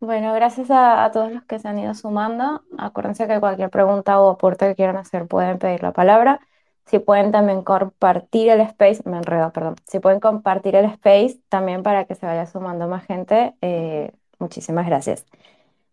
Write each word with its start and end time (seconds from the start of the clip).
Bueno, 0.00 0.32
gracias 0.32 0.68
a, 0.70 1.10
todos 1.12 1.30
los 1.30 1.44
que 1.44 1.58
se 1.58 1.68
han 1.68 1.78
ido 1.78 1.94
sumando. 1.94 2.62
Acuérdense 2.78 3.26
que 3.28 3.38
cualquier 3.38 3.68
pregunta 3.70 4.18
o 4.20 4.30
aporte 4.30 4.66
que 4.68 4.74
quieran 4.74 4.96
hacer 4.96 5.26
pueden 5.26 5.58
pedir 5.58 5.82
la 5.82 5.92
palabra. 5.92 6.40
Si 6.86 6.98
pueden 6.98 7.32
también 7.32 7.62
compartir 7.62 8.48
el 8.48 8.60
space, 8.62 9.02
me 9.04 9.18
enredo, 9.18 9.52
perdón. 9.52 9.76
Si 9.86 10.00
pueden 10.00 10.18
compartir 10.20 10.74
el 10.74 10.86
space 10.86 11.40
también 11.50 11.82
para 11.82 12.06
que 12.06 12.14
se 12.14 12.24
vaya 12.26 12.46
sumando 12.46 12.88
más 12.88 13.04
gente, 13.04 13.54
eh, 13.60 14.12
muchísimas 14.38 14.86
gracias. 14.86 15.26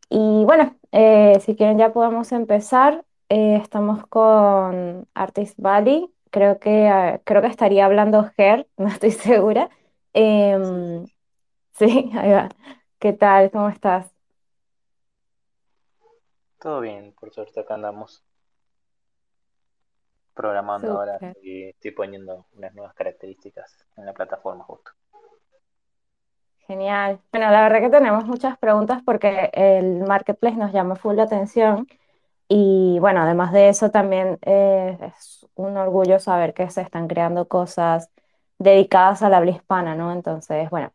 Y 0.10 0.46
bueno, 0.46 0.76
eh, 0.92 1.40
si 1.42 1.56
quieren 1.56 1.78
ya 1.78 1.94
podemos 1.94 2.32
empezar. 2.32 3.06
Eh, 3.30 3.58
estamos 3.62 4.06
con 4.08 5.08
Artist 5.14 5.60
Valley. 5.60 6.10
Creo 6.32 6.60
que, 6.60 6.88
eh, 6.88 7.22
creo 7.26 7.42
que 7.42 7.48
estaría 7.50 7.86
hablando 7.86 8.24
Ger, 8.38 8.68
no 8.78 8.88
estoy 8.88 9.12
segura. 9.12 9.70
Em, 10.14 11.06
sí, 11.74 12.12
ahí 12.16 12.32
va. 12.32 12.50
¿Qué 13.00 13.14
tal? 13.14 13.52
¿Cómo 13.52 13.70
estás? 13.70 14.12
Todo 16.60 16.82
bien, 16.82 17.14
por 17.20 17.32
suerte 17.32 17.60
acá 17.60 17.76
andamos 17.76 18.24
programando 20.34 20.92
ahora 20.92 21.20
y 21.44 21.66
estoy 21.66 21.92
poniendo 21.92 22.46
unas 22.54 22.74
nuevas 22.74 22.96
características 22.96 23.86
en 23.98 24.06
la 24.06 24.14
plataforma 24.14 24.64
justo. 24.64 24.92
Genial. 26.68 27.20
Bueno, 27.32 27.50
la 27.52 27.62
verdad 27.62 27.82
que 27.82 27.90
tenemos 27.90 28.26
muchas 28.26 28.58
preguntas 28.58 29.02
porque 29.06 29.50
el 29.54 30.02
marketplace 30.04 30.58
nos 30.58 30.74
llama 30.74 30.96
full 30.96 31.16
la 31.16 31.24
atención 31.24 31.88
y 32.50 32.98
bueno, 33.00 33.22
además 33.22 33.54
de 33.54 33.70
eso 33.70 33.92
también 33.92 34.40
eh, 34.44 34.98
es 35.02 35.48
un 35.56 35.78
orgullo 35.78 36.20
saber 36.20 36.54
que 36.54 36.70
se 36.70 36.82
están 36.82 37.08
creando 37.08 37.48
cosas 37.48 38.10
dedicadas 38.60 39.22
al 39.24 39.34
habla 39.34 39.52
hispana, 39.52 39.96
¿no? 39.96 40.12
Entonces, 40.12 40.70
bueno, 40.70 40.92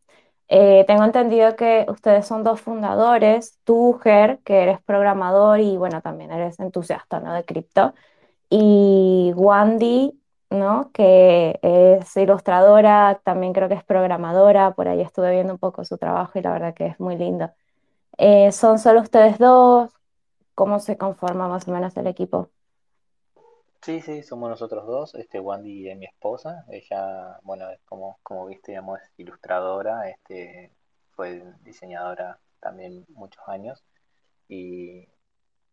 eh, 0.52 0.84
tengo 0.86 1.04
entendido 1.04 1.56
que 1.56 1.86
ustedes 1.88 2.26
son 2.26 2.44
dos 2.44 2.60
fundadores, 2.60 3.58
tú, 3.64 3.98
Ger, 4.02 4.40
que 4.44 4.62
eres 4.62 4.80
programador 4.82 5.60
y 5.60 5.76
bueno, 5.78 6.02
también 6.02 6.30
eres 6.32 6.60
entusiasta, 6.60 7.20
¿no? 7.20 7.32
De 7.34 7.44
cripto. 7.44 7.94
Y 8.50 9.32
Wandy, 9.36 10.20
¿no? 10.50 10.90
Que 10.92 11.58
es 11.62 12.16
ilustradora, 12.16 13.20
también 13.24 13.52
creo 13.54 13.68
que 13.68 13.74
es 13.76 13.84
programadora, 13.84 14.72
por 14.74 14.88
ahí 14.88 15.00
estuve 15.02 15.32
viendo 15.32 15.54
un 15.54 15.58
poco 15.60 15.84
su 15.84 15.98
trabajo 15.98 16.38
y 16.38 16.42
la 16.42 16.52
verdad 16.52 16.74
que 16.74 16.86
es 16.86 17.00
muy 17.00 17.16
lindo. 17.16 17.50
Eh, 18.18 18.52
¿son 18.52 18.78
solo 18.78 19.00
ustedes 19.02 19.38
dos? 19.38 19.90
¿Cómo 20.54 20.80
se 20.80 20.98
conforma 20.98 21.48
más 21.48 21.68
o 21.68 21.72
menos 21.72 21.96
el 21.96 22.06
equipo? 22.08 22.50
Sí, 23.82 24.00
sí, 24.00 24.22
somos 24.22 24.48
nosotros 24.48 24.86
dos, 24.86 25.14
este 25.16 25.40
Wandy 25.40 25.90
es 25.90 25.96
mi 25.98 26.06
esposa, 26.06 26.64
ella, 26.70 27.38
bueno, 27.42 27.66
como, 27.84 28.18
como 28.22 28.46
viste, 28.46 28.72
digamos, 28.72 29.00
es 29.00 29.10
ilustradora, 29.16 30.08
este, 30.08 30.72
fue 31.10 31.42
diseñadora 31.62 32.38
también 32.60 33.04
muchos 33.08 33.42
años 33.48 33.82
y, 34.48 35.08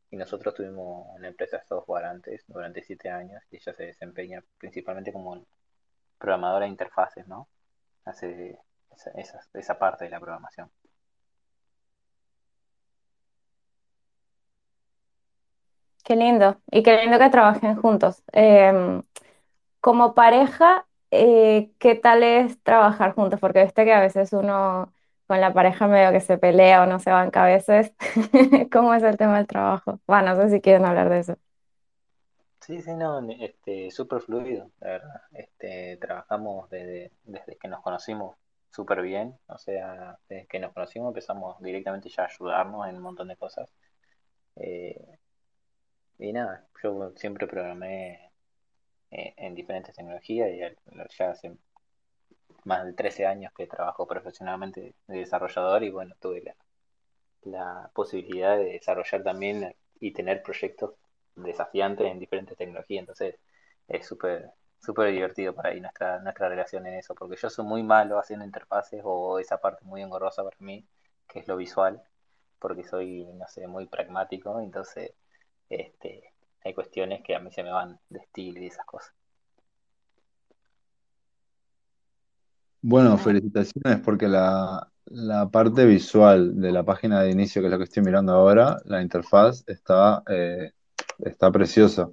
y 0.10 0.18
nosotros 0.18 0.56
tuvimos 0.56 1.08
una 1.16 1.28
empresa 1.28 1.58
de 1.58 1.66
software 1.66 2.06
antes, 2.06 2.44
durante 2.48 2.84
siete 2.84 3.10
años, 3.10 3.44
y 3.52 3.58
ella 3.58 3.74
se 3.74 3.86
desempeña 3.86 4.44
principalmente 4.58 5.14
como 5.14 5.46
programadora 6.18 6.66
de 6.66 6.72
interfaces, 6.72 7.28
¿no? 7.28 7.48
Hace 8.06 8.60
esa, 8.92 9.12
esa, 9.12 9.42
esa 9.54 9.80
parte 9.80 10.06
de 10.06 10.12
la 10.12 10.20
programación. 10.20 10.72
Qué 16.10 16.16
lindo. 16.16 16.60
Y 16.72 16.82
qué 16.84 16.98
lindo 16.98 17.20
que 17.20 17.30
trabajen 17.30 17.76
juntos. 17.78 18.24
Em, 18.34 19.04
como 19.82 20.16
pareja, 20.16 20.88
eh, 21.12 21.72
¿qué 21.80 21.96
tal 21.96 22.24
es 22.24 22.62
trabajar 22.64 23.14
juntos? 23.14 23.40
Porque 23.40 23.64
viste 23.64 23.86
que 23.86 23.94
a 23.94 24.02
veces 24.02 24.34
uno 24.34 24.92
con 25.28 25.40
la 25.42 25.54
pareja 25.54 25.88
medio 25.88 26.12
que 26.12 26.22
se 26.22 26.40
pelea 26.40 26.84
o 26.84 26.88
no 26.88 27.00
se 27.00 27.12
banca 27.12 27.44
a 27.44 27.48
veces. 27.48 27.94
¿Cómo 28.72 28.96
es 28.96 29.04
el 29.04 29.18
tema 29.18 29.38
del 29.38 29.48
trabajo? 29.48 30.02
Bueno, 30.08 30.36
no 30.36 30.42
sé 30.44 30.50
si 30.50 30.62
quieren 30.62 30.86
hablar 30.86 31.10
de 31.10 31.20
eso. 31.20 31.38
Sí, 32.62 32.82
sí, 32.82 32.94
no, 32.96 33.22
este, 33.30 33.92
súper 33.92 34.22
fluido, 34.22 34.72
la 34.80 34.88
verdad. 34.90 35.22
Este, 35.34 35.98
trabajamos 35.98 36.70
desde, 36.72 37.12
desde 37.24 37.58
que 37.58 37.68
nos 37.68 37.82
conocimos 37.84 38.36
súper 38.72 39.04
bien, 39.04 39.38
o 39.48 39.58
sea, 39.60 40.20
desde 40.28 40.48
que 40.48 40.60
nos 40.60 40.74
conocimos 40.74 41.10
empezamos 41.10 41.62
directamente 41.62 42.10
ya 42.10 42.24
a 42.24 42.28
ayudarnos 42.28 42.88
en 42.88 42.98
un 42.98 43.04
montón 43.04 43.28
de 43.28 43.38
cosas. 43.38 43.72
Eh, 44.56 45.20
y 46.20 46.34
nada, 46.34 46.68
yo 46.84 47.12
siempre 47.16 47.48
programé 47.48 48.32
eh, 49.12 49.34
en 49.38 49.56
diferentes 49.56 49.96
tecnologías 49.96 50.50
y 50.52 50.60
ya 51.18 51.32
hace 51.32 51.58
más 52.64 52.86
de 52.86 52.94
13 52.94 53.26
años 53.26 53.52
que 53.56 53.68
trabajo 53.68 54.08
profesionalmente 54.08 54.96
de 55.08 55.18
desarrollador 55.18 55.84
y 55.84 55.90
bueno, 55.90 56.16
tuve 56.20 56.42
la, 56.44 56.56
la 57.44 57.92
posibilidad 57.94 58.58
de 58.58 58.66
desarrollar 58.74 59.24
también 59.24 59.76
y 60.00 60.14
tener 60.14 60.44
proyectos 60.44 60.94
desafiantes 61.36 62.08
en 62.08 62.20
diferentes 62.20 62.58
tecnologías. 62.58 63.02
Entonces 63.02 63.36
es 63.88 64.06
súper 64.08 64.52
súper 64.80 65.12
divertido 65.12 65.54
para 65.56 65.70
ahí 65.72 65.82
nuestra, 65.82 66.20
nuestra 66.20 66.50
relación 66.50 66.88
en 66.88 66.96
eso, 66.96 67.16
porque 67.16 67.36
yo 67.38 67.50
soy 67.50 67.66
muy 67.66 67.84
malo 67.84 68.20
haciendo 68.20 68.46
interfaces 68.46 69.02
o 69.04 69.40
esa 69.40 69.60
parte 69.60 69.86
muy 69.86 70.02
engorrosa 70.02 70.44
para 70.44 70.56
mí, 70.60 70.86
que 71.28 71.40
es 71.40 71.48
lo 71.48 71.58
visual, 71.58 72.02
porque 72.60 72.84
soy, 72.86 73.26
no 73.26 73.48
sé, 73.48 73.68
muy 73.68 73.88
pragmático, 73.88 74.60
entonces 74.62 75.14
este, 75.70 76.34
hay 76.64 76.74
cuestiones 76.74 77.22
que 77.24 77.36
a 77.36 77.40
mí 77.40 77.52
se 77.52 77.64
me 77.64 77.72
van 77.72 78.00
de 78.10 78.20
estilo 78.20 78.60
y 78.60 78.68
esas 78.68 78.86
cosas. 78.86 79.14
Bueno, 82.82 83.18
felicitaciones 83.18 84.00
porque 84.00 84.28
la, 84.28 84.90
la 85.06 85.50
parte 85.50 85.86
visual 85.86 86.60
de 86.62 86.72
la 86.72 86.84
página 86.84 87.22
de 87.22 87.32
inicio, 87.32 87.62
que 87.62 87.68
es 87.68 87.72
la 87.72 87.78
que 87.78 87.84
estoy 87.84 88.04
mirando 88.04 88.32
ahora, 88.34 88.78
la 88.86 89.02
interfaz 89.02 89.64
está, 89.68 90.24
eh, 90.30 90.72
está 91.20 91.52
preciosa. 91.52 92.10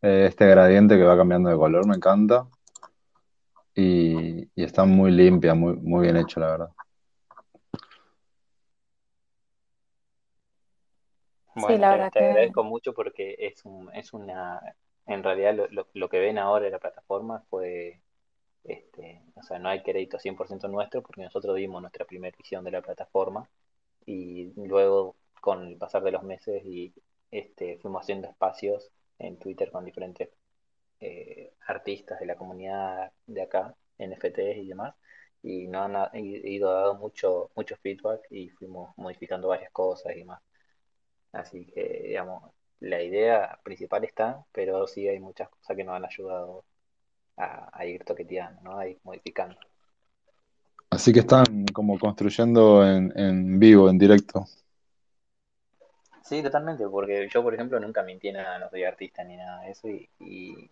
Eh, 0.00 0.26
este 0.28 0.46
gradiente 0.46 0.96
que 0.96 1.02
va 1.02 1.16
cambiando 1.16 1.50
de 1.50 1.56
color 1.56 1.86
me 1.86 1.96
encanta 1.96 2.46
y, 3.74 4.42
y 4.54 4.64
está 4.64 4.84
muy 4.84 5.10
limpia, 5.10 5.54
muy, 5.54 5.74
muy 5.76 6.02
bien 6.02 6.16
hecho, 6.16 6.38
la 6.40 6.46
verdad. 6.46 6.70
Sí, 11.58 11.76
Bueno, 11.76 11.78
la 11.78 11.90
te, 11.90 11.96
verdad 11.96 12.12
te 12.12 12.18
que 12.18 12.24
agradezco 12.24 12.62
mucho 12.64 12.94
porque 12.94 13.36
es 13.38 13.64
un, 13.64 13.92
es 13.94 14.12
una, 14.12 14.60
en 15.06 15.22
realidad 15.24 15.54
lo, 15.54 15.66
lo, 15.68 15.88
lo 15.94 16.08
que 16.08 16.18
ven 16.20 16.38
ahora 16.38 16.66
en 16.66 16.72
la 16.72 16.78
plataforma 16.78 17.44
fue 17.50 18.00
Este, 18.64 19.22
o 19.36 19.42
sea, 19.44 19.58
no 19.60 19.68
hay 19.70 19.82
crédito 19.82 20.18
100% 20.20 20.68
nuestro 20.68 21.02
porque 21.02 21.22
nosotros 21.22 21.56
dimos 21.56 21.82
nuestra 21.82 22.06
primera 22.06 22.36
visión 22.38 22.64
de 22.64 22.72
la 22.72 22.82
plataforma 22.82 23.48
y 24.06 24.52
luego 24.56 25.16
con 25.42 25.66
el 25.68 25.76
pasar 25.78 26.02
de 26.04 26.12
los 26.12 26.22
meses 26.24 26.64
y 26.66 26.94
este, 27.32 27.78
fuimos 27.78 28.02
haciendo 28.02 28.28
espacios 28.28 28.90
en 29.18 29.38
Twitter 29.38 29.70
con 29.72 29.84
diferentes 29.86 30.30
eh, 31.00 31.52
artistas 31.68 32.20
de 32.20 32.26
la 32.26 32.36
comunidad 32.36 33.12
de 33.26 33.42
acá, 33.42 33.74
NFTs 33.98 34.58
y 34.58 34.68
demás, 34.68 34.94
y 35.42 35.68
no 35.68 35.82
han 35.84 35.96
ha- 35.96 36.10
ido 36.14 36.72
dando 36.74 36.94
mucho, 36.96 37.50
mucho 37.56 37.76
feedback 37.78 38.22
y 38.30 38.48
fuimos 38.50 38.92
modificando 38.98 39.48
varias 39.48 39.72
cosas 39.72 40.14
y 40.16 40.20
demás. 40.20 40.40
Así 41.32 41.66
que, 41.66 42.02
digamos, 42.08 42.52
la 42.80 43.02
idea 43.02 43.58
principal 43.62 44.04
está, 44.04 44.44
pero 44.52 44.86
sí 44.86 45.08
hay 45.08 45.20
muchas 45.20 45.48
cosas 45.48 45.76
que 45.76 45.84
nos 45.84 45.96
han 45.96 46.04
ayudado 46.04 46.64
a, 47.36 47.70
a 47.78 47.86
ir 47.86 48.04
toqueteando, 48.04 48.62
¿no? 48.62 48.78
A 48.78 48.88
ir 48.88 48.98
modificando. 49.04 49.58
Así 50.90 51.12
que 51.14 51.20
están 51.20 51.64
como 51.72 51.98
construyendo 51.98 52.86
en, 52.86 53.12
en 53.18 53.58
vivo, 53.58 53.88
en 53.88 53.98
directo. 53.98 54.44
Sí, 56.22 56.42
totalmente, 56.42 56.86
porque 56.88 57.28
yo, 57.32 57.42
por 57.42 57.54
ejemplo, 57.54 57.80
nunca 57.80 58.02
mentí 58.02 58.30
nada, 58.30 58.58
no 58.58 58.68
soy 58.70 58.84
artista 58.84 59.24
ni 59.24 59.36
nada 59.36 59.62
de 59.62 59.70
eso, 59.70 59.88
y, 59.88 60.08
y, 60.20 60.70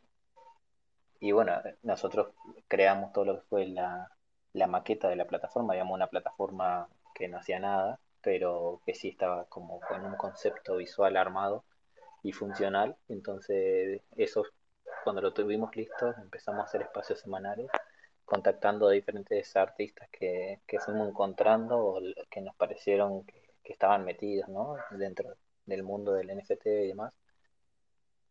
y 1.21 1.33
bueno, 1.33 1.53
nosotros 1.83 2.28
creamos 2.69 3.12
todo 3.12 3.25
lo 3.25 3.34
que 3.37 3.47
fue 3.49 3.67
la, 3.67 4.11
la 4.53 4.67
maqueta 4.67 5.09
de 5.09 5.17
la 5.17 5.27
plataforma, 5.27 5.75
digamos, 5.75 5.94
una 5.94 6.09
plataforma 6.09 6.88
que 7.15 7.28
no 7.28 7.38
hacía 7.38 7.59
nada, 7.59 8.00
pero 8.26 8.81
que 8.84 8.92
sí 8.92 9.10
estaba 9.10 9.44
como 9.44 9.78
con 9.78 10.05
un 10.05 10.17
concepto 10.17 10.78
visual 10.78 11.17
armado 11.17 11.64
y 12.25 12.32
funcional, 12.32 12.96
entonces 13.08 14.02
eso, 14.17 14.43
cuando 15.05 15.23
lo 15.23 15.32
tuvimos 15.32 15.76
listo, 15.76 16.12
empezamos 16.20 16.62
a 16.62 16.64
hacer 16.64 16.82
espacios 16.82 17.20
semanales, 17.20 17.70
contactando 18.25 18.88
a 18.88 18.90
diferentes 18.90 19.55
artistas 19.55 20.08
que, 20.11 20.58
que 20.67 20.81
fuimos 20.81 21.08
encontrando 21.08 21.78
o 21.78 22.00
que 22.28 22.40
nos 22.40 22.56
parecieron 22.56 23.25
que, 23.26 23.40
que 23.62 23.73
estaban 23.73 24.05
metidos, 24.05 24.49
¿no? 24.49 24.75
Dentro 24.90 25.37
del 25.64 25.84
mundo 25.84 26.12
del 26.12 26.37
NFT 26.37 26.67
y 26.67 26.88
demás. 26.88 27.14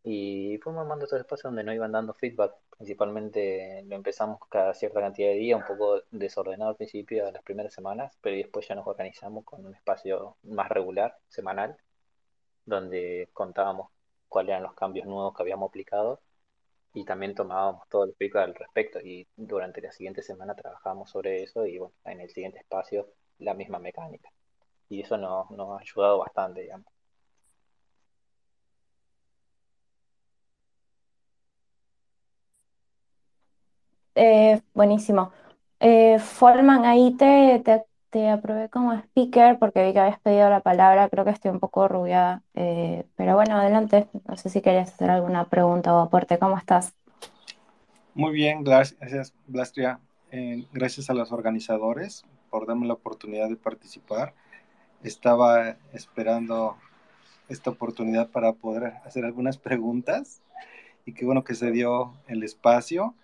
Y 0.08 0.58
fuimos 0.62 0.82
armando 0.82 1.04
estos 1.04 1.18
espacios 1.20 1.44
donde 1.50 1.64
nos 1.64 1.74
iban 1.74 1.90
dando 1.92 2.14
feedback. 2.14 2.54
Principalmente 2.76 3.82
lo 3.86 3.96
empezamos 3.96 4.38
cada 4.48 4.72
cierta 4.72 5.00
cantidad 5.00 5.28
de 5.30 5.34
días, 5.34 5.58
un 5.60 5.66
poco 5.66 6.00
desordenado 6.12 6.70
al 6.70 6.76
principio, 6.76 7.30
las 7.32 7.42
primeras 7.42 7.74
semanas, 7.74 8.16
pero 8.20 8.36
después 8.36 8.68
ya 8.68 8.76
nos 8.76 8.86
organizamos 8.86 9.44
con 9.44 9.66
un 9.66 9.74
espacio 9.74 10.36
más 10.44 10.68
regular, 10.68 11.18
semanal, 11.28 11.76
donde 12.66 13.30
contábamos 13.32 13.90
cuáles 14.28 14.50
eran 14.50 14.62
los 14.64 14.74
cambios 14.74 15.06
nuevos 15.06 15.34
que 15.36 15.42
habíamos 15.42 15.68
aplicado 15.70 16.20
y 16.94 17.04
también 17.04 17.34
tomábamos 17.34 17.88
todo 17.88 18.04
el 18.04 18.14
feedback 18.16 18.44
al 18.44 18.54
respecto. 18.56 19.00
Y 19.00 19.28
durante 19.36 19.80
la 19.82 19.92
siguiente 19.92 20.22
semana 20.22 20.54
trabajábamos 20.56 21.10
sobre 21.10 21.42
eso 21.44 21.66
y 21.66 21.78
bueno, 21.78 21.94
en 22.04 22.20
el 22.20 22.30
siguiente 22.30 22.58
espacio 22.60 23.08
la 23.38 23.54
misma 23.54 23.78
mecánica. 23.80 24.30
y 24.88 25.02
eso 25.02 25.18
nos, 25.18 25.50
nos 25.52 25.78
ha 25.78 25.82
ayudado 25.82 26.18
bastante, 26.20 26.62
digamos. 26.62 26.95
Eh, 34.16 34.62
buenísimo. 34.74 35.32
Eh, 35.80 36.18
Folman, 36.20 36.86
ahí 36.86 37.16
te, 37.18 37.60
te, 37.64 37.84
te 38.10 38.30
aprobé 38.30 38.70
como 38.70 38.94
speaker 38.94 39.58
porque 39.60 39.84
vi 39.86 39.94
que 39.94 40.00
habías 40.00 40.20
pedido 40.20 40.50
la 40.50 40.62
palabra, 40.62 41.10
creo 41.10 41.24
que 41.24 41.32
estoy 41.32 41.52
un 41.52 41.60
poco 41.60 41.88
rubiada, 41.88 42.44
eh, 42.54 43.06
pero 43.16 43.36
bueno, 43.36 43.56
adelante. 43.58 44.08
No 44.28 44.36
sé 44.38 44.50
si 44.50 44.62
querías 44.62 44.92
hacer 44.92 45.10
alguna 45.12 45.48
pregunta 45.50 45.94
o 45.94 46.00
aporte, 46.00 46.38
¿cómo 46.40 46.58
estás? 46.58 46.94
Muy 48.14 48.32
bien, 48.32 48.64
gracias, 48.64 49.34
Blastria. 49.46 50.00
Eh, 50.32 50.66
gracias 50.72 51.10
a 51.10 51.14
los 51.14 51.32
organizadores 51.32 52.24
por 52.50 52.66
darme 52.66 52.88
la 52.88 52.94
oportunidad 52.94 53.48
de 53.50 53.56
participar. 53.56 54.34
Estaba 55.02 55.76
esperando 55.94 56.76
esta 57.48 57.70
oportunidad 57.70 58.30
para 58.30 58.54
poder 58.54 58.94
hacer 59.04 59.24
algunas 59.24 59.58
preguntas 59.58 60.42
y 61.06 61.14
qué 61.14 61.24
bueno 61.26 61.44
que 61.44 61.54
se 61.56 61.70
dio 61.72 62.14
el 62.28 62.44
espacio. 62.44 63.14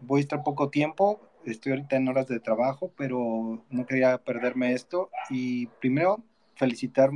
Voy 0.00 0.18
a 0.18 0.22
estar 0.22 0.42
poco 0.42 0.70
tiempo, 0.70 1.20
estoy 1.44 1.72
ahorita 1.72 1.96
en 1.96 2.08
horas 2.08 2.26
de 2.28 2.40
trabajo, 2.40 2.92
pero 2.96 3.64
no 3.70 3.86
quería 3.86 4.18
perderme 4.18 4.72
esto. 4.72 5.10
Y 5.30 5.66
primero, 5.80 6.22
felicitar 6.54 7.10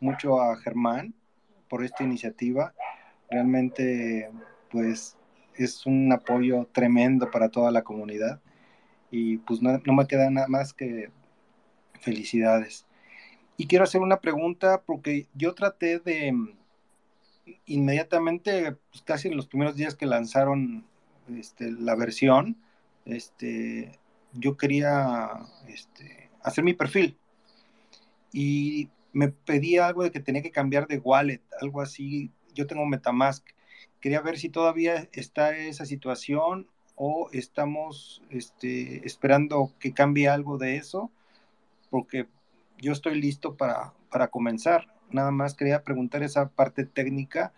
mucho 0.00 0.40
a 0.40 0.56
Germán 0.56 1.14
por 1.68 1.84
esta 1.84 2.04
iniciativa. 2.04 2.74
Realmente, 3.30 4.30
pues, 4.70 5.16
es 5.56 5.86
un 5.86 6.12
apoyo 6.12 6.68
tremendo 6.72 7.30
para 7.30 7.48
toda 7.48 7.70
la 7.70 7.82
comunidad. 7.82 8.40
Y 9.10 9.38
pues 9.38 9.60
no, 9.62 9.78
me 9.94 10.06
queda 10.06 10.30
nada 10.30 10.48
más 10.48 10.72
que 10.72 11.10
felicidades. 12.00 12.86
Y 13.56 13.66
quiero 13.66 13.84
hacer 13.84 14.00
una 14.00 14.20
pregunta 14.20 14.82
porque 14.84 15.28
yo 15.34 15.54
traté 15.54 15.98
de 15.98 16.34
inmediatamente, 17.66 18.76
pues 18.90 19.02
casi 19.02 19.28
en 19.28 19.36
los 19.36 19.46
primeros 19.46 19.76
días 19.76 19.94
que 19.94 20.06
lanzaron 20.06 20.86
este, 21.36 21.70
la 21.72 21.94
versión, 21.94 22.56
este, 23.04 23.98
yo 24.32 24.56
quería 24.56 25.30
este, 25.68 26.30
hacer 26.42 26.64
mi 26.64 26.74
perfil 26.74 27.16
y 28.32 28.88
me 29.12 29.28
pedía 29.28 29.86
algo 29.86 30.02
de 30.02 30.10
que 30.10 30.20
tenía 30.20 30.42
que 30.42 30.50
cambiar 30.50 30.86
de 30.86 30.98
wallet, 30.98 31.42
algo 31.60 31.80
así. 31.80 32.30
Yo 32.54 32.66
tengo 32.66 32.86
Metamask. 32.86 33.46
Quería 34.00 34.20
ver 34.20 34.38
si 34.38 34.48
todavía 34.48 35.08
está 35.12 35.56
esa 35.56 35.84
situación 35.84 36.66
o 36.96 37.28
estamos 37.32 38.22
este, 38.30 39.06
esperando 39.06 39.72
que 39.78 39.92
cambie 39.92 40.28
algo 40.28 40.58
de 40.58 40.76
eso, 40.76 41.10
porque 41.90 42.26
yo 42.78 42.92
estoy 42.92 43.20
listo 43.20 43.56
para, 43.56 43.92
para 44.10 44.28
comenzar. 44.28 44.86
Nada 45.10 45.30
más 45.30 45.54
quería 45.54 45.82
preguntar 45.84 46.22
esa 46.22 46.48
parte 46.48 46.84
técnica, 46.84 47.52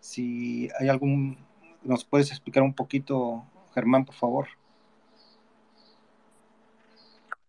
si 0.00 0.68
hay 0.78 0.88
algún, 0.88 1.38
nos 1.88 2.04
puedes 2.04 2.30
explicar 2.30 2.62
un 2.62 2.74
poquito, 2.74 3.44
Germán, 3.74 4.04
por 4.04 4.14
favor. 4.14 4.48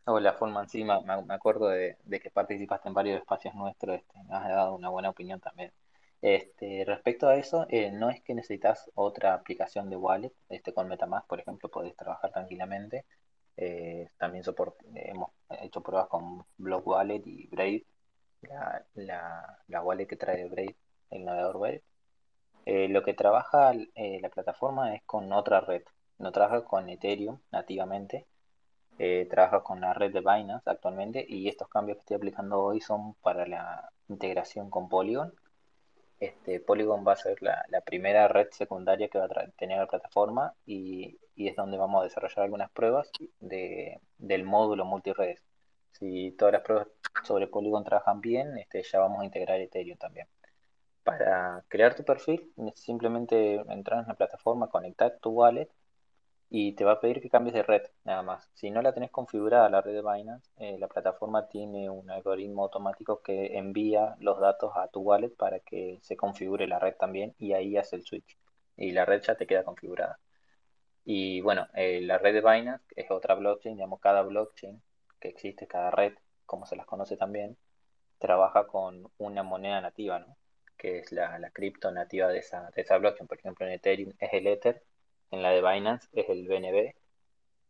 Hola, 0.06 0.34
Forman, 0.34 0.68
sí, 0.68 0.84
me, 0.84 0.94
me 1.04 1.34
acuerdo 1.34 1.68
de, 1.68 1.98
que 2.10 2.32
participaste 2.32 2.88
en 2.88 2.96
varios 2.96 3.20
espacios 3.20 3.54
nuestros, 3.54 3.98
este, 3.98 4.24
me 4.24 4.36
has 4.36 4.48
dado 4.48 4.76
una 4.76 4.90
buena 4.90 5.10
opinión 5.10 5.40
también. 5.40 5.72
Este, 6.22 6.84
respecto 6.86 7.28
a 7.28 7.36
eso, 7.36 7.68
eh, 7.70 7.92
no 7.92 8.10
es 8.10 8.22
que 8.22 8.34
necesitas 8.34 8.90
otra 8.96 9.34
aplicación 9.34 9.90
de 9.90 9.98
wallet, 9.98 10.34
este, 10.50 10.74
con 10.74 10.88
Metamask, 10.88 11.28
por 11.28 11.40
ejemplo, 11.40 11.70
podés 11.70 11.96
trabajar 11.96 12.32
tranquilamente. 12.32 13.06
Eh, 13.58 14.10
también 14.18 14.44
hemos 14.96 15.32
hecho 15.62 15.82
pruebas 15.82 16.08
con 16.08 16.46
Block 16.58 16.88
Wallet 16.88 17.22
y 17.26 17.48
Brave, 17.48 17.86
la, 18.96 19.58
la, 19.68 19.82
wallet 19.84 20.08
que 20.08 20.16
trae 20.16 20.48
Brave, 20.48 20.76
el 21.12 21.26
navegador 21.26 21.58
web. 21.58 21.84
Eh, 22.66 22.88
lo 22.90 23.04
que 23.04 23.14
trabaja 23.14 23.74
eh, 23.96 24.20
la 24.22 24.30
plataforma 24.30 24.96
es 24.96 25.04
con 25.04 25.32
otra 25.34 25.62
red, 25.62 25.84
no 26.20 26.32
trabaja 26.32 26.64
con 26.66 26.90
Ethereum 26.90 27.40
nativamente, 27.52 28.28
eh, 29.00 29.28
trabaja 29.30 29.64
con 29.64 29.82
la 29.82 29.94
red 29.94 30.12
de 30.12 30.20
Binance 30.20 30.70
actualmente 30.70 31.26
y 31.28 31.48
estos 31.48 31.70
cambios 31.70 31.98
que 31.98 32.02
estoy 32.02 32.18
aplicando 32.18 32.62
hoy 32.62 32.82
son 32.82 33.14
para 33.16 33.48
la 33.48 33.90
integración 34.10 34.70
con 34.70 34.90
Polygon. 34.90 35.34
Este, 36.20 36.60
Polygon 36.60 37.06
va 37.08 37.14
a 37.14 37.16
ser 37.16 37.42
la, 37.42 37.64
primera 37.86 38.28
red 38.28 38.50
secundaria 38.52 39.08
que 39.08 39.18
va 39.20 39.26
a 39.26 39.48
tener 39.58 39.78
la 39.80 39.88
plataforma 39.88 40.54
y, 40.66 41.18
y, 41.36 41.48
es 41.48 41.56
donde 41.56 41.78
vamos 41.78 42.02
a 42.02 42.04
desarrollar 42.04 42.42
algunas 42.44 42.70
pruebas 42.72 43.10
de, 43.40 44.02
del 44.18 44.44
módulo 44.44 44.84
multiredes. 44.84 45.42
Si 45.94 46.32
todas 46.38 46.54
las 46.54 46.62
pruebas 46.64 46.88
sobre 47.24 47.48
Polygon 47.48 47.86
trabajan 47.86 48.20
bien, 48.22 48.58
este, 48.58 48.84
ya 48.84 49.00
vamos 49.00 49.22
a 49.22 49.26
integrar 49.26 49.62
Ethereum 49.62 49.98
también. 49.98 50.28
Para 51.10 51.64
crear 51.70 51.96
tu 51.96 52.04
perfil, 52.04 52.54
simplemente 52.76 53.56
entrar 53.70 54.02
en 54.02 54.08
la 54.08 54.14
plataforma, 54.14 54.70
conectar 54.70 55.18
tu 55.20 55.32
wallet 55.32 55.68
y 56.50 56.74
te 56.74 56.86
va 56.86 56.94
a 56.94 57.02
pedir 57.02 57.22
que 57.22 57.30
cambies 57.30 57.56
de 57.56 57.64
red, 57.64 57.84
nada 58.04 58.22
más. 58.24 58.50
Si 58.54 58.72
no 58.72 58.82
la 58.82 58.94
tenés 58.94 59.12
configurada 59.12 59.70
la 59.70 59.82
red 59.82 59.94
de 59.94 60.02
Binance, 60.02 60.52
eh, 60.58 60.78
la 60.80 60.88
plataforma 60.88 61.48
tiene 61.50 61.90
un 61.90 62.12
algoritmo 62.12 62.64
automático 62.64 63.22
que 63.24 63.58
envía 63.58 64.16
los 64.20 64.40
datos 64.40 64.74
a 64.76 64.88
tu 64.90 65.02
wallet 65.02 65.32
para 65.36 65.60
que 65.62 66.00
se 66.04 66.16
configure 66.18 66.68
la 66.68 66.80
red 66.80 66.96
también 66.96 67.36
y 67.40 67.54
ahí 67.54 67.78
hace 67.78 67.96
el 67.98 68.04
switch. 68.04 68.38
Y 68.78 68.92
la 68.92 69.06
red 69.06 69.22
ya 69.24 69.36
te 69.36 69.48
queda 69.48 69.64
configurada. 69.64 70.20
Y 71.06 71.42
bueno, 71.42 71.68
eh, 71.76 72.02
la 72.02 72.18
red 72.20 72.34
de 72.34 72.42
Binance 72.42 72.86
es 72.96 73.12
otra 73.12 73.36
blockchain, 73.36 73.76
digamos, 73.76 74.00
cada 74.02 74.22
blockchain 74.24 74.82
que 75.20 75.30
existe, 75.30 75.68
cada 75.68 75.92
red, 75.92 76.14
como 76.46 76.66
se 76.68 76.76
las 76.78 76.86
conoce 76.88 77.18
también, 77.18 77.58
trabaja 78.20 78.68
con 78.68 79.12
una 79.20 79.44
moneda 79.44 79.82
nativa, 79.82 80.20
¿no? 80.20 80.39
Que 80.80 81.00
es 81.00 81.12
la, 81.12 81.38
la 81.38 81.52
cripto 81.52 81.92
nativa 81.92 82.28
de 82.30 82.40
esa, 82.40 82.72
de 82.76 82.81
esa 82.81 82.98
blockchain. 82.98 83.28
Por 83.28 83.38
ejemplo, 83.38 83.68
en 83.68 83.74
Ethereum 83.74 84.14
es 84.20 84.34
el 84.34 84.48
Ether 84.48 84.81
en 85.31 85.44
la 85.44 85.52
de 85.52 85.62
Binance 85.62 86.08
es 86.14 86.30
el 86.30 86.48
BNB, 86.48 86.94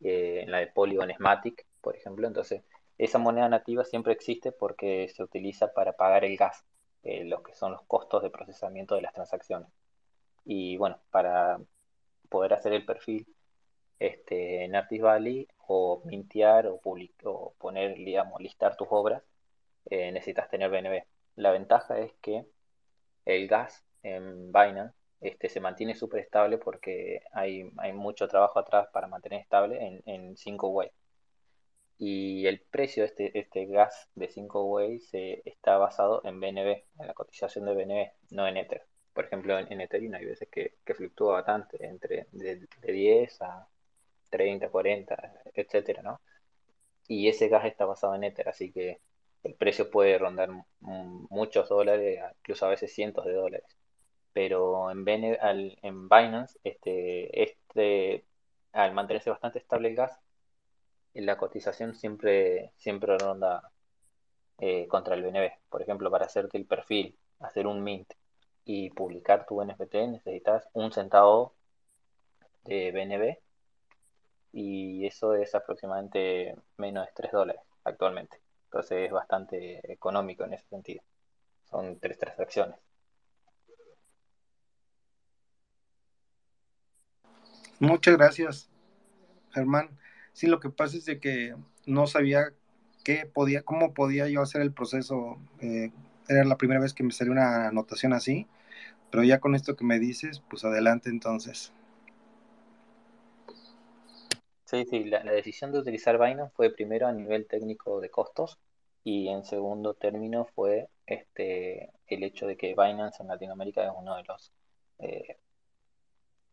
eh, 0.02 0.42
en 0.44 0.52
la 0.52 0.60
de 0.60 0.68
Polygon 0.68 1.12
es 1.12 1.20
Matic, 1.20 1.66
por 1.82 1.96
ejemplo. 1.96 2.28
Entonces, 2.28 2.64
esa 2.98 3.18
moneda 3.18 3.50
nativa 3.50 3.84
siempre 3.84 4.14
existe 4.14 4.52
porque 4.52 5.10
se 5.10 5.24
utiliza 5.24 5.74
para 5.74 5.94
pagar 5.94 6.26
el 6.26 6.38
gas, 6.38 6.66
eh, 7.04 7.24
los 7.26 7.42
que 7.44 7.54
son 7.56 7.72
los 7.74 7.82
costos 7.84 8.24
de 8.24 8.30
procesamiento 8.30 8.96
de 8.96 9.02
las 9.02 9.14
transacciones. 9.14 9.70
Y 10.46 10.78
bueno, 10.78 11.00
para 11.12 11.60
poder 12.30 12.54
hacer 12.54 12.74
el 12.74 12.86
perfil 12.86 13.28
este, 14.00 14.64
en 14.66 14.76
Artist 14.76 15.04
Valley 15.04 15.48
o 15.68 16.02
mintear 16.06 16.68
o, 16.68 16.82
o 17.24 17.54
poner, 17.58 17.96
digamos, 17.96 18.42
listar 18.42 18.76
tus 18.78 18.88
obras, 18.92 19.24
eh, 19.90 20.12
necesitas 20.12 20.50
tener 20.50 20.70
BNB. 20.70 21.04
La 21.36 21.52
ventaja 21.52 22.00
es 22.00 22.14
que 22.22 22.46
el 23.36 23.48
gas 23.48 23.86
en 24.04 24.52
Binance 24.52 24.96
este, 25.22 25.50
se 25.50 25.60
mantiene 25.60 25.96
súper 25.96 26.22
estable 26.22 26.58
porque 26.58 27.22
hay, 27.34 27.70
hay, 27.78 27.94
mucho 27.94 28.28
trabajo 28.28 28.60
atrás 28.60 28.88
para 28.94 29.08
mantener 29.08 29.42
estable 29.42 30.02
en, 30.06 30.36
5-way. 30.36 30.90
Y 31.98 32.48
el 32.48 32.62
precio 32.62 33.04
de 33.04 33.08
este, 33.10 33.40
este 33.40 33.66
gas 33.66 34.10
de 34.16 34.30
5-way 34.30 35.00
se 35.02 35.42
está 35.46 35.78
basado 35.78 36.22
en 36.24 36.40
BNB, 36.40 36.84
en 37.00 37.08
la 37.08 37.14
cotización 37.14 37.66
de 37.66 37.74
BNB, 37.74 38.12
no 38.32 38.48
en 38.48 38.58
Ether. 38.58 38.86
Por 39.14 39.26
ejemplo, 39.26 39.60
en, 39.60 39.82
Ethereum 39.82 40.14
hay 40.14 40.26
veces 40.26 40.48
que, 40.50 40.76
que, 40.86 40.94
fluctúa 40.94 41.34
bastante, 41.34 41.86
entre 41.86 42.28
de, 42.32 42.68
de 42.82 42.92
10 42.92 43.42
a 43.42 43.68
30, 44.30 44.70
40, 44.70 45.34
etcétera, 45.54 46.02
¿no? 46.02 46.22
Y 47.08 47.28
ese 47.28 47.50
gas 47.50 47.66
está 47.66 47.86
basado 47.86 48.16
en 48.16 48.24
Ether, 48.24 48.48
así 48.50 48.72
que 48.72 49.02
el 49.44 49.56
precio 49.56 49.90
puede 49.90 50.18
rondar 50.18 50.50
muchos 50.80 51.70
dólares, 51.70 52.20
incluso 52.40 52.66
a 52.66 52.70
veces 52.70 52.94
cientos 52.94 53.26
de 53.26 53.34
dólares 53.34 53.80
pero 54.34 54.92
en, 54.92 55.06
en 55.08 56.10
Binance, 56.10 56.60
este, 56.64 57.44
este, 57.44 58.26
al 58.72 58.94
mantenerse 58.94 59.30
bastante 59.30 59.60
estable 59.60 59.90
el 59.90 59.96
gas, 59.96 60.18
la 61.14 61.38
cotización 61.38 61.96
siempre, 61.96 62.72
siempre 62.78 63.18
ronda 63.18 63.72
eh, 64.60 64.88
contra 64.88 65.16
el 65.16 65.24
BNB. 65.24 65.52
Por 65.70 65.82
ejemplo, 65.82 66.12
para 66.12 66.26
hacerte 66.26 66.58
el 66.58 66.66
perfil, 66.66 67.18
hacer 67.40 67.68
un 67.68 67.84
mint 67.84 68.14
y 68.66 68.92
publicar 68.92 69.46
tu 69.46 69.62
NFT 69.64 69.96
necesitas 70.08 70.70
un 70.74 70.92
centavo 70.92 71.56
de 72.64 72.92
BNB 72.92 73.38
y 74.54 75.06
eso 75.06 75.36
es 75.36 75.56
aproximadamente 75.56 76.56
menos 76.78 77.06
de 77.06 77.12
3 77.14 77.32
dólares 77.32 77.62
actualmente. 77.84 78.40
Entonces 78.70 79.08
es 79.08 79.12
bastante 79.12 79.92
económico 79.92 80.44
en 80.44 80.54
ese 80.54 80.68
sentido. 80.68 81.02
Son 81.72 82.00
tres 82.00 82.20
transacciones. 82.20 82.78
Muchas 87.80 88.16
gracias, 88.16 88.70
Germán. 89.54 89.90
Sí, 90.34 90.46
lo 90.46 90.60
que 90.60 90.70
pasa 90.70 90.98
es 90.98 91.06
de 91.06 91.20
que 91.20 91.56
no 91.88 92.06
sabía 92.06 92.54
qué 93.04 93.26
podía, 93.26 93.64
cómo 93.64 93.96
podía 93.96 94.30
yo 94.30 94.44
hacer 94.44 94.62
el 94.62 94.72
proceso. 94.72 95.40
Eh, 95.62 95.92
era 96.28 96.44
la 96.44 96.58
primera 96.58 96.80
vez 96.80 96.94
que 96.94 97.04
me 97.04 97.12
salió 97.12 97.32
una 97.32 97.70
anotación 97.70 98.14
así, 98.14 98.46
pero 99.10 99.24
ya 99.24 99.40
con 99.40 99.56
esto 99.56 99.76
que 99.76 99.86
me 99.86 99.98
dices, 99.98 100.44
pues 100.48 100.64
adelante 100.64 101.10
entonces. 101.10 101.74
Sí, 104.70 104.86
sí, 104.86 105.04
la, 105.06 105.24
decisión 105.24 105.72
de 105.72 105.80
utilizar 105.80 106.20
Binance 106.20 106.54
fue 106.56 106.70
primero 106.72 107.08
a 107.08 107.12
nivel 107.12 107.48
técnico 107.48 108.00
de 108.02 108.12
costos 108.12 108.60
Y 109.04 109.30
en 109.30 109.44
segundo 109.44 109.96
término 109.96 110.46
fue 110.46 110.90
este, 111.08 111.92
el 112.08 112.24
hecho 112.24 112.46
de 112.48 112.56
que 112.56 112.76
Binance 112.76 113.24
en 113.24 113.30
Latinoamérica 113.30 113.84
es 113.84 113.92
uno 113.96 114.16
de 114.16 114.24
los, 114.26 114.52
eh, 115.00 115.38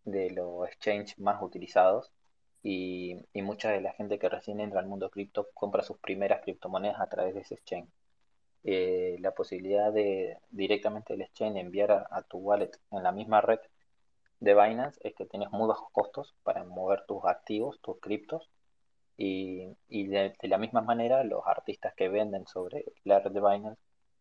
de 0.04 0.30
los 0.30 0.66
exchanges 0.66 1.18
más 1.18 1.42
utilizados 1.42 2.10
y, 2.62 3.18
y 3.34 3.42
mucha 3.42 3.70
de 3.70 3.82
la 3.82 3.92
gente 3.92 4.18
que 4.18 4.28
recién 4.30 4.60
entra 4.60 4.80
al 4.80 4.86
mundo 4.86 5.10
cripto 5.10 5.48
compra 5.54 5.82
sus 5.82 5.98
primeras 5.98 6.42
criptomonedas 6.42 7.00
a 7.00 7.08
través 7.08 7.34
de 7.34 7.40
ese 7.42 7.54
exchange. 7.56 7.90
Eh, 8.64 9.16
la 9.20 9.32
posibilidad 9.32 9.92
de 9.92 10.38
directamente 10.50 11.12
del 11.12 11.22
exchange 11.22 11.58
enviar 11.58 12.06
a 12.10 12.22
tu 12.22 12.38
wallet 12.38 12.72
en 12.92 13.02
la 13.02 13.12
misma 13.12 13.40
red 13.42 13.60
de 14.40 14.54
Binance 14.54 15.00
es 15.04 15.14
que 15.14 15.26
tienes 15.26 15.50
muy 15.50 15.68
bajos 15.68 15.88
costos 15.92 16.34
para 16.42 16.64
mover 16.64 17.04
tus 17.06 17.24
activos, 17.24 17.80
tus 17.82 17.98
criptos, 18.00 18.48
y, 19.16 19.76
y 19.88 20.08
de, 20.08 20.34
la 20.42 20.58
misma 20.58 20.82
manera 20.82 21.24
los 21.24 21.42
artistas 21.46 21.94
que 21.96 22.08
venden 22.08 22.46
sobre 22.46 22.84
la 23.04 23.20
red 23.20 23.32
de 23.32 23.40
Binance 23.40 23.80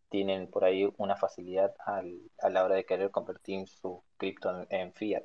tienen 0.10 0.48
por 0.50 0.64
ahí 0.66 0.90
una 0.98 1.18
facilidad 1.18 1.74
al- 1.86 2.32
a 2.40 2.50
la 2.50 2.64
hora 2.66 2.76
de 2.76 2.86
querer 2.86 3.12
convertir 3.12 3.68
su 3.68 4.04
cripto 4.18 4.50
en, 4.52 4.68
en 4.70 4.94
fiat, 4.94 5.24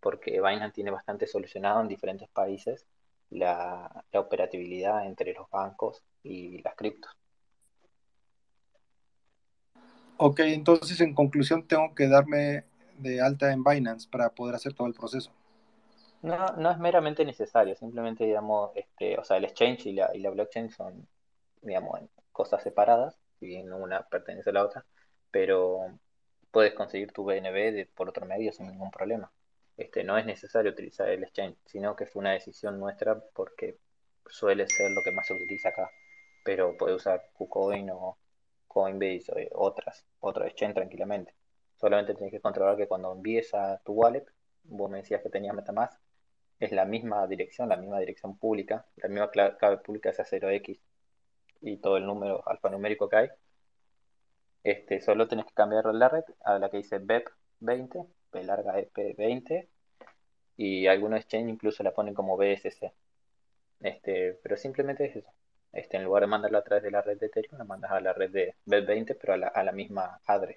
porque 0.00 0.40
Binance 0.40 0.72
tiene 0.74 0.90
bastante 0.90 1.26
solucionado 1.26 1.80
en 1.82 1.88
diferentes 1.88 2.28
países 2.30 2.86
la, 3.30 4.04
la 4.12 4.20
operatividad 4.20 5.06
entre 5.06 5.34
los 5.34 5.48
bancos 5.50 6.02
y 6.22 6.62
las 6.62 6.74
criptos. 6.76 7.12
Ok, 10.16 10.40
entonces 10.40 11.00
en 11.00 11.14
conclusión 11.14 11.66
tengo 11.66 11.94
que 11.94 12.08
darme 12.08 12.64
de 12.98 13.20
alta 13.20 13.52
en 13.52 13.64
Binance 13.64 14.08
para 14.10 14.30
poder 14.30 14.54
hacer 14.56 14.74
todo 14.74 14.86
el 14.88 14.94
proceso. 14.94 15.32
No, 16.22 16.48
no 16.56 16.70
es 16.70 16.78
meramente 16.78 17.24
necesario, 17.24 17.76
simplemente, 17.76 18.24
digamos, 18.24 18.70
este, 18.74 19.18
o 19.18 19.24
sea, 19.24 19.36
el 19.36 19.44
exchange 19.44 19.86
y 19.86 19.92
la, 19.92 20.10
y 20.14 20.20
la 20.20 20.30
blockchain 20.30 20.70
son, 20.70 21.06
digamos, 21.62 22.00
cosas 22.32 22.62
separadas, 22.62 23.18
si 23.38 23.46
bien 23.46 23.72
una 23.72 24.02
pertenece 24.08 24.50
a 24.50 24.52
la 24.54 24.64
otra, 24.64 24.86
pero 25.30 25.98
puedes 26.50 26.74
conseguir 26.74 27.12
tu 27.12 27.24
BNB 27.24 27.72
de- 27.72 27.86
por 27.86 28.08
otro 28.08 28.24
medio 28.26 28.52
sin 28.52 28.68
ningún 28.68 28.90
problema. 28.90 29.30
Este, 29.76 30.02
no 30.04 30.16
es 30.18 30.24
necesario 30.26 30.72
utilizar 30.72 31.08
el 31.10 31.24
exchange, 31.24 31.58
sino 31.66 31.94
que 31.96 32.06
fue 32.06 32.20
una 32.20 32.32
decisión 32.32 32.78
nuestra 32.80 33.20
porque 33.34 33.78
suele 34.26 34.66
ser 34.68 34.90
lo 34.92 35.02
que 35.02 35.12
más 35.12 35.26
se 35.26 35.34
utiliza 35.34 35.68
acá, 35.70 35.90
pero 36.44 36.76
puedes 36.78 36.96
usar 36.96 37.22
KuCoin 37.34 37.90
o 37.90 38.18
Coinbase 38.68 39.32
o 39.32 39.38
eh, 39.38 39.50
otras, 39.54 40.06
otro 40.20 40.44
exchange 40.46 40.74
tranquilamente. 40.74 41.34
Solamente 41.84 42.14
tienes 42.14 42.32
que 42.32 42.40
controlar 42.40 42.78
que 42.78 42.88
cuando 42.88 43.12
envíes 43.12 43.52
a 43.52 43.78
tu 43.84 43.92
wallet, 43.92 44.24
vos 44.62 44.90
me 44.90 44.96
decías 45.02 45.20
que 45.22 45.28
tenías 45.28 45.54
MetaMask, 45.54 46.00
es 46.58 46.72
la 46.72 46.86
misma 46.86 47.26
dirección, 47.26 47.68
la 47.68 47.76
misma 47.76 47.98
dirección 47.98 48.38
pública, 48.38 48.86
la 48.96 49.08
misma 49.10 49.30
cla- 49.30 49.58
clave 49.58 49.76
pública 49.76 50.08
es 50.08 50.16
cero 50.24 50.48
x 50.48 50.80
y 51.60 51.76
todo 51.76 51.98
el 51.98 52.06
número 52.06 52.42
alfanumérico 52.48 53.10
que 53.10 53.16
hay. 53.16 53.28
Este, 54.62 55.02
solo 55.02 55.28
tenés 55.28 55.44
que 55.44 55.52
cambiar 55.52 55.84
la 55.94 56.08
red 56.08 56.24
a 56.42 56.58
la 56.58 56.70
que 56.70 56.78
dice 56.78 56.98
BEP20, 56.98 58.06
B 58.32 58.44
larga 58.44 58.78
EP20, 58.78 59.68
y 60.56 60.86
algunos 60.86 61.20
exchange 61.20 61.50
incluso 61.50 61.82
la 61.82 61.92
ponen 61.92 62.14
como 62.14 62.38
BSC. 62.38 62.94
Este, 63.80 64.40
pero 64.42 64.56
simplemente 64.56 65.04
es 65.04 65.16
eso. 65.16 65.30
Este, 65.72 65.98
en 65.98 66.04
lugar 66.04 66.22
de 66.22 66.28
mandarlo 66.28 66.56
a 66.56 66.64
través 66.64 66.82
de 66.82 66.90
la 66.90 67.02
red 67.02 67.18
de 67.18 67.26
Ethereum, 67.26 67.58
la 67.58 67.64
mandas 67.64 67.90
a 67.92 68.00
la 68.00 68.14
red 68.14 68.30
de 68.30 68.54
BEP20, 68.64 69.18
pero 69.20 69.34
a 69.34 69.36
la, 69.36 69.48
a 69.48 69.62
la 69.62 69.72
misma 69.72 70.18
address. 70.26 70.56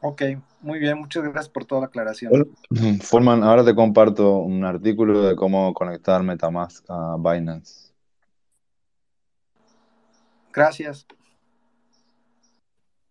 Ok, 0.00 0.22
muy 0.60 0.78
bien, 0.78 0.98
muchas 0.98 1.24
gracias 1.24 1.48
por 1.48 1.64
toda 1.64 1.82
la 1.82 1.86
aclaración. 1.88 2.30
Bueno, 2.30 2.46
Foreman, 3.02 3.42
ahora 3.42 3.64
te 3.64 3.74
comparto 3.74 4.38
un 4.38 4.64
artículo 4.64 5.22
de 5.22 5.34
cómo 5.34 5.74
conectar 5.74 6.22
MetaMask 6.22 6.84
a 6.88 7.16
Binance. 7.18 7.92
Gracias. 10.52 11.06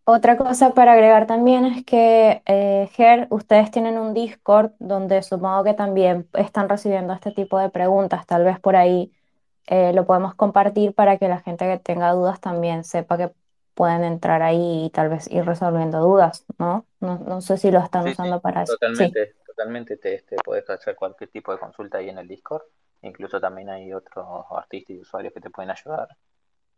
Otra 0.09 0.37
cosa 0.37 0.73
para 0.73 0.93
agregar 0.93 1.27
también 1.27 1.65
es 1.65 1.83
que, 1.83 2.41
eh, 2.45 2.89
Ger, 2.93 3.27
ustedes 3.29 3.71
tienen 3.71 3.97
un 3.97 4.13
Discord 4.13 4.71
donde 4.79 5.21
supongo 5.21 5.65
que 5.65 5.73
también 5.73 6.29
están 6.33 6.69
recibiendo 6.69 7.11
este 7.13 7.31
tipo 7.31 7.59
de 7.59 7.69
preguntas. 7.69 8.25
Tal 8.25 8.45
vez 8.45 8.57
por 8.57 8.77
ahí 8.77 9.11
eh, 9.65 9.91
lo 9.93 10.05
podemos 10.05 10.33
compartir 10.33 10.93
para 10.93 11.17
que 11.17 11.27
la 11.27 11.39
gente 11.39 11.65
que 11.65 11.77
tenga 11.77 12.13
dudas 12.13 12.39
también 12.39 12.85
sepa 12.85 13.17
que 13.17 13.31
pueden 13.77 14.03
entrar 14.03 14.41
ahí 14.43 14.87
y 14.87 14.91
tal 14.91 15.09
vez 15.09 15.31
ir 15.31 15.45
resolviendo 15.45 16.01
dudas, 16.01 16.45
¿no? 16.59 16.85
No, 17.01 17.19
no 17.19 17.41
sé 17.41 17.57
si 17.57 17.71
lo 17.71 17.79
están 17.79 18.03
Sí, 18.03 18.13
sí, 18.15 18.17
usando 18.23 18.41
para 18.41 18.63
eso. 18.63 18.75
Sí, 18.91 19.05
totalmente, 19.05 19.35
totalmente 19.45 19.97
te, 19.97 20.15
este, 20.15 20.35
podés 20.43 20.69
hacer 20.69 20.95
cualquier 20.95 21.29
tipo 21.29 21.51
de 21.51 21.59
consulta 21.59 21.97
ahí 21.99 22.09
en 22.09 22.17
el 22.17 22.27
Discord. 22.27 22.63
Incluso 23.03 23.39
también 23.39 23.69
hay 23.69 23.93
otros 23.93 24.25
artistas 24.51 24.95
y 24.95 24.99
usuarios 25.01 25.33
que 25.33 25.41
te 25.41 25.49
pueden 25.49 25.71
ayudar. 25.71 26.09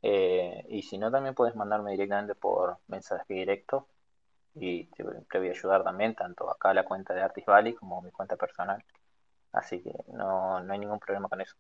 Eh, 0.01 0.65
y 0.70 0.84
si 0.84 0.98
no, 0.98 1.12
también 1.12 1.36
puedes 1.36 1.56
mandarme 1.56 1.91
directamente 1.91 2.36
por 2.36 2.77
mensaje 2.88 3.34
directo 3.34 3.88
y 4.56 4.86
te, 4.88 5.03
te 5.32 5.39
voy 5.39 5.50
a 5.50 5.51
ayudar 5.51 5.84
también, 5.84 6.15
tanto 6.15 6.50
acá 6.51 6.74
la 6.74 6.86
cuenta 6.86 7.13
de 7.13 7.22
Artist 7.24 7.48
Valley 7.48 7.74
como 7.75 8.01
mi 8.01 8.12
cuenta 8.12 8.38
personal. 8.38 8.84
Así 9.53 9.82
que 9.82 9.94
no, 10.13 10.62
no 10.62 10.74
hay 10.74 10.79
ningún 10.79 11.00
problema 11.00 11.29
con 11.29 11.41
eso. 11.41 11.56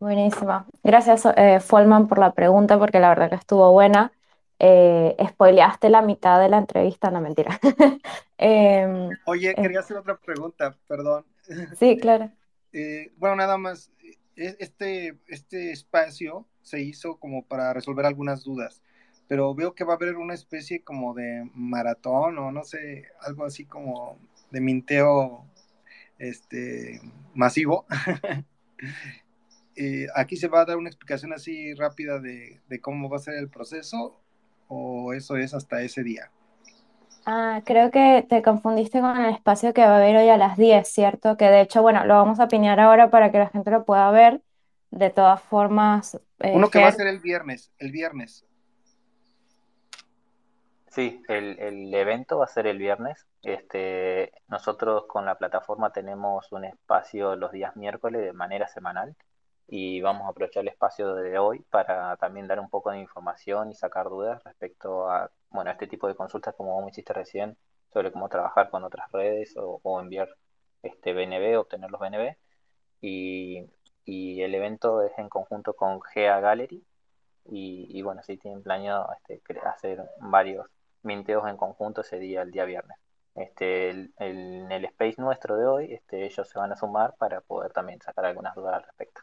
Buenísima. 0.00 0.66
Gracias, 0.82 1.24
eh, 1.36 1.60
Folman, 1.60 2.08
por 2.08 2.18
la 2.18 2.32
pregunta, 2.32 2.78
porque 2.78 3.00
la 3.00 3.08
verdad 3.10 3.30
que 3.30 3.36
estuvo 3.36 3.72
buena. 3.72 4.12
Eh, 4.58 5.16
spoileaste 5.28 5.90
la 5.90 6.02
mitad 6.02 6.40
de 6.40 6.48
la 6.48 6.58
entrevista, 6.58 7.10
no 7.10 7.20
mentira. 7.20 7.60
Em, 8.38 9.08
Oye, 9.26 9.50
eh, 9.50 9.54
quería 9.54 9.80
hacer 9.80 9.96
otra 9.96 10.16
pregunta, 10.18 10.76
perdón. 10.86 11.24
sí, 11.78 11.96
claro. 11.96 12.30
Eh, 12.72 13.12
bueno, 13.16 13.36
nada 13.36 13.56
más, 13.56 13.90
e- 14.36 14.56
este, 14.58 15.18
este 15.28 15.72
espacio 15.72 16.46
se 16.62 16.82
hizo 16.82 17.16
como 17.18 17.42
para 17.44 17.72
resolver 17.72 18.04
algunas 18.04 18.44
dudas, 18.44 18.82
pero 19.28 19.54
veo 19.54 19.74
que 19.74 19.84
va 19.84 19.94
a 19.94 19.96
haber 19.96 20.16
una 20.16 20.34
especie 20.34 20.82
como 20.84 21.14
de 21.14 21.50
maratón 21.54 22.38
o 22.38 22.52
no 22.52 22.64
sé, 22.64 23.06
algo 23.20 23.44
así 23.44 23.64
como 23.64 24.18
de 24.50 24.60
minteo 24.60 25.46
este, 26.18 27.00
masivo. 27.34 27.86
Eh, 29.76 30.06
aquí 30.14 30.36
se 30.36 30.48
va 30.48 30.60
a 30.60 30.64
dar 30.64 30.76
una 30.76 30.88
explicación 30.88 31.32
así 31.32 31.74
rápida 31.74 32.18
de, 32.18 32.60
de 32.66 32.80
cómo 32.80 33.10
va 33.10 33.16
a 33.16 33.20
ser 33.20 33.34
el 33.34 33.50
proceso 33.50 34.18
o 34.68 35.12
eso 35.12 35.36
es 35.36 35.54
hasta 35.54 35.82
ese 35.82 36.02
día. 36.02 36.30
Ah, 37.26 37.60
creo 37.64 37.90
que 37.90 38.24
te 38.28 38.40
confundiste 38.42 39.00
con 39.00 39.16
el 39.16 39.34
espacio 39.34 39.74
que 39.74 39.82
va 39.82 39.94
a 39.94 39.96
haber 39.96 40.16
hoy 40.16 40.28
a 40.28 40.36
las 40.36 40.56
10, 40.56 40.88
¿cierto? 40.88 41.36
Que 41.36 41.46
de 41.46 41.60
hecho, 41.60 41.82
bueno, 41.82 42.04
lo 42.06 42.14
vamos 42.14 42.38
a 42.38 42.46
pinear 42.46 42.78
ahora 42.78 43.10
para 43.10 43.32
que 43.32 43.38
la 43.38 43.48
gente 43.48 43.70
lo 43.70 43.84
pueda 43.84 44.10
ver. 44.10 44.40
De 44.92 45.10
todas 45.10 45.42
formas, 45.42 46.14
eh, 46.38 46.52
Uno 46.54 46.70
que 46.70 46.80
va 46.80 46.86
a 46.86 46.92
ser 46.92 47.08
el 47.08 47.18
viernes, 47.18 47.72
el 47.78 47.90
viernes. 47.90 48.46
Sí, 50.88 51.20
el, 51.28 51.58
el 51.58 51.92
evento 51.92 52.38
va 52.38 52.44
a 52.44 52.48
ser 52.48 52.68
el 52.68 52.78
viernes. 52.78 53.26
Este, 53.42 54.32
nosotros 54.48 55.06
con 55.08 55.26
la 55.26 55.36
plataforma 55.36 55.92
tenemos 55.92 56.52
un 56.52 56.64
espacio 56.64 57.34
los 57.34 57.50
días 57.50 57.76
miércoles 57.76 58.22
de 58.22 58.32
manera 58.32 58.68
semanal 58.68 59.16
y 59.68 60.00
vamos 60.00 60.26
a 60.26 60.30
aprovechar 60.30 60.62
el 60.62 60.68
espacio 60.68 61.14
de 61.14 61.38
hoy 61.38 61.60
para 61.70 62.16
también 62.18 62.46
dar 62.48 62.60
un 62.60 62.70
poco 62.70 62.90
de 62.90 62.98
información 63.00 63.70
y 63.70 63.74
sacar 63.74 64.08
dudas 64.08 64.42
respecto 64.44 65.10
a, 65.10 65.30
bueno, 65.50 65.70
a 65.70 65.72
este 65.74 65.86
tipo 65.88 66.06
de 66.08 66.14
consultas 66.14 66.54
como 66.56 66.74
vos 66.74 66.84
me 66.84 66.90
hiciste 66.90 67.12
recién 67.12 67.56
sobre 67.92 68.12
cómo 68.12 68.28
trabajar 68.28 68.70
con 68.70 68.84
otras 68.84 69.10
redes 69.12 69.54
o, 69.56 70.00
enviar 70.00 70.28
este 70.82 71.12
BNB, 71.14 71.56
obtener 71.58 71.90
los 71.90 72.00
BNB. 72.00 72.36
Y, 73.00 73.64
y 74.04 74.42
el 74.42 74.54
evento 74.54 75.02
es 75.02 75.12
en 75.18 75.28
conjunto 75.28 75.74
con 75.74 76.00
GEA 76.02 76.40
Gallery 76.40 76.84
y, 77.46 77.86
y 77.90 78.02
bueno, 78.02 78.22
sí 78.22 78.36
tienen 78.36 78.62
planeado 78.62 79.08
este, 79.28 79.42
hacer 79.64 80.02
varios 80.20 80.66
minteos 81.02 81.48
en 81.48 81.56
conjunto 81.56 82.00
ese 82.02 82.18
día, 82.18 82.42
el 82.42 82.50
día 82.50 82.64
viernes. 82.64 82.98
Este, 83.34 83.90
el- 83.90 84.14
en 84.18 84.72
el 84.72 84.84
space 84.86 85.16
nuestro 85.20 85.56
de 85.56 85.66
hoy, 85.66 85.92
este, 85.94 86.24
ellos 86.26 86.48
se 86.48 86.58
van 86.58 86.72
a 86.72 86.76
sumar 86.76 87.14
para 87.18 87.40
poder 87.42 87.72
también 87.72 88.00
sacar 88.00 88.24
algunas 88.26 88.54
dudas 88.54 88.74
al 88.74 88.82
respecto. 88.84 89.22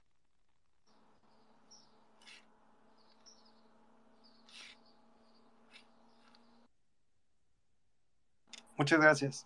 Muchas 8.77 8.99
gracias. 8.99 9.45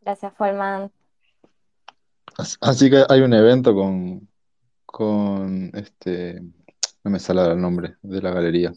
gracias, 0.00 0.32
Folman. 0.34 0.90
As- 2.38 2.58
Así 2.60 2.90
que 2.90 3.04
hay 3.08 3.20
un 3.20 3.32
evento 3.34 3.74
con, 3.74 4.28
con 4.86 5.70
este, 5.74 6.40
no 7.04 7.10
me 7.10 7.18
sale 7.18 7.40
ahora 7.40 7.54
el 7.54 7.60
nombre 7.60 7.96
de 8.02 8.22
la 8.22 8.30
galería. 8.30 8.72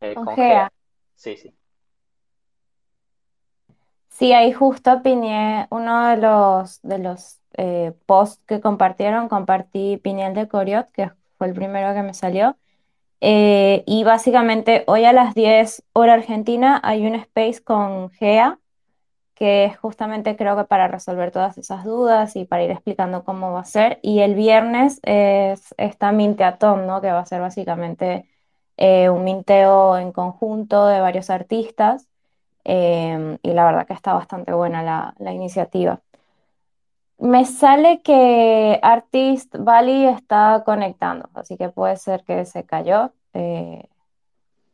Eh, 0.00 0.14
Con 0.14 0.26
Gea. 0.28 0.70
Sí, 1.14 1.36
sí. 1.36 1.54
Sí, 4.08 4.32
ahí 4.32 4.52
justo 4.52 5.02
pineé 5.02 5.66
uno 5.70 6.08
de 6.08 6.16
los, 6.16 6.80
de 6.82 6.98
los 6.98 7.40
eh, 7.58 7.92
posts 8.06 8.42
que 8.46 8.60
compartieron, 8.60 9.28
compartí 9.28 9.98
Piniel 9.98 10.34
de 10.34 10.48
Coriot, 10.48 10.90
que 10.92 11.10
fue 11.38 11.48
el 11.48 11.54
primero 11.54 11.94
que 11.94 12.02
me 12.02 12.14
salió, 12.14 12.56
Eh, 13.20 13.84
y 13.86 14.04
básicamente 14.04 14.84
hoy 14.88 15.04
a 15.06 15.12
las 15.14 15.34
10 15.34 15.84
hora 15.94 16.14
argentina 16.14 16.80
hay 16.84 17.06
un 17.06 17.14
space 17.16 17.62
con 17.64 18.10
GEA, 18.12 18.60
que 19.34 19.66
es 19.66 19.78
justamente 19.78 20.36
creo 20.36 20.56
que 20.56 20.64
para 20.64 20.88
resolver 20.88 21.30
todas 21.32 21.58
esas 21.58 21.84
dudas 21.84 22.36
y 22.36 22.44
para 22.46 22.64
ir 22.64 22.70
explicando 22.70 23.24
cómo 23.24 23.52
va 23.52 23.60
a 23.60 23.64
ser. 23.64 23.98
Y 24.02 24.20
el 24.20 24.34
viernes 24.34 25.00
es 25.02 25.74
esta 25.78 26.12
Minteatón, 26.12 26.86
¿no? 26.86 27.00
Que 27.02 27.12
va 27.12 27.20
a 27.20 27.26
ser 27.26 27.40
básicamente 27.42 28.28
eh, 28.78 29.10
un 29.10 29.24
minteo 29.24 29.98
en 29.98 30.12
conjunto 30.12 30.86
de 30.86 31.00
varios 31.00 31.30
artistas. 31.30 32.08
Em, 32.64 33.38
y 33.42 33.52
la 33.54 33.64
verdad 33.66 33.86
que 33.86 33.94
está 33.94 34.14
bastante 34.14 34.52
buena 34.52 34.82
la, 34.82 35.14
la 35.18 35.32
iniciativa. 35.32 36.02
Me 37.18 37.44
sale 37.46 38.02
que 38.02 38.78
Artist 38.82 39.54
Valley 39.58 40.06
está 40.06 40.62
conectando, 40.64 41.30
así 41.34 41.56
que 41.56 41.70
puede 41.70 41.96
ser 41.96 42.24
que 42.24 42.44
se 42.44 42.64
cayó. 42.64 43.12
Eh, 43.32 43.88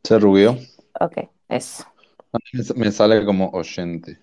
Se 0.03 0.19
rubió. 0.19 0.57
ok, 0.99 1.29
eso. 1.49 1.85
Me 2.75 2.91
sale 2.91 3.25
como 3.25 3.49
oyente. 3.51 4.19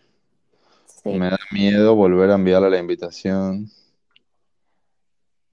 Sí. 0.86 1.10
Me 1.10 1.30
da 1.30 1.38
miedo 1.52 1.94
volver 1.94 2.30
a 2.30 2.34
enviarle 2.34 2.70
la 2.70 2.78
invitación. 2.78 3.70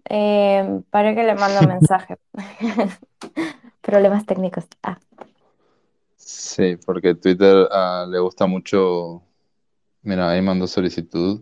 Eh, 0.09 0.81
para 0.89 1.13
que 1.15 1.23
le 1.23 1.35
mando 1.35 1.59
un 1.61 1.67
mensaje. 1.75 2.17
Problemas 3.81 4.25
técnicos. 4.25 4.65
Ah, 4.83 4.99
Sí, 6.17 6.75
porque 6.85 7.15
Twitter 7.15 7.67
ah, 7.71 8.05
le 8.09 8.19
gusta 8.19 8.47
mucho. 8.47 9.23
Mira, 10.03 10.29
ahí 10.31 10.41
mandó 10.41 10.67
solicitud. 10.67 11.41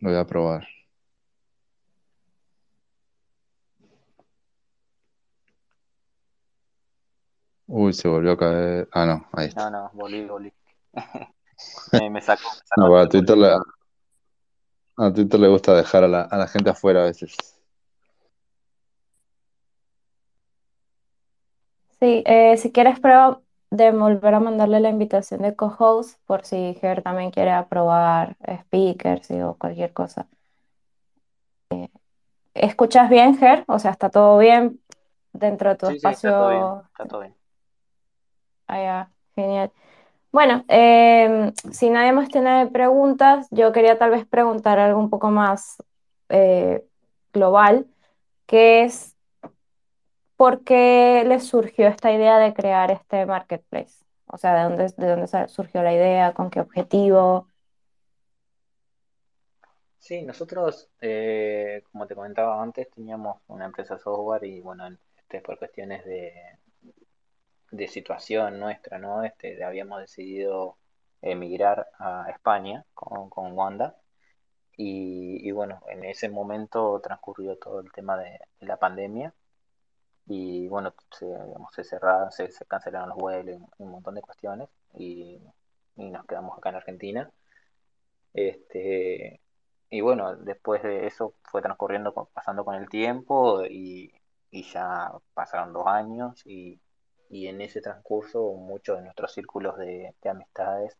Lo 0.00 0.10
voy 0.10 0.18
a 0.18 0.24
probar. 0.26 0.66
Uy, 7.68 7.92
se 7.92 8.08
volvió 8.08 8.32
a 8.32 8.36
caer. 8.36 8.88
Ah, 8.92 9.06
no, 9.06 9.26
ahí 9.32 9.46
No, 9.54 9.70
está. 9.70 9.70
no, 9.70 9.90
volví, 9.94 10.24
volví. 10.26 10.52
me, 11.92 12.10
me 12.10 12.20
sacó, 12.22 12.50
me 12.54 12.66
sacó 12.66 12.88
No, 12.88 12.96
a 12.98 13.08
Twitter 13.08 13.36
le, 13.36 13.56
a 14.98 15.10
Twitter 15.10 15.40
le 15.40 15.48
gusta 15.48 15.74
dejar 15.74 16.04
a 16.04 16.08
la, 16.08 16.20
a 16.20 16.36
la 16.36 16.46
gente 16.48 16.68
afuera 16.68 17.00
a 17.00 17.04
veces. 17.06 17.34
sí, 22.00 22.22
eh, 22.26 22.56
si 22.56 22.72
quieres 22.72 23.00
prueba 23.00 23.40
de 23.70 23.92
volver 23.92 24.34
a 24.34 24.40
mandarle 24.40 24.80
la 24.80 24.90
invitación 24.90 25.42
de 25.42 25.54
co-host 25.56 26.18
por 26.26 26.44
si 26.44 26.74
Ger 26.80 27.02
también 27.02 27.30
quiere 27.30 27.52
aprobar 27.52 28.36
speakers 28.62 29.30
y- 29.30 29.42
o 29.42 29.54
cualquier 29.58 29.92
cosa. 29.92 30.28
¿Escuchas 32.54 33.08
bien, 33.08 33.38
Ger? 33.38 33.64
O 33.68 33.78
sea, 33.78 33.92
¿está 33.92 34.10
todo 34.10 34.38
bien 34.38 34.80
dentro 35.32 35.70
de 35.70 35.76
tu 35.76 35.86
Sí, 35.86 35.98
sí, 36.00 36.10
está 36.10 36.34
todo 36.34 36.48
bien, 36.50 36.74
espacio? 36.74 36.84
está 36.92 37.06
todo 37.06 37.20
bien. 37.20 37.34
Allá, 38.66 39.10
genial. 39.34 39.72
Bueno, 40.32 40.64
em, 40.68 41.54
si 41.72 41.90
nadie 41.90 42.12
más 42.12 42.28
tiene 42.30 42.68
preguntas, 42.68 43.48
yo 43.52 43.72
quería 43.72 43.98
tal 43.98 44.10
vez 44.12 44.26
preguntar 44.26 44.78
algo 44.80 45.00
un 45.00 45.10
poco 45.10 45.30
más 45.30 45.82
eh, 46.30 46.84
global, 47.34 47.88
que 48.46 48.84
es 48.84 49.15
¿por 50.36 50.64
qué 50.64 51.24
les 51.26 51.46
surgió 51.46 51.88
esta 51.88 52.12
idea 52.12 52.38
de 52.38 52.54
crear 52.54 52.90
este 52.90 53.26
marketplace? 53.26 54.04
O 54.26 54.38
sea, 54.38 54.54
¿de 54.54 54.62
dónde, 54.64 54.94
de 54.96 55.08
dónde 55.08 55.48
surgió 55.48 55.82
la 55.82 55.94
idea? 55.94 56.32
¿Con 56.34 56.50
qué 56.50 56.60
objetivo? 56.60 57.48
Sí, 59.98 60.22
nosotros, 60.22 60.88
eh, 61.00 61.82
como 61.90 62.06
te 62.06 62.14
comentaba 62.14 62.62
antes, 62.62 62.88
teníamos 62.90 63.38
una 63.48 63.64
empresa 63.66 63.98
software 63.98 64.44
y 64.44 64.60
bueno, 64.60 64.86
este, 65.16 65.40
por 65.40 65.58
cuestiones 65.58 66.04
de, 66.04 66.32
de 67.70 67.88
situación 67.88 68.60
nuestra, 68.60 68.98
¿no? 68.98 69.24
Este, 69.24 69.62
habíamos 69.64 70.00
decidido 70.00 70.76
emigrar 71.22 71.88
a 71.98 72.26
España 72.30 72.84
con, 72.94 73.30
con 73.30 73.52
Wanda 73.52 73.96
y, 74.76 75.50
bueno, 75.52 75.80
en 75.88 76.04
ese 76.04 76.28
momento 76.28 77.00
transcurrió 77.02 77.56
todo 77.56 77.80
el 77.80 77.90
tema 77.92 78.18
de 78.18 78.38
la 78.60 78.76
pandemia 78.76 79.32
y 80.26 80.68
bueno, 80.68 80.94
se, 81.12 81.26
digamos, 81.26 81.72
se 81.74 81.84
cerraron, 81.84 82.30
se, 82.32 82.50
se 82.50 82.64
cancelaron 82.66 83.10
los 83.10 83.18
vuelos 83.18 83.60
un 83.78 83.90
montón 83.90 84.14
de 84.16 84.22
cuestiones 84.22 84.68
y, 84.94 85.40
y 85.96 86.10
nos 86.10 86.26
quedamos 86.26 86.58
acá 86.58 86.70
en 86.70 86.76
Argentina. 86.76 87.30
Este, 88.34 89.40
y 89.90 90.00
bueno, 90.00 90.36
después 90.36 90.82
de 90.82 91.06
eso 91.06 91.34
fue 91.50 91.62
transcurriendo, 91.62 92.12
pasando 92.34 92.64
con 92.64 92.74
el 92.74 92.88
tiempo 92.88 93.64
y, 93.64 94.12
y 94.50 94.62
ya 94.64 95.12
pasaron 95.34 95.72
dos 95.72 95.86
años 95.86 96.42
y, 96.44 96.80
y 97.30 97.46
en 97.48 97.60
ese 97.60 97.80
transcurso 97.80 98.52
muchos 98.54 98.96
de 98.98 99.04
nuestros 99.04 99.32
círculos 99.32 99.76
de, 99.78 100.14
de 100.22 100.30
amistades, 100.30 100.98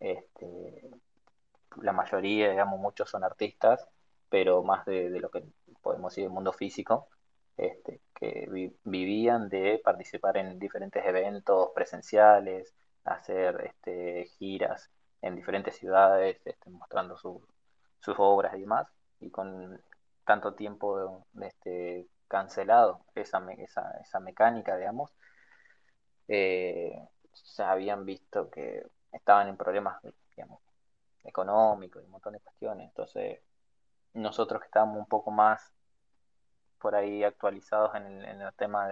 este, 0.00 0.90
la 1.82 1.92
mayoría, 1.92 2.50
digamos, 2.50 2.78
muchos 2.80 3.10
son 3.10 3.24
artistas, 3.24 3.88
pero 4.28 4.62
más 4.62 4.84
de, 4.86 5.10
de 5.10 5.20
lo 5.20 5.30
que 5.30 5.44
podemos 5.82 6.12
decir 6.12 6.24
el 6.24 6.30
mundo 6.30 6.52
físico, 6.52 7.08
este, 7.56 8.00
que 8.14 8.48
vi- 8.50 8.76
vivían 8.84 9.48
de 9.48 9.80
participar 9.84 10.36
en 10.38 10.58
diferentes 10.58 11.04
eventos 11.04 11.70
presenciales, 11.74 12.74
hacer 13.04 13.60
este, 13.66 14.26
giras 14.38 14.90
en 15.22 15.36
diferentes 15.36 15.76
ciudades, 15.76 16.40
este, 16.44 16.70
mostrando 16.70 17.16
su- 17.16 17.46
sus 18.00 18.14
obras 18.18 18.54
y 18.56 18.60
demás, 18.62 18.86
y 19.20 19.30
con 19.30 19.80
tanto 20.24 20.54
tiempo 20.54 21.24
este, 21.42 22.06
cancelado 22.28 23.04
esa, 23.14 23.40
me- 23.40 23.62
esa, 23.62 23.90
esa 24.02 24.20
mecánica, 24.20 24.76
digamos, 24.76 25.10
eh, 26.28 26.92
ya 27.56 27.70
habían 27.72 28.04
visto 28.04 28.50
que 28.50 28.82
estaban 29.12 29.48
en 29.48 29.56
problemas, 29.56 30.00
económicos 31.24 32.02
y 32.02 32.06
un 32.06 32.12
montón 32.12 32.34
de 32.34 32.40
cuestiones. 32.40 32.88
Entonces, 32.88 33.40
nosotros 34.14 34.60
que 34.62 34.66
estábamos 34.66 34.98
un 34.98 35.06
poco 35.06 35.30
más 35.30 35.72
por 36.82 36.96
ahí 36.96 37.22
actualizados 37.22 37.94
en 37.94 38.06
el, 38.06 38.24
en 38.24 38.42
el 38.42 38.52
tema 38.54 38.88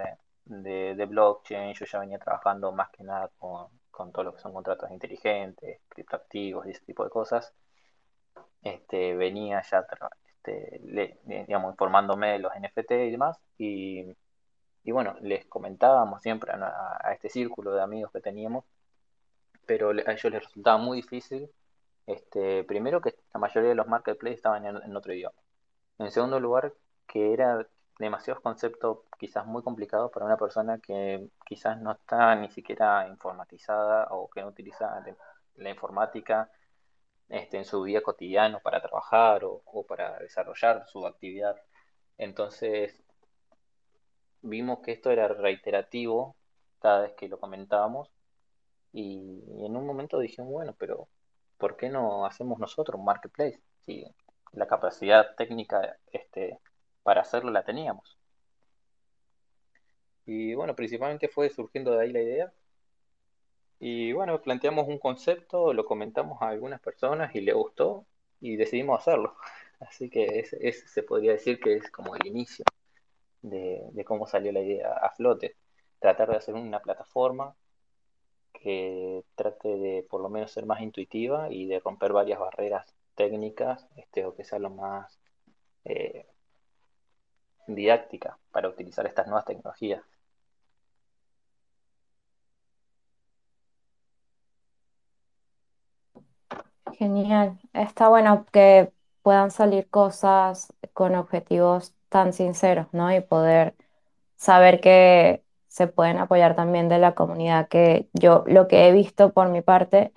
de, 0.46 1.06
blockchain, 1.06 1.74
yo 1.74 1.84
ya 1.84 1.98
venía 1.98 2.18
trabajando 2.18 2.70
más 2.72 2.88
que 2.90 3.02
nada 3.02 3.28
con, 3.38 3.66
con 3.90 4.12
todo 4.12 4.24
lo 4.24 4.34
que 4.34 4.40
son 4.40 4.52
contratos 4.52 4.90
inteligentes, 4.92 5.80
criptoactivos 5.88 6.66
y 6.66 6.70
ese 6.70 6.84
tipo 6.84 7.02
de 7.04 7.10
cosas. 7.10 7.52
Este, 8.62 9.16
venía 9.16 9.62
ya 9.68 9.84
este, 10.28 10.80
le- 10.84 11.18
digamos, 11.24 11.72
informándome 11.72 12.28
de 12.32 12.38
los 12.38 12.54
NFT 12.54 12.92
y 12.92 13.10
demás, 13.10 13.38
y, 13.58 14.06
y 14.84 14.92
bueno, 14.92 15.16
les 15.20 15.46
comentábamos 15.46 16.22
siempre 16.22 16.52
a, 16.52 17.12
este 17.12 17.28
círculo 17.28 17.72
de 17.72 17.82
amigos 17.82 18.12
que 18.12 18.20
teníamos, 18.20 18.64
pero 19.66 19.90
a 19.90 20.12
ellos 20.12 20.32
les 20.32 20.44
resultaba 20.44 20.78
muy 20.78 20.98
difícil 20.98 21.50
este, 22.06 22.64
primero 22.64 23.00
que 23.00 23.14
la 23.32 23.40
mayoría 23.40 23.70
de 23.70 23.74
los 23.76 23.86
marketplaces 23.86 24.36
estaban 24.38 24.64
en, 24.66 24.76
en 24.82 24.96
otro 24.96 25.12
idioma. 25.12 25.36
En 25.98 26.10
segundo 26.10 26.40
lugar, 26.40 26.72
que 27.06 27.32
era 27.32 27.66
demasiados 28.00 28.42
conceptos 28.42 29.00
quizás 29.18 29.46
muy 29.46 29.62
complicados 29.62 30.10
para 30.10 30.26
una 30.26 30.36
persona 30.36 30.78
que 30.78 31.28
quizás 31.46 31.80
no 31.80 31.92
está 31.92 32.34
ni 32.34 32.50
siquiera 32.50 33.06
informatizada 33.08 34.08
o 34.10 34.28
que 34.30 34.40
no 34.40 34.48
utiliza 34.48 35.02
la, 35.56 35.70
informática 35.70 36.50
este, 37.28 37.58
en 37.58 37.64
su 37.64 37.84
día 37.84 38.02
cotidiano 38.02 38.60
para 38.60 38.80
trabajar 38.80 39.44
o, 39.44 39.62
o 39.66 39.86
para 39.86 40.18
desarrollar 40.18 40.86
su 40.88 41.06
actividad. 41.06 41.56
Entonces 42.18 43.02
vimos 44.42 44.80
que 44.80 44.92
esto 44.92 45.10
era 45.10 45.28
reiterativo 45.28 46.36
cada 46.80 47.02
vez 47.02 47.12
que 47.14 47.28
lo 47.28 47.38
comentábamos 47.38 48.10
y, 48.92 49.44
y 49.58 49.66
en 49.66 49.76
un 49.76 49.86
momento 49.86 50.18
dijimos, 50.18 50.50
bueno, 50.50 50.74
pero 50.78 51.08
¿por 51.58 51.76
qué 51.76 51.90
no 51.90 52.26
hacemos 52.26 52.58
nosotros 52.58 52.98
un 52.98 53.04
marketplace? 53.04 53.60
Si 53.80 54.04
la 54.52 54.66
capacidad 54.66 55.34
técnica 55.36 55.98
este, 56.12 56.58
para 57.10 57.22
hacerlo 57.22 57.50
la 57.50 57.64
teníamos. 57.64 58.16
Y 60.26 60.54
bueno, 60.54 60.76
principalmente 60.76 61.26
fue 61.26 61.50
surgiendo 61.50 61.90
de 61.90 62.02
ahí 62.04 62.12
la 62.12 62.20
idea. 62.22 62.52
Y 63.80 64.12
bueno, 64.12 64.40
planteamos 64.40 64.86
un 64.86 64.98
concepto, 65.00 65.72
lo 65.72 65.84
comentamos 65.84 66.40
a 66.40 66.50
algunas 66.50 66.80
personas 66.80 67.34
y 67.34 67.40
le 67.40 67.52
gustó 67.52 68.06
y 68.40 68.54
decidimos 68.54 69.00
hacerlo. 69.00 69.34
Así 69.80 70.08
que 70.08 70.38
ese, 70.38 70.72
se 70.72 71.02
podría 71.02 71.32
decir 71.32 71.58
que 71.58 71.74
es 71.74 71.90
como 71.90 72.14
el 72.14 72.24
inicio 72.28 72.64
de, 73.42 73.82
de 73.90 74.04
cómo 74.04 74.28
salió 74.28 74.52
la 74.52 74.60
idea 74.60 74.92
a 74.92 75.10
flote. 75.10 75.56
Tratar 75.98 76.30
de 76.30 76.36
hacer 76.36 76.54
una 76.54 76.78
plataforma 76.78 77.56
que 78.52 79.24
trate 79.34 79.68
de 79.68 80.06
por 80.08 80.20
lo 80.20 80.28
menos 80.28 80.52
ser 80.52 80.64
más 80.64 80.80
intuitiva 80.80 81.50
y 81.50 81.66
de 81.66 81.80
romper 81.80 82.12
varias 82.12 82.38
barreras 82.38 82.94
técnicas, 83.16 83.88
este, 83.96 84.24
o 84.26 84.36
que 84.36 84.44
sea 84.44 84.60
lo 84.60 84.70
más 84.70 85.18
eh, 85.84 86.26
didáctica 87.66 88.38
para 88.52 88.68
utilizar 88.68 89.06
estas 89.06 89.26
nuevas 89.26 89.44
tecnologías. 89.46 90.02
Genial. 96.98 97.58
Está 97.72 98.08
bueno 98.08 98.46
que 98.52 98.92
puedan 99.22 99.50
salir 99.50 99.88
cosas 99.88 100.72
con 100.92 101.14
objetivos 101.14 101.94
tan 102.08 102.32
sinceros, 102.32 102.86
¿no? 102.92 103.14
Y 103.14 103.20
poder 103.20 103.74
saber 104.36 104.80
que 104.80 105.44
se 105.68 105.86
pueden 105.88 106.18
apoyar 106.18 106.56
también 106.56 106.88
de 106.88 106.98
la 106.98 107.14
comunidad, 107.14 107.68
que 107.68 108.08
yo 108.14 108.44
lo 108.46 108.68
que 108.68 108.88
he 108.88 108.92
visto 108.92 109.32
por 109.32 109.48
mi 109.50 109.62
parte 109.62 110.12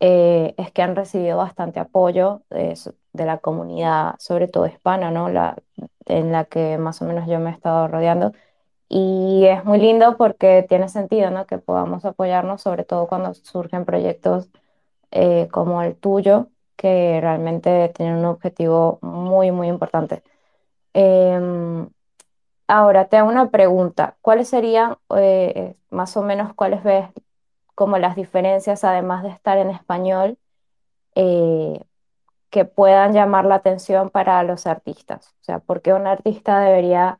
eh, 0.00 0.54
es 0.58 0.72
que 0.72 0.82
han 0.82 0.96
recibido 0.96 1.38
bastante 1.38 1.80
apoyo 1.80 2.42
de, 2.50 2.76
su- 2.76 2.96
de 3.18 3.26
la 3.26 3.38
comunidad, 3.38 4.14
sobre 4.18 4.48
todo 4.48 4.66
hispana, 4.66 5.10
¿no? 5.10 5.28
La, 5.28 5.56
en 6.06 6.32
la 6.32 6.44
que 6.46 6.78
más 6.78 7.02
o 7.02 7.04
menos 7.06 7.28
yo 7.28 7.38
me 7.40 7.50
he 7.50 7.52
estado 7.54 7.88
rodeando. 7.88 8.32
Y 8.88 9.46
es 9.46 9.64
muy 9.64 9.78
lindo 9.80 10.16
porque 10.18 10.64
tiene 10.68 10.88
sentido, 10.88 11.30
¿no? 11.30 11.46
Que 11.46 11.58
podamos 11.58 12.04
apoyarnos, 12.06 12.62
sobre 12.62 12.84
todo 12.84 13.08
cuando 13.08 13.34
surgen 13.34 13.84
proyectos 13.84 14.50
eh, 15.12 15.48
como 15.52 15.82
el 15.82 15.96
tuyo, 15.96 16.48
que 16.76 17.20
realmente 17.20 17.90
tienen 17.96 18.16
un 18.16 18.26
objetivo 18.26 18.98
muy, 19.02 19.50
muy 19.52 19.68
importante. 19.68 20.22
Em, 20.94 21.88
ahora, 22.68 23.08
te 23.08 23.16
hago 23.16 23.28
una 23.30 23.50
pregunta. 23.50 24.16
¿Cuáles 24.22 24.48
serían, 24.48 24.96
eh, 25.16 25.76
más 25.90 26.16
o 26.16 26.22
menos, 26.22 26.54
cuáles 26.54 26.82
ves 26.84 27.08
como 27.74 27.98
las 27.98 28.16
diferencias, 28.16 28.84
además 28.84 29.22
de 29.22 29.30
estar 29.30 29.58
en 29.58 29.70
español, 29.70 30.38
eh, 31.14 31.80
que 32.50 32.64
puedan 32.64 33.12
llamar 33.12 33.44
la 33.46 33.56
atención 33.56 34.10
para 34.10 34.42
los 34.42 34.66
artistas? 34.66 35.34
O 35.40 35.44
sea, 35.44 35.58
¿por 35.60 35.82
qué 35.82 35.92
un 35.94 36.06
artista 36.06 36.60
debería 36.60 37.18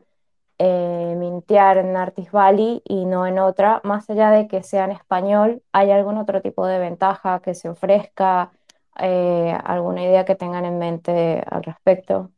eh, 0.59 1.15
mintear 1.19 1.79
en 1.79 1.97
Artist 1.97 2.33
Valley 2.33 2.83
y 2.85 3.07
no 3.07 3.27
en 3.27 3.39
otra? 3.39 3.81
Más 3.85 4.09
allá 4.11 4.31
de 4.31 4.49
que 4.49 4.63
sea 4.63 4.85
en 4.85 4.93
español, 4.93 5.63
¿hay 5.73 5.91
algún 5.91 6.19
otro 6.19 6.43
tipo 6.43 6.67
de 6.67 6.79
ventaja 6.79 7.41
que 7.41 7.55
se 7.55 7.69
ofrezca? 7.69 8.53
Eh, 8.99 9.57
¿alguna 9.65 10.05
idea 10.05 10.25
que 10.25 10.35
tengan 10.35 10.65
en 10.65 10.79
mente 10.79 11.43
al 11.51 11.63
respecto? 11.65 12.33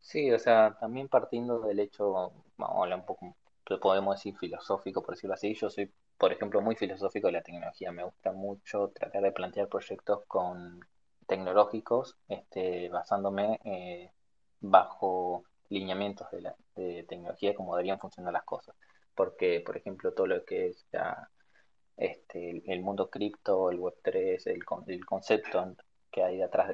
Sí, 0.00 0.32
o 0.32 0.38
sea, 0.38 0.76
también 0.80 1.08
partiendo 1.08 1.60
del 1.60 1.78
hecho, 1.78 2.12
vamos 2.12 2.78
a 2.78 2.82
hablar 2.82 2.98
un 2.98 3.06
poco, 3.06 3.36
podemos 3.78 4.16
decir 4.16 4.36
filosófico, 4.36 5.02
por 5.02 5.14
decirlo 5.14 5.34
así. 5.34 5.54
Yo 5.54 5.70
soy, 5.70 5.92
por 6.18 6.32
ejemplo, 6.32 6.60
muy 6.60 6.74
filosófico 6.76 7.28
de 7.28 7.34
la 7.34 7.42
tecnología. 7.42 7.92
Me 7.92 8.04
gusta 8.04 8.32
mucho 8.32 8.88
tratar 8.88 9.22
de 9.22 9.32
plantear 9.32 9.68
proyectos 9.68 10.24
con 10.26 10.80
tecnológicos, 11.26 12.16
este, 12.28 12.88
basándome 12.88 13.60
eh, 13.64 14.10
bajo 14.60 15.44
lineamientos 15.68 16.30
de 16.32 16.40
la 16.40 16.56
de 16.74 17.04
tecnología, 17.08 17.54
como 17.54 17.76
deberían 17.76 18.00
funcionar 18.00 18.32
las 18.32 18.44
cosas. 18.44 18.74
Porque, 19.14 19.60
por 19.60 19.76
ejemplo, 19.76 20.12
todo 20.12 20.26
lo 20.26 20.44
que 20.44 20.68
es 20.68 20.86
este, 21.96 22.62
el, 22.72 22.80
mundo 22.82 23.10
cripto, 23.10 23.70
el 23.70 23.78
Web3, 23.78 24.46
el, 24.46 24.62
el 24.86 25.04
concepto 25.04 25.76
que 26.10 26.24
hay 26.24 26.38
detrás 26.38 26.72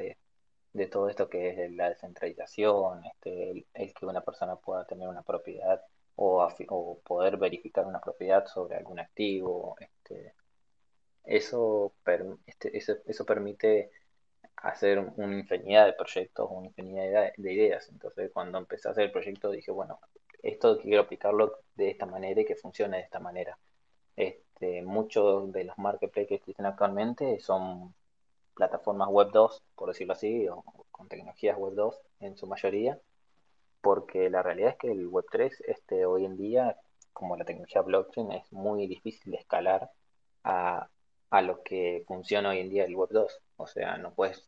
de 0.73 0.87
todo 0.87 1.09
esto 1.09 1.29
que 1.29 1.51
es 1.51 1.73
la 1.73 1.89
descentralización, 1.91 3.05
este, 3.07 3.67
el 3.75 3.95
que 3.95 4.07
una 4.07 4.21
persona 4.23 4.57
pueda 4.57 4.87
tener 4.87 5.09
una 5.09 5.23
propiedad 5.23 5.83
o, 6.17 7.01
poder 7.05 7.37
verificar 7.37 7.87
una 7.87 8.01
propiedad 8.01 8.47
sobre 8.47 8.77
algún 8.77 8.99
activo, 8.99 9.77
este, 9.81 10.35
eso, 11.25 11.93
este, 12.47 12.77
eso, 12.77 13.27
permite 13.27 13.91
hacer 14.57 14.99
una 15.17 15.39
infinidad 15.39 15.87
de 15.87 15.93
proyectos, 15.93 16.49
una 16.51 16.69
infinidad 16.69 17.05
de, 17.05 17.33
de 17.37 17.53
ideas. 17.53 17.89
Entonces, 17.91 18.31
cuando 18.33 18.59
empecé 18.59 18.89
a 18.89 18.93
hacer 18.93 19.05
el 19.05 19.13
proyecto, 19.13 19.51
dije, 19.51 19.71
bueno, 19.71 20.01
esto 20.43 20.79
quiero 20.81 21.03
aplicarlo 21.03 21.61
de 21.75 21.91
esta 21.91 22.07
manera 22.07 22.41
y 22.41 22.45
que 22.45 22.57
funcione 22.57 22.99
de 22.99 23.03
esta 23.05 23.21
manera. 23.21 23.59
Este, 24.17 24.83
muchos 24.83 25.53
de 25.53 25.65
los 25.65 25.77
marketplaces 25.79 26.29
que 26.29 26.35
existen 26.37 26.67
actualmente 26.67 27.39
son 27.41 27.95
plataformas 28.55 29.09
web 29.09 29.31
2, 29.33 29.63
por 29.75 29.89
decirlo 29.89 30.15
así, 30.15 30.49
o 30.49 30.65
con 30.91 31.09
tecnologías 31.09 31.59
web 31.59 31.75
2 31.75 32.01
en 32.21 32.37
su 32.37 32.47
mayoría, 32.47 32.99
porque 33.87 34.31
la 34.31 34.43
realidad 34.43 34.71
es 34.71 34.79
que 34.79 34.91
el 34.91 35.07
web 35.07 35.27
3 35.31 35.63
este, 35.69 36.07
hoy 36.07 36.25
en 36.25 36.37
día, 36.37 36.77
como 37.13 37.37
la 37.37 37.45
tecnología 37.45 37.83
blockchain, 37.83 38.33
es 38.33 38.53
muy 38.53 38.89
difícil 38.89 39.31
de 39.31 39.39
escalar 39.39 39.93
a, 40.43 40.89
a 41.31 41.43
lo 41.43 41.63
que 41.63 42.03
funciona 42.09 42.51
hoy 42.51 42.59
en 42.59 42.69
día 42.69 42.85
el 42.85 42.97
web 42.97 43.11
2. 43.13 43.43
O 43.59 43.67
sea, 43.69 43.97
no 43.97 44.13
puedes, 44.13 44.45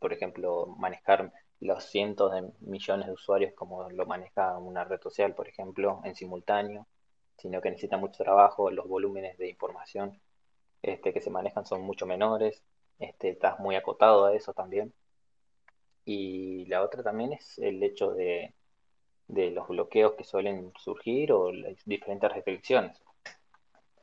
por 0.00 0.12
ejemplo, 0.12 0.66
manejar 0.76 1.32
los 1.60 1.84
cientos 1.84 2.32
de 2.32 2.50
millones 2.62 3.06
de 3.06 3.12
usuarios 3.12 3.54
como 3.54 3.88
lo 3.90 4.06
maneja 4.06 4.58
una 4.58 4.82
red 4.82 5.00
social, 5.00 5.36
por 5.36 5.46
ejemplo, 5.46 6.00
en 6.02 6.16
simultáneo, 6.16 6.88
sino 7.36 7.60
que 7.60 7.70
necesita 7.70 7.96
mucho 7.96 8.24
trabajo, 8.24 8.72
los 8.72 8.88
volúmenes 8.88 9.38
de 9.38 9.50
información 9.50 10.20
este, 10.82 11.12
que 11.12 11.20
se 11.20 11.30
manejan 11.30 11.64
son 11.64 11.82
mucho 11.82 12.06
menores, 12.06 12.64
este, 12.98 13.28
estás 13.30 13.60
muy 13.60 13.76
acotado 13.76 14.24
a 14.24 14.34
eso 14.34 14.52
también. 14.52 14.92
Y 16.04 16.66
la 16.66 16.82
otra 16.82 17.04
también 17.04 17.32
es 17.34 17.56
el 17.58 17.80
hecho 17.84 18.10
de, 18.10 18.52
de 19.28 19.50
los 19.50 19.68
bloqueos 19.68 20.14
que 20.14 20.24
suelen 20.24 20.72
surgir 20.78 21.32
o 21.32 21.52
las 21.52 21.76
diferentes 21.84 22.30
restricciones. 22.32 23.02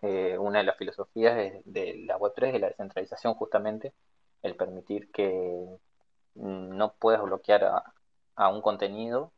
Eh, 0.02 0.38
una 0.38 0.60
de 0.60 0.66
las 0.66 0.78
filosofías 0.78 1.36
de, 1.66 2.04
la 2.06 2.18
Web3 2.18 2.56
es 2.56 2.62
la 2.62 2.68
descentralización 2.68 3.36
justamente, 3.36 3.94
el 4.42 4.56
permitir 4.56 5.12
que 5.12 5.68
no 6.36 6.94
puedas 6.94 7.22
bloquear 7.22 7.64
a, 7.66 7.94
a 8.36 8.50
un 8.50 8.62
contenido 8.62 9.32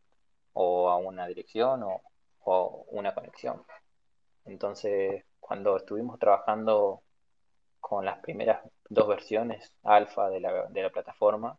o 0.53 0.89
a 0.89 0.97
una 0.97 1.27
dirección 1.27 1.83
o, 1.83 2.01
o 2.45 2.85
una 2.91 3.13
conexión. 3.13 3.63
Entonces, 4.45 5.25
cuando 5.39 5.77
estuvimos 5.77 6.19
trabajando 6.19 7.01
con 7.79 8.05
las 8.05 8.19
primeras 8.19 8.61
dos 8.89 9.07
versiones 9.07 9.73
alfa 9.83 10.29
de 10.29 10.39
la, 10.39 10.67
de 10.67 10.81
la 10.81 10.89
plataforma, 10.89 11.57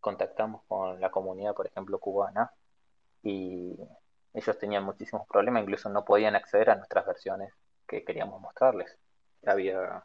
contactamos 0.00 0.62
con 0.68 1.00
la 1.00 1.10
comunidad, 1.10 1.54
por 1.54 1.66
ejemplo, 1.66 1.98
cubana, 1.98 2.52
y 3.22 3.76
ellos 4.34 4.58
tenían 4.58 4.84
muchísimos 4.84 5.26
problemas, 5.28 5.62
incluso 5.62 5.88
no 5.90 6.04
podían 6.04 6.36
acceder 6.36 6.70
a 6.70 6.76
nuestras 6.76 7.06
versiones 7.06 7.52
que 7.86 8.04
queríamos 8.04 8.40
mostrarles. 8.40 8.96
Había, 9.46 10.04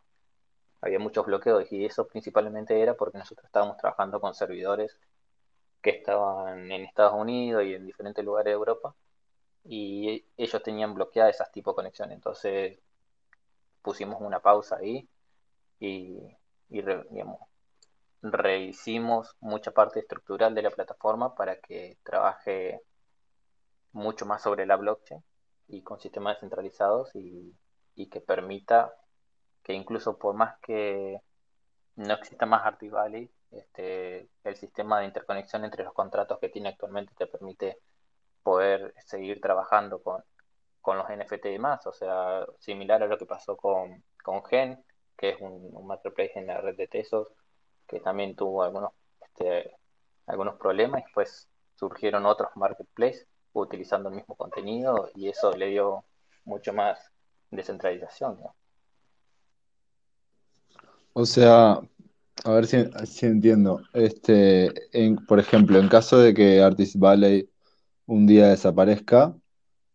había 0.82 1.00
muchos 1.00 1.26
bloqueos 1.26 1.72
y 1.72 1.86
eso 1.86 2.08
principalmente 2.08 2.82
era 2.82 2.96
porque 2.96 3.18
nosotros 3.18 3.46
estábamos 3.46 3.78
trabajando 3.78 4.22
con 4.22 4.34
servidores 4.36 5.00
que 5.82 5.92
estaban 5.92 6.72
en 6.72 6.84
Estados 6.86 7.14
Unidos 7.16 7.64
y 7.66 7.76
en 7.76 7.86
diferentes 7.86 8.26
lugares 8.26 8.52
de 8.52 8.54
Europa 8.56 8.96
y 9.66 10.26
ellos 10.38 10.64
tenían 10.64 10.94
bloqueadas 10.96 11.36
esas 11.36 11.52
tipo 11.52 11.72
de 11.72 11.76
conexiones. 11.76 12.16
Entonces 12.16 12.80
pusimos 13.82 14.22
una 14.22 14.40
pausa 14.40 14.78
ahí 14.78 15.08
y, 15.80 16.20
y 16.70 16.82
re- 16.82 17.06
rehicimos 18.22 19.36
mucha 19.40 19.72
parte 19.72 20.00
estructural 20.00 20.54
de 20.56 20.64
la 20.64 20.72
plataforma 20.72 21.36
para 21.36 21.58
que 21.60 21.98
trabaje 22.04 22.82
mucho 23.96 24.26
más 24.26 24.44
sobre 24.44 24.66
la 24.66 24.76
blockchain 24.76 25.24
y 25.68 25.82
con 25.82 26.00
sistemas 26.00 26.36
descentralizados 26.36 27.16
y, 27.16 27.56
y 27.96 28.08
que 28.10 28.22
permita 28.22 28.94
que 29.64 29.74
incluso 29.74 30.18
por 30.18 30.36
más 30.36 30.60
que 30.60 31.22
no 31.96 32.14
exista 32.14 32.46
más 32.46 32.66
Arctic 32.66 32.92
Valley, 32.92 33.32
este, 33.52 34.30
el 34.44 34.56
sistema 34.58 35.00
de 35.00 35.06
interconexión 35.06 35.64
entre 35.64 35.84
los 35.84 35.94
contratos 35.94 36.40
que 36.40 36.50
tiene 36.50 36.70
actualmente 36.70 37.14
te 37.18 37.26
permite 37.26 37.80
poder 38.44 38.94
seguir 39.06 39.40
trabajando 39.42 40.04
con, 40.04 40.24
los 40.86 41.10
NFT 41.10 41.46
y 41.46 41.52
demás, 41.54 41.88
o 41.88 41.94
sea, 41.94 42.46
similar 42.60 43.02
a 43.02 43.08
lo 43.08 43.18
que 43.18 43.26
pasó 43.26 43.58
con, 43.58 44.04
con 44.24 44.46
Gen, 44.46 44.84
que 45.18 45.30
es 45.30 45.42
un, 45.42 45.74
marketplace 45.88 46.34
en 46.36 46.48
la 46.48 46.62
red 46.62 46.76
de 46.76 46.88
Tesos, 46.88 47.30
que 47.88 48.00
también 48.02 48.36
tuvo 48.36 48.62
algunos, 48.62 48.92
este, 49.22 49.76
algunos 50.28 50.58
problemas 50.58 51.02
y 51.02 51.04
después 51.06 51.50
surgieron 51.74 52.28
otros 52.28 52.50
marketplaces 52.56 53.28
utilizando 53.62 54.10
el 54.10 54.16
mismo 54.16 54.36
contenido 54.36 55.10
y 55.16 55.30
eso 55.30 55.52
le 55.56 55.68
dio 55.68 56.06
mucho 56.46 56.74
más 56.74 57.00
descentralización. 57.52 58.38
O 61.14 61.26
sea, 61.26 61.80
a 62.44 62.52
ver 62.52 62.68
si, 62.68 63.26
entiendo. 63.26 63.82
Este, 63.94 64.74
por 65.28 65.40
ejemplo, 65.40 65.80
en 65.80 65.88
caso 65.88 66.18
de 66.20 66.34
que 66.34 66.62
Artist 66.62 66.98
Valley 66.98 67.50
un 68.06 68.28
día 68.28 68.48
desaparezca, 68.48 69.36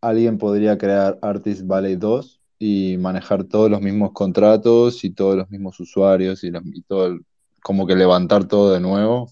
alguien 0.01 0.39
podría 0.39 0.79
crear 0.79 1.19
Artist 1.23 1.67
Valley 1.67 1.97
2 1.97 2.41
y 2.59 2.97
manejar 2.99 3.45
todos 3.45 3.71
los 3.71 3.81
mismos 3.81 4.13
contratos 4.13 5.05
y 5.05 5.11
todos 5.11 5.37
los 5.37 5.51
mismos 5.51 5.79
usuarios 5.81 6.43
y, 6.45 6.49
y 6.49 6.83
todo, 6.83 7.07
el- 7.07 7.25
como 7.63 7.87
que 7.87 7.95
levantar 7.95 8.47
todo 8.49 8.73
de 8.73 8.81
nuevo. 8.81 9.31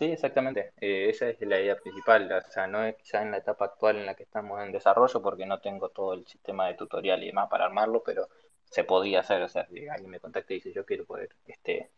Sí, 0.00 0.06
exactamente. 0.06 0.72
Eh, 0.80 1.10
esa 1.10 1.28
es 1.28 1.40
la 1.42 1.60
idea 1.60 1.76
principal. 1.78 2.30
O 2.32 2.50
sea, 2.50 2.66
no 2.66 2.84
es 2.84 2.96
quizá 2.96 3.22
en 3.22 3.30
la 3.32 3.36
etapa 3.38 3.66
actual 3.66 3.98
en 3.98 4.06
la 4.06 4.14
que 4.16 4.22
estamos 4.24 4.60
en 4.62 4.72
desarrollo, 4.72 5.22
porque 5.22 5.46
no 5.46 5.60
tengo 5.60 5.90
todo 5.90 6.14
el 6.14 6.26
sistema 6.26 6.66
de 6.68 6.74
tutorial 6.74 7.22
y 7.22 7.26
demás 7.28 7.48
para 7.50 7.66
armarlo, 7.66 8.02
pero 8.02 8.28
se 8.64 8.84
podría 8.84 9.20
hacer. 9.20 9.42
O 9.42 9.48
sea, 9.48 9.66
si 9.68 9.86
alguien 9.88 10.10
me 10.10 10.20
contacta 10.20 10.52
y 10.54 10.56
dice 10.56 10.72
yo 10.72 10.86
quiero 10.86 11.04
poder 11.06 11.30
este, 11.46 11.90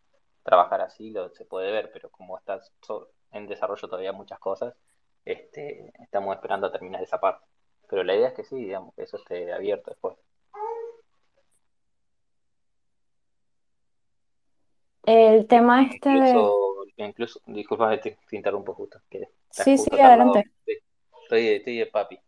trabajar 0.44 0.82
así, 0.82 1.10
lo, 1.12 1.30
se 1.30 1.44
puede 1.46 1.72
ver, 1.72 1.90
pero 1.92 2.10
como 2.10 2.36
está 2.38 2.60
so- 2.82 3.08
en 3.32 3.46
desarrollo 3.46 3.88
todavía 3.88 4.12
muchas 4.12 4.38
cosas, 4.40 4.74
este, 5.24 5.92
estamos 6.02 6.34
esperando 6.36 6.66
a 6.66 6.72
terminar 6.72 7.02
esa 7.02 7.20
parte. 7.20 7.46
Pero 7.88 8.04
la 8.04 8.16
idea 8.16 8.28
es 8.28 8.34
que 8.34 8.44
sí, 8.44 8.56
digamos, 8.56 8.94
que 8.96 9.02
eso 9.04 9.16
esté 9.18 9.52
abierto 9.52 9.90
después. 9.92 10.16
El 15.06 15.46
tema 15.46 15.82
este 15.84 16.08
de... 16.10 16.61
Incluso, 16.96 17.40
incluso, 17.40 17.42
disculpa, 17.46 18.00
te, 18.00 18.18
te 18.28 18.36
interrumpo 18.36 18.74
justo, 18.74 19.00
que 19.08 19.28
Sí, 19.50 19.76
sí, 19.76 19.84
justo 19.90 19.96
adelante. 19.96 20.50
Sí. 20.66 20.78
estoy, 21.22 21.48
estoy 21.48 21.78
de 21.78 21.86
papi. 21.86 22.18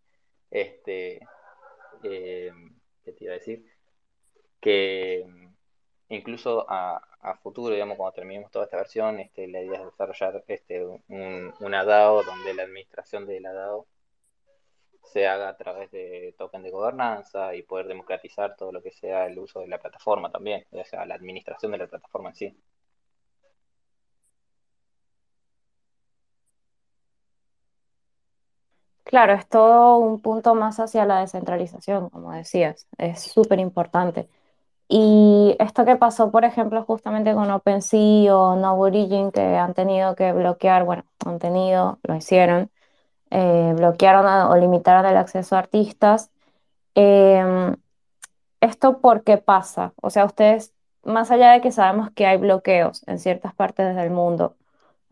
Este, 0.51 1.21
eh, 2.03 2.53
¿qué 3.05 3.13
te 3.13 3.25
iba 3.25 3.33
a 3.33 3.39
decir? 3.39 3.65
Que 4.61 5.25
incluso 6.09 6.67
a, 6.69 6.97
a, 7.21 7.37
futuro, 7.39 7.75
digamos, 7.75 7.97
cuando 7.97 8.15
terminemos 8.15 8.51
toda 8.51 8.67
esta 8.67 8.77
versión, 8.77 9.21
este, 9.21 9.49
la 9.49 9.63
idea 9.63 9.81
es 9.81 9.87
desarrollar 9.87 10.45
este, 10.49 10.85
un, 10.85 11.55
una 11.61 11.85
DAO 11.85 12.23
donde 12.23 12.55
la 12.55 12.65
administración 12.65 13.27
de 13.27 13.41
la 13.41 13.53
DAO 13.53 13.87
se 15.03 15.27
haga 15.27 15.49
a 15.49 15.57
través 15.57 15.91
de 15.91 16.35
token 16.39 16.63
de 16.63 16.71
gobernanza 16.71 17.55
y 17.55 17.63
poder 17.63 17.87
democratizar 17.87 18.57
todo 18.57 18.73
lo 18.73 18.83
que 18.83 18.91
sea 18.91 19.27
el 19.27 19.39
uso 19.39 19.61
de 19.61 19.69
la 19.69 19.79
plataforma 19.79 20.31
también, 20.31 20.67
o 20.71 20.85
sea, 20.85 21.05
la 21.05 21.15
administración 21.15 21.73
de 21.73 21.79
la 21.79 21.87
plataforma 21.87 22.31
en 22.31 22.35
sí. 22.35 22.57
Claro, 29.05 29.35
es 29.35 29.47
todo 29.49 29.99
un 29.99 30.21
punto 30.21 30.55
más 30.55 30.81
hacia 30.81 31.05
la 31.05 31.21
descentralización, 31.21 32.09
como 32.09 32.33
decías, 32.33 32.87
es 32.99 33.21
súper 33.21 33.59
importante. 33.61 34.29
Y 34.89 35.57
esto 35.61 35.85
que 35.87 35.97
pasó, 35.97 36.31
por 36.33 36.45
ejemplo, 36.45 36.85
justamente 36.85 37.35
con 37.35 37.51
OpenSea 37.51 38.37
o 38.37 38.57
No 38.57 38.75
Origin, 38.79 39.33
que 39.33 39.43
han 39.43 39.75
tenido 39.75 40.15
que 40.17 40.33
bloquear, 40.33 40.85
bueno, 40.85 41.05
han 41.27 41.39
tenido, 41.41 41.99
lo 42.05 42.17
hicieron, 42.17 42.71
eh, 43.31 43.75
bloquearon 43.77 44.27
o 44.51 44.57
limitaron 44.57 45.07
el 45.07 45.17
acceso 45.19 45.57
a 45.57 45.61
artistas. 45.61 46.31
Em, 46.95 47.77
¿Esto 48.61 49.01
por 49.01 49.25
qué 49.25 49.37
pasa? 49.39 49.93
O 50.03 50.11
sea, 50.11 50.25
ustedes, 50.25 50.73
más 51.03 51.31
allá 51.31 51.53
de 51.53 51.61
que 51.61 51.73
sabemos 51.73 52.11
que 52.13 52.27
hay 52.27 52.39
bloqueos 52.39 53.03
en 53.07 53.19
ciertas 53.19 53.55
partes 53.55 53.95
del 53.97 54.11
mundo, 54.11 54.57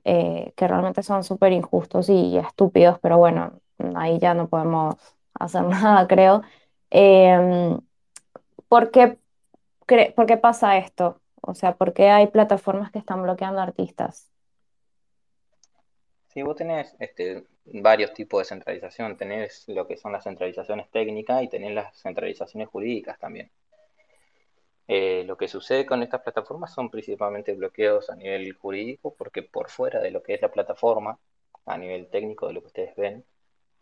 eh, 0.05 0.53
que 0.57 0.69
realmente 0.69 1.03
son 1.05 1.25
súper 1.25 1.53
injustos 1.53 2.11
y 2.11 2.39
estúpidos, 2.39 2.99
pero 3.01 3.19
bueno, 3.19 3.61
ahí 3.97 4.19
ya 4.19 4.35
no 4.35 4.49
podemos 4.49 4.97
hacer 5.35 5.63
nada, 5.65 6.07
creo. 6.07 6.43
Em, 6.91 7.79
¿por 8.69 8.91
qué, 8.91 9.19
¿Por 10.15 10.27
qué 10.27 10.37
pasa 10.37 10.79
esto? 10.79 11.21
O 11.41 11.55
sea, 11.55 11.77
¿por 11.77 11.93
qué 11.93 12.11
hay 12.11 12.29
plataformas 12.29 12.91
que 12.93 12.99
están 12.99 13.23
bloqueando 13.23 13.61
artistas? 13.61 14.31
Sí, 16.29 16.43
vos 16.43 16.57
tenés 16.57 16.97
este, 16.99 17.45
varios 17.67 18.15
tipos 18.15 18.41
de 18.41 18.45
centralización. 18.47 19.17
Tenés 19.17 19.65
lo 19.69 19.87
que 19.87 19.97
son 19.97 20.13
las 20.13 20.25
centralizaciones 20.25 20.91
técnicas 20.91 21.43
y 21.43 21.49
tenés 21.49 21.73
las 21.75 21.95
centralizaciones 22.01 22.69
jurídicas 22.69 23.19
también. 23.19 23.51
Eh, 24.89 25.25
lo 25.27 25.37
que 25.37 25.49
sucede 25.49 25.87
con 25.87 26.03
estas 26.03 26.23
plataformas 26.23 26.73
son 26.73 26.91
principalmente 26.91 27.55
bloqueos 27.55 28.11
a 28.11 28.17
nivel 28.17 28.53
jurídico, 28.55 29.15
porque 29.15 29.43
por 29.43 29.71
fuera 29.71 30.01
de 30.01 30.11
lo 30.11 30.23
que 30.23 30.35
es 30.35 30.43
la 30.43 30.51
plataforma, 30.51 31.19
a 31.67 31.79
nivel 31.79 32.09
técnico 32.09 32.47
de 32.49 32.55
lo 32.55 32.61
que 32.61 32.67
ustedes 32.69 32.97
ven, 32.97 33.25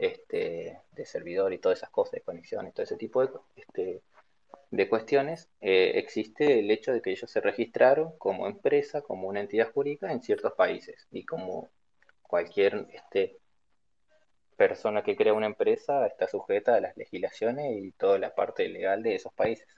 este, 0.01 0.81
de 0.93 1.05
servidor 1.05 1.53
y 1.53 1.59
todas 1.59 1.79
esas 1.79 1.91
cosas, 1.91 2.13
de 2.13 2.21
conexiones, 2.23 2.73
todo 2.73 2.85
ese 2.85 2.97
tipo 2.97 3.21
de, 3.21 3.31
este, 3.57 4.03
de 4.71 4.89
cuestiones, 4.89 5.49
eh, 5.61 5.93
existe 5.97 6.61
el 6.61 6.71
hecho 6.71 6.93
de 6.93 7.03
que 7.03 7.11
ellos 7.11 7.31
se 7.31 7.41
registraron 7.41 8.17
como 8.19 8.47
empresa, 8.47 9.03
como 9.03 9.29
una 9.29 9.41
entidad 9.41 9.71
jurídica 9.73 10.11
en 10.11 10.23
ciertos 10.23 10.55
países 10.55 11.07
y 11.11 11.27
como 11.27 11.69
cualquier 12.23 12.87
este, 12.93 13.37
persona 14.57 15.03
que 15.03 15.17
crea 15.17 15.35
una 15.35 15.47
empresa 15.47 16.07
está 16.07 16.27
sujeta 16.29 16.77
a 16.77 16.81
las 16.81 16.97
legislaciones 16.97 17.77
y 17.77 17.93
toda 17.93 18.19
la 18.19 18.35
parte 18.35 18.69
legal 18.69 19.03
de 19.03 19.17
esos 19.17 19.35
países. 19.35 19.69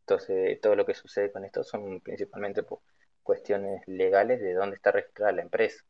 Entonces, 0.00 0.60
todo 0.60 0.74
lo 0.74 0.84
que 0.84 0.94
sucede 0.94 1.30
con 1.30 1.44
esto 1.44 1.62
son 1.62 2.00
principalmente 2.00 2.62
cuestiones 3.22 3.86
legales 3.86 4.40
de 4.40 4.54
dónde 4.54 4.76
está 4.76 4.90
registrada 4.90 5.32
la 5.32 5.42
empresa. 5.42 5.84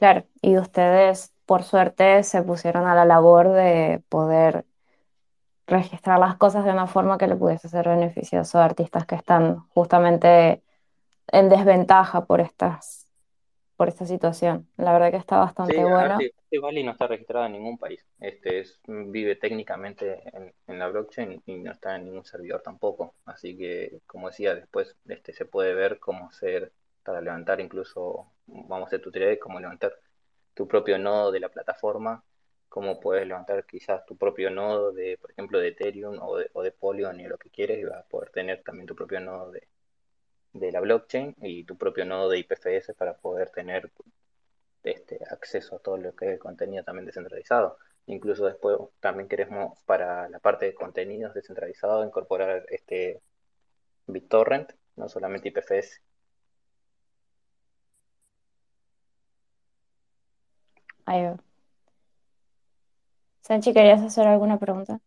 Claro, 0.00 0.24
y 0.40 0.56
ustedes, 0.56 1.34
por 1.44 1.62
suerte, 1.62 2.22
se 2.22 2.42
pusieron 2.42 2.86
a 2.86 2.94
la 2.94 3.04
labor 3.04 3.50
de 3.50 4.02
poder 4.08 4.64
registrar 5.66 6.18
las 6.18 6.36
cosas 6.36 6.64
de 6.64 6.72
una 6.72 6.86
forma 6.86 7.18
que 7.18 7.26
le 7.26 7.36
pudiese 7.36 7.68
ser 7.68 7.86
beneficioso 7.86 8.58
a 8.58 8.64
artistas 8.64 9.04
que 9.04 9.14
están 9.14 9.58
justamente 9.68 10.62
en 11.28 11.50
desventaja 11.50 12.24
por 12.24 12.40
estas 12.40 13.06
por 13.76 13.88
esta 13.88 14.06
situación. 14.06 14.68
La 14.78 14.92
verdad 14.92 15.10
que 15.10 15.18
está 15.18 15.38
bastante 15.38 15.82
bueno. 15.84 16.18
Sí, 16.18 16.58
no 16.58 16.90
está 16.92 17.06
registrado 17.06 17.46
en 17.46 17.52
ningún 17.52 17.78
país. 17.78 18.04
Este 18.20 18.60
es, 18.60 18.80
vive 18.86 19.36
técnicamente 19.36 20.22
en, 20.66 20.78
la 20.78 20.88
blockchain 20.88 21.42
y 21.44 21.56
no 21.56 21.72
está 21.72 21.96
en 21.96 22.06
ningún 22.06 22.24
servidor 22.24 22.62
tampoco. 22.62 23.14
Así 23.26 23.56
que, 23.56 24.00
como 24.06 24.28
decía, 24.28 24.54
después 24.54 24.96
este 25.08 25.34
se 25.34 25.44
puede 25.44 25.74
ver 25.74 25.98
cómo 25.98 26.28
hacer 26.28 26.72
para 27.10 27.20
levantar 27.20 27.60
incluso, 27.60 28.30
vamos 28.46 28.82
a 28.82 28.86
hacer 28.86 29.00
tutoriales, 29.00 29.40
cómo 29.40 29.58
levantar 29.58 29.92
tu 30.54 30.68
propio 30.68 30.96
nodo 30.96 31.32
de 31.32 31.40
la 31.40 31.48
plataforma, 31.48 32.22
cómo 32.68 33.00
puedes 33.00 33.26
levantar 33.26 33.66
quizás 33.66 34.06
tu 34.06 34.16
propio 34.16 34.48
nodo 34.48 34.92
de, 34.92 35.18
por 35.18 35.32
ejemplo, 35.32 35.58
de 35.58 35.68
Ethereum 35.68 36.18
o 36.22 36.36
de, 36.36 36.48
o 36.52 36.62
de 36.62 36.70
Polygon 36.70 37.18
y 37.18 37.26
lo 37.26 37.36
que 37.36 37.50
quieres 37.50 37.80
y 37.80 37.84
vas 37.84 37.98
a 37.98 38.08
poder 38.08 38.30
tener 38.30 38.62
también 38.62 38.86
tu 38.86 38.94
propio 38.94 39.18
nodo 39.18 39.50
de, 39.50 39.66
de 40.52 40.70
la 40.70 40.80
blockchain 40.80 41.34
y 41.42 41.64
tu 41.64 41.76
propio 41.76 42.04
nodo 42.04 42.28
de 42.28 42.38
IPFS 42.38 42.94
para 42.94 43.14
poder 43.16 43.50
tener 43.50 43.90
este 44.84 45.18
acceso 45.28 45.76
a 45.76 45.78
todo 45.80 45.96
lo 45.96 46.14
que 46.14 46.26
es 46.26 46.32
el 46.34 46.38
contenido 46.38 46.84
también 46.84 47.06
descentralizado. 47.06 47.76
Incluso 48.06 48.46
después 48.46 48.78
también 49.00 49.28
queremos 49.28 49.82
para 49.84 50.28
la 50.28 50.38
parte 50.38 50.66
de 50.66 50.74
contenidos 50.74 51.34
descentralizados 51.34 52.06
incorporar 52.06 52.66
este 52.68 53.20
BitTorrent, 54.06 54.70
no 54.94 55.08
solamente 55.08 55.48
IPFS. 55.48 56.00
Ahí 61.10 61.24
va. 61.24 61.36
Sanchi, 63.40 63.72
¿querías 63.72 64.00
hacer 64.00 64.28
alguna 64.28 64.60
pregunta? 64.60 65.00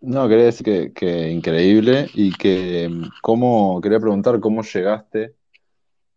No, 0.00 0.28
quería 0.28 0.46
decir 0.46 0.64
que, 0.64 0.92
que 0.92 1.30
increíble 1.30 2.08
y 2.12 2.32
que 2.32 2.88
mm, 2.88 3.04
cómo, 3.22 3.80
quería 3.80 4.00
preguntar 4.00 4.40
cómo 4.40 4.62
llegaste 4.62 5.36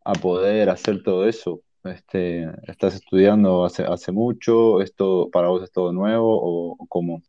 a 0.04 0.14
poder 0.14 0.72
hacer 0.72 1.04
todo 1.04 1.28
eso. 1.28 1.62
Este, 1.84 2.50
¿estás 2.64 2.96
estudiando 2.96 3.64
hace, 3.64 3.84
hace 3.84 4.12
mucho? 4.12 4.82
¿Esto 4.82 5.30
para 5.32 5.50
vos 5.50 5.62
es 5.62 5.72
todo 5.72 5.94
nuevo 5.94 6.40
o 6.42 6.88
cómo? 6.88 7.22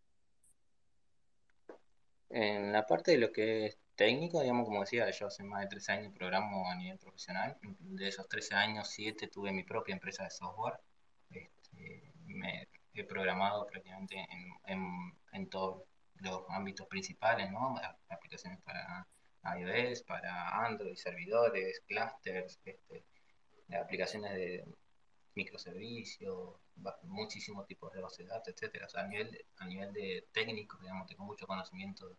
En 2.31 2.73
la 2.73 2.87
parte 2.87 3.11
de 3.11 3.19
lo 3.19 3.31
que 3.31 3.67
es 3.67 3.79
técnico, 3.97 4.41
digamos, 4.41 4.65
como 4.65 4.81
decía, 4.81 5.11
yo 5.11 5.27
hace 5.27 5.45
más 5.45 5.61
de 5.61 5.67
13 5.67 5.93
años 5.93 6.15
programo 6.15 6.71
a 6.71 6.75
nivel 6.75 6.97
profesional. 6.97 7.59
De 7.81 8.09
esos 8.09 8.27
13 8.31 8.55
años, 8.55 8.89
7 8.89 9.29
tuve 9.29 9.53
mi 9.53 9.63
propia 9.63 9.93
empresa 9.93 10.25
de 10.25 10.31
software. 10.31 10.81
Este, 11.83 12.13
me 12.27 12.69
he 12.95 13.05
programado 13.05 13.67
prácticamente 13.67 14.17
en, 14.17 14.53
en, 14.67 15.19
en 15.33 15.49
todo 15.49 15.87
los 16.17 16.45
ámbitos 16.49 16.87
principales, 16.87 17.51
¿no? 17.51 17.75
Aplicaciones 18.09 18.61
para 18.63 19.07
iOS, 19.59 20.03
para 20.03 20.65
Android, 20.65 20.95
servidores, 20.95 21.81
clusters, 21.87 22.61
este, 22.65 23.05
aplicaciones 23.77 24.33
de 24.35 24.65
microservicios, 25.35 26.57
muchísimos 27.03 27.67
tipos 27.67 27.93
de 27.93 28.01
bases 28.01 28.27
de 28.27 28.33
datos, 28.33 28.55
etcétera. 28.55 28.87
a 28.95 29.07
nivel, 29.07 29.45
a 29.59 29.67
nivel 29.67 29.93
de 29.93 30.29
técnico, 30.33 30.79
digamos, 30.79 31.07
tengo 31.07 31.25
mucho 31.25 31.47
conocimiento 31.47 32.17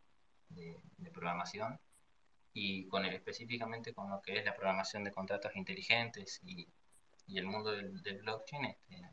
de, 0.50 0.82
programación 1.14 1.80
y 2.54 2.88
con 2.88 3.06
el, 3.06 3.14
específicamente 3.14 3.94
con 3.94 4.10
lo 4.10 4.22
que 4.22 4.40
es 4.40 4.46
la 4.46 4.56
programación 4.56 5.04
de 5.04 5.12
contratos 5.12 5.56
inteligentes 5.56 6.42
y, 6.44 6.68
y 7.28 7.38
el 7.38 7.46
mundo 7.46 7.72
del, 7.72 8.18
blockchain, 8.22 8.66
este, 8.66 9.10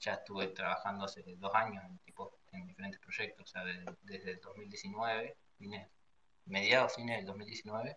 ya 0.00 0.14
estuve 0.14 0.48
trabajando 0.48 1.04
hace 1.04 1.22
dos 1.36 1.54
años 1.54 1.84
en, 1.84 1.98
tipo, 1.98 2.38
en 2.52 2.66
diferentes 2.66 3.00
proyectos, 3.00 3.44
o 3.44 3.46
sea, 3.46 3.64
desde 4.02 4.32
el 4.32 4.40
2019, 4.40 5.36
mediados, 6.46 6.94
fines 6.94 7.18
del 7.18 7.26
2019, 7.26 7.96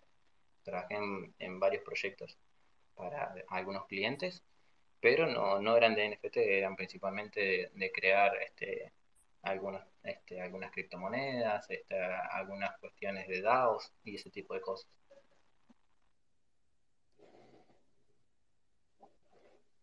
trabajé 0.63 0.95
en, 1.39 1.59
varios 1.59 1.83
proyectos 1.83 2.37
para 2.95 3.33
algunos 3.49 3.85
clientes, 3.87 4.43
pero 4.99 5.27
no, 5.27 5.59
no 5.59 5.75
eran 5.75 5.95
de 5.95 6.09
NFT, 6.09 6.37
eran 6.37 6.75
principalmente 6.75 7.71
de, 7.73 7.91
crear 7.91 8.35
este, 8.37 8.93
algunas, 9.41 9.85
este, 10.03 10.41
algunas 10.41 10.71
criptomonedas, 10.71 11.69
este, 11.69 11.95
algunas 12.31 12.77
cuestiones 12.79 13.27
de 13.27 13.41
DAOs 13.41 13.91
y 14.03 14.15
ese 14.15 14.29
tipo 14.29 14.53
de 14.53 14.61
cosas. 14.61 14.89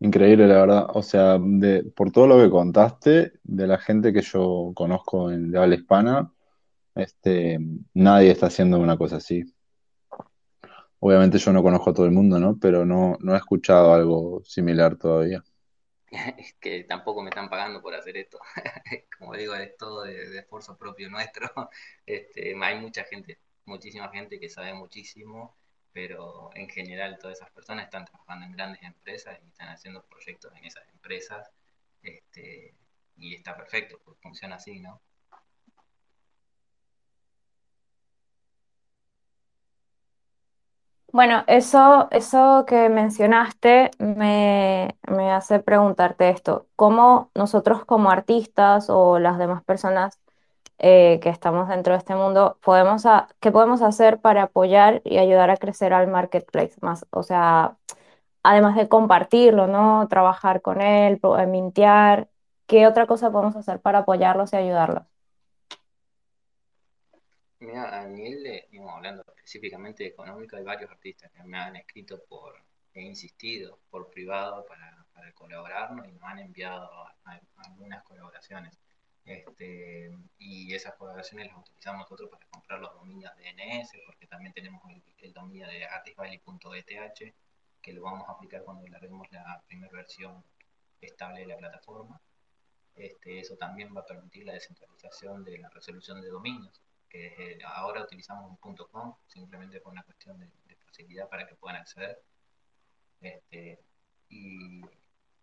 Increíble, 0.00 0.46
la 0.46 0.60
verdad. 0.60 0.86
O 0.94 1.02
sea, 1.02 1.38
de, 1.38 1.84
por 1.84 2.10
todo 2.10 2.26
lo 2.26 2.38
que 2.38 2.50
contaste, 2.50 3.32
de 3.42 3.66
la 3.66 3.78
gente 3.78 4.12
que 4.12 4.22
yo 4.22 4.72
conozco 4.74 5.30
en 5.30 5.50
de 5.50 5.74
hispana, 5.74 6.32
este, 6.94 7.58
nadie 7.94 8.30
está 8.30 8.46
haciendo 8.46 8.78
una 8.78 8.96
cosa 8.96 9.16
así. 9.16 9.44
Obviamente 11.00 11.38
yo 11.38 11.52
no 11.52 11.62
conozco 11.62 11.90
a 11.90 11.94
todo 11.94 12.06
el 12.06 12.12
mundo, 12.12 12.38
¿no? 12.38 12.58
Pero 12.58 12.84
no, 12.84 13.16
no 13.20 13.34
he 13.34 13.38
escuchado 13.38 13.92
algo 13.94 14.42
similar 14.44 14.96
todavía. 14.96 15.44
Es 16.38 16.54
que 16.54 16.84
tampoco 16.84 17.22
me 17.22 17.30
están 17.30 17.48
pagando 17.48 17.80
por 17.82 17.94
hacer 17.94 18.16
esto. 18.16 18.38
Como 19.18 19.34
digo, 19.34 19.54
es 19.54 19.76
todo 19.76 20.02
de, 20.04 20.38
esfuerzo 20.38 20.76
propio 20.78 21.10
nuestro. 21.10 21.48
Este, 22.06 22.56
hay 22.60 22.80
mucha 22.80 23.04
gente, 23.04 23.38
muchísima 23.66 24.08
gente 24.08 24.40
que 24.40 24.48
sabe 24.48 24.74
muchísimo 24.74 25.56
pero 25.92 26.50
en 26.54 26.68
general 26.68 27.18
todas 27.18 27.38
esas 27.38 27.50
personas 27.50 27.84
están 27.84 28.04
trabajando 28.04 28.46
en 28.46 28.52
grandes 28.52 28.82
empresas 28.82 29.38
y 29.42 29.48
están 29.48 29.68
haciendo 29.68 30.04
proyectos 30.04 30.52
en 30.56 30.64
esas 30.64 30.88
empresas, 30.88 31.50
este, 32.02 32.74
y 33.16 33.34
está 33.34 33.56
perfecto, 33.56 34.00
pues 34.04 34.18
funciona 34.20 34.56
así, 34.56 34.80
¿no? 34.80 35.00
Bueno, 41.12 41.42
eso, 41.48 42.08
eso 42.12 42.64
que 42.68 42.88
mencionaste 42.88 43.90
me, 43.98 44.96
me 45.10 45.32
hace 45.32 45.58
preguntarte 45.58 46.30
esto. 46.30 46.68
¿Cómo 46.76 47.32
nosotros 47.34 47.84
como 47.84 48.10
artistas 48.10 48.88
o 48.90 49.18
las 49.18 49.36
demás 49.38 49.64
personas 49.64 50.20
eh, 50.80 51.20
que 51.22 51.28
estamos 51.28 51.68
dentro 51.68 51.92
de 51.92 51.98
este 51.98 52.14
mundo, 52.14 52.58
podemos 52.62 53.04
qué 53.40 53.52
podemos 53.52 53.82
hacer 53.82 54.20
para 54.20 54.44
apoyar 54.44 55.02
y 55.04 55.18
ayudar 55.18 55.50
a 55.50 55.56
crecer 55.58 55.92
al 55.92 56.08
marketplace 56.08 56.74
más? 56.80 57.06
O 57.10 57.22
sea, 57.22 57.76
además 58.42 58.76
de 58.76 58.88
compartirlo, 58.88 59.66
¿no? 59.66 60.08
Trabajar 60.08 60.62
con 60.62 60.80
él, 60.80 61.20
eh, 61.22 61.46
mintear, 61.46 62.28
¿qué 62.66 62.86
otra 62.86 63.06
cosa 63.06 63.30
podemos 63.30 63.56
hacer 63.56 63.80
para 63.80 64.00
apoyarlos 64.00 64.52
y 64.52 64.56
ayudarlos? 64.56 65.04
Mira, 67.60 68.00
a 68.00 68.06
nivel 68.06 68.42
de, 68.42 68.68
digamos, 68.70 68.94
hablando 68.94 69.22
específicamente 69.36 70.06
económico, 70.06 70.56
hay 70.56 70.64
varios 70.64 70.90
artistas 70.90 71.30
que 71.32 71.42
me 71.44 71.58
han 71.58 71.76
escrito 71.76 72.22
por, 72.28 72.54
he 72.94 73.02
insistido 73.02 73.80
por 73.90 74.10
privado 74.10 74.64
para, 74.66 75.06
para 75.12 75.32
colaborarnos 75.32 76.08
y 76.08 76.12
nos 76.12 76.22
han 76.24 76.38
enviado 76.38 76.90
algunas 77.56 78.02
colaboraciones. 78.04 78.78
Este, 79.24 80.10
y 80.38 80.74
esas 80.74 80.94
colaboraciones 80.94 81.48
las 81.48 81.58
utilizamos 81.58 82.02
nosotros 82.02 82.30
para 82.30 82.46
comprar 82.46 82.80
los 82.80 82.92
dominios 82.94 83.32
de 83.36 83.44
DNS, 83.44 83.90
porque 84.06 84.26
también 84.26 84.52
tenemos 84.52 84.82
el, 84.90 85.02
el 85.18 85.32
dominio 85.32 85.68
de 85.68 85.84
artistvalley.eth, 85.84 87.34
que 87.82 87.92
lo 87.92 88.02
vamos 88.02 88.28
a 88.28 88.32
aplicar 88.32 88.64
cuando 88.64 88.86
larguemos 88.88 89.30
la 89.30 89.62
primera 89.66 89.92
versión 89.92 90.44
estable 91.00 91.40
de 91.40 91.46
la 91.46 91.56
plataforma. 91.56 92.20
Este, 92.94 93.40
eso 93.40 93.56
también 93.56 93.94
va 93.96 94.00
a 94.00 94.06
permitir 94.06 94.44
la 94.44 94.52
descentralización 94.52 95.44
de 95.44 95.58
la 95.58 95.70
resolución 95.70 96.20
de 96.20 96.28
dominios, 96.28 96.80
que 97.08 97.26
eh, 97.52 97.58
ahora 97.64 98.02
utilizamos 98.02 98.58
un 98.62 98.76
.com 98.76 99.14
simplemente 99.26 99.80
por 99.80 99.92
una 99.92 100.02
cuestión 100.02 100.38
de, 100.38 100.46
de 100.66 100.76
facilidad 100.76 101.28
para 101.28 101.46
que 101.46 101.54
puedan 101.54 101.80
acceder. 101.80 102.22
Este, 103.20 103.80
y, 104.28 104.80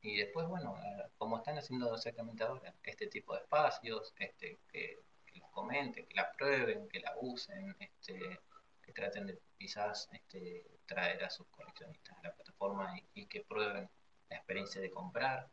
y 0.02 0.18
después, 0.18 0.48
bueno, 0.48 0.78
eh, 0.78 1.10
como 1.18 1.38
están 1.38 1.58
haciendo 1.58 1.94
exactamente 1.96 2.44
ahora, 2.44 2.74
este 2.84 3.08
tipo 3.08 3.34
de 3.34 3.42
espacios, 3.42 4.14
este, 4.20 4.60
que, 4.72 5.02
los 5.36 5.50
comenten, 5.52 6.08
que 6.08 6.16
la 6.16 6.32
prueben, 6.32 6.88
que 6.90 7.00
la 7.00 7.14
usen, 7.22 7.76
este, 7.80 8.40
que 8.82 8.92
traten 8.94 9.28
de 9.28 9.40
quizás 9.58 10.10
este, 10.12 10.66
traer 10.86 11.24
a 11.24 11.30
sus 11.30 11.48
coleccionistas 11.48 12.18
a 12.18 12.24
la 12.24 12.34
plataforma 12.34 12.96
y, 13.14 13.26
que 13.28 13.42
prueben 13.42 13.90
la 14.30 14.38
experiencia 14.38 14.82
de 14.82 14.90
comprar 14.90 15.50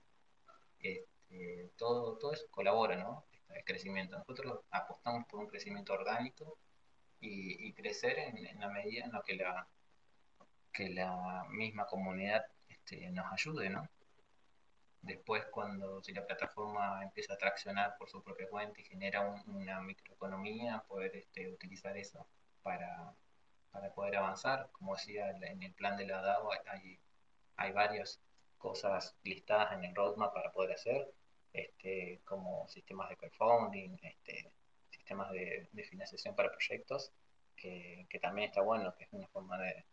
este, 0.78 1.70
todo, 1.76 2.16
todo 2.18 2.32
eso 2.32 2.46
colabora, 2.50 2.96
¿no? 2.96 3.24
El 3.50 3.64
crecimiento. 3.64 4.18
Nosotros 4.18 4.60
apostamos 4.70 5.26
por 5.26 5.40
un 5.40 5.46
crecimiento 5.48 5.92
orgánico 5.92 6.58
y, 7.20 7.72
crecer 7.74 8.18
en, 8.18 8.46
en, 8.46 8.60
la 8.60 8.68
medida 8.68 9.04
en 9.04 9.12
la 9.12 9.22
que 9.22 9.34
la, 9.36 9.68
que 10.72 10.90
la 10.90 11.44
misma 11.50 11.86
comunidad 11.86 12.44
este, 12.68 13.10
nos 13.10 13.32
ayude, 13.32 13.70
¿no? 13.70 13.88
Después, 15.04 15.44
cuando 15.50 16.02
si 16.02 16.12
la 16.14 16.24
plataforma 16.24 17.02
empieza 17.02 17.34
a 17.34 17.38
traccionar 17.38 17.94
por 17.98 18.08
su 18.08 18.22
propia 18.22 18.48
cuenta 18.48 18.80
y 18.80 18.84
genera 18.84 19.20
un, 19.20 19.42
una 19.54 19.80
microeconomía, 19.82 20.82
poder 20.88 21.14
este, 21.14 21.50
utilizar 21.50 21.94
eso 21.98 22.26
para, 22.62 23.14
para 23.70 23.92
poder 23.92 24.16
avanzar. 24.16 24.70
Como 24.72 24.94
decía, 24.94 25.30
en 25.30 25.62
el 25.62 25.74
plan 25.74 25.98
de 25.98 26.06
la 26.06 26.22
DAO 26.22 26.50
hay, 26.66 26.98
hay 27.56 27.72
varios 27.72 28.18
cosas 28.56 29.14
listadas 29.24 29.74
en 29.74 29.84
el 29.84 29.94
roadmap 29.94 30.32
para 30.32 30.50
poder 30.52 30.72
hacer, 30.72 31.12
este, 31.52 32.22
como 32.24 32.66
sistemas 32.68 33.10
de 33.10 33.18
crowdfunding, 33.18 33.98
este, 34.00 34.50
sistemas 34.88 35.30
de, 35.32 35.68
de, 35.70 35.84
financiación 35.84 36.34
para 36.34 36.50
proyectos, 36.50 37.12
que, 37.56 38.06
que, 38.08 38.18
también 38.20 38.48
está 38.48 38.62
bueno, 38.62 38.94
que 38.96 39.04
es 39.04 39.12
una 39.12 39.28
forma 39.28 39.58
de 39.58 39.84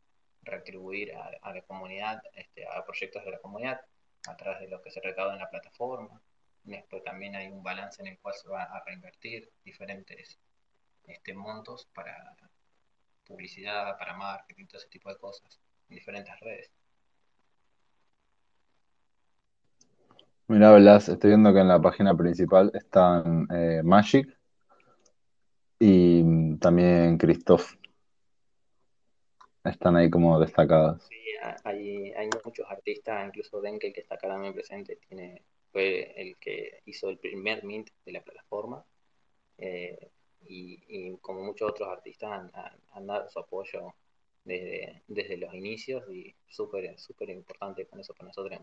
retribuir 0.43 1.13
a, 1.15 1.32
a 1.41 1.54
la 1.54 1.62
comunidad, 1.63 2.24
este, 2.34 2.65
a 2.65 2.84
proyectos 2.86 3.26
de 3.26 3.32
la 3.32 3.39
comunidad, 3.39 3.82
a 4.28 4.36
través 4.38 4.62
de 4.62 4.68
lo 4.68 4.82
que 4.82 4.92
se 4.92 5.02
recauda 5.02 5.34
en 5.34 5.40
la 5.40 5.50
plataforma. 5.50 6.22
Después 6.64 7.04
también 7.04 7.36
hay 7.36 7.48
un 7.48 7.64
balance 7.64 8.02
en 8.02 8.10
el 8.10 8.20
cual 8.20 8.36
se 8.36 8.48
va 8.48 8.64
a 8.64 8.84
reinvertir 8.86 9.52
diferentes 9.64 10.40
este, 11.08 11.34
montos 11.34 11.88
para 11.94 12.36
publicidad, 13.26 13.98
para 13.98 14.16
marketing, 14.16 14.66
todo 14.68 14.80
ese 14.80 14.90
tipo 14.90 15.10
de 15.10 15.18
cosas, 15.18 15.60
en 15.90 15.96
diferentes 15.96 16.40
redes. 16.40 16.72
Mira, 20.48 20.76
Blas, 20.76 21.08
estoy 21.08 21.30
viendo 21.30 21.54
que 21.54 21.60
en 21.60 21.70
la 21.70 21.82
página 21.82 22.14
principal 22.16 22.72
están 22.74 23.48
eh, 23.52 23.82
Magic 23.84 24.38
y 25.80 26.58
también 26.58 27.18
Christoph. 27.18 27.76
Están 29.64 29.96
ahí 29.96 30.10
como 30.10 30.40
destacados. 30.40 31.04
Sí, 31.04 31.21
hay, 31.63 32.12
hay 32.12 32.30
muchos 32.43 32.65
artistas, 32.69 33.27
incluso 33.27 33.62
Denke, 33.62 33.93
que 33.93 34.01
está 34.01 34.15
acá 34.15 34.27
también 34.27 34.54
presente, 34.54 34.97
tiene, 35.08 35.43
fue 35.71 36.13
el 36.15 36.38
que 36.38 36.82
hizo 36.86 37.10
el 37.10 37.17
primer 37.17 37.63
mint 37.63 37.89
de 38.06 38.12
la 38.12 38.21
plataforma. 38.21 38.86
Eh, 39.58 40.10
y, 40.47 41.15
como 41.21 41.43
muchos 41.43 41.69
otros 41.69 41.89
artistas 41.89 42.51
han, 42.93 43.08
dado 43.08 43.30
su 43.30 43.39
apoyo 43.39 43.93
desde, 44.43 45.04
desde 45.08 45.38
los 45.38 45.54
inicios 45.54 46.04
y 46.10 46.36
súper 46.47 46.97
súper 46.99 47.30
importante 47.30 47.86
con 47.86 47.99
eso 47.99 48.13
para 48.13 48.27
nosotros. 48.30 48.60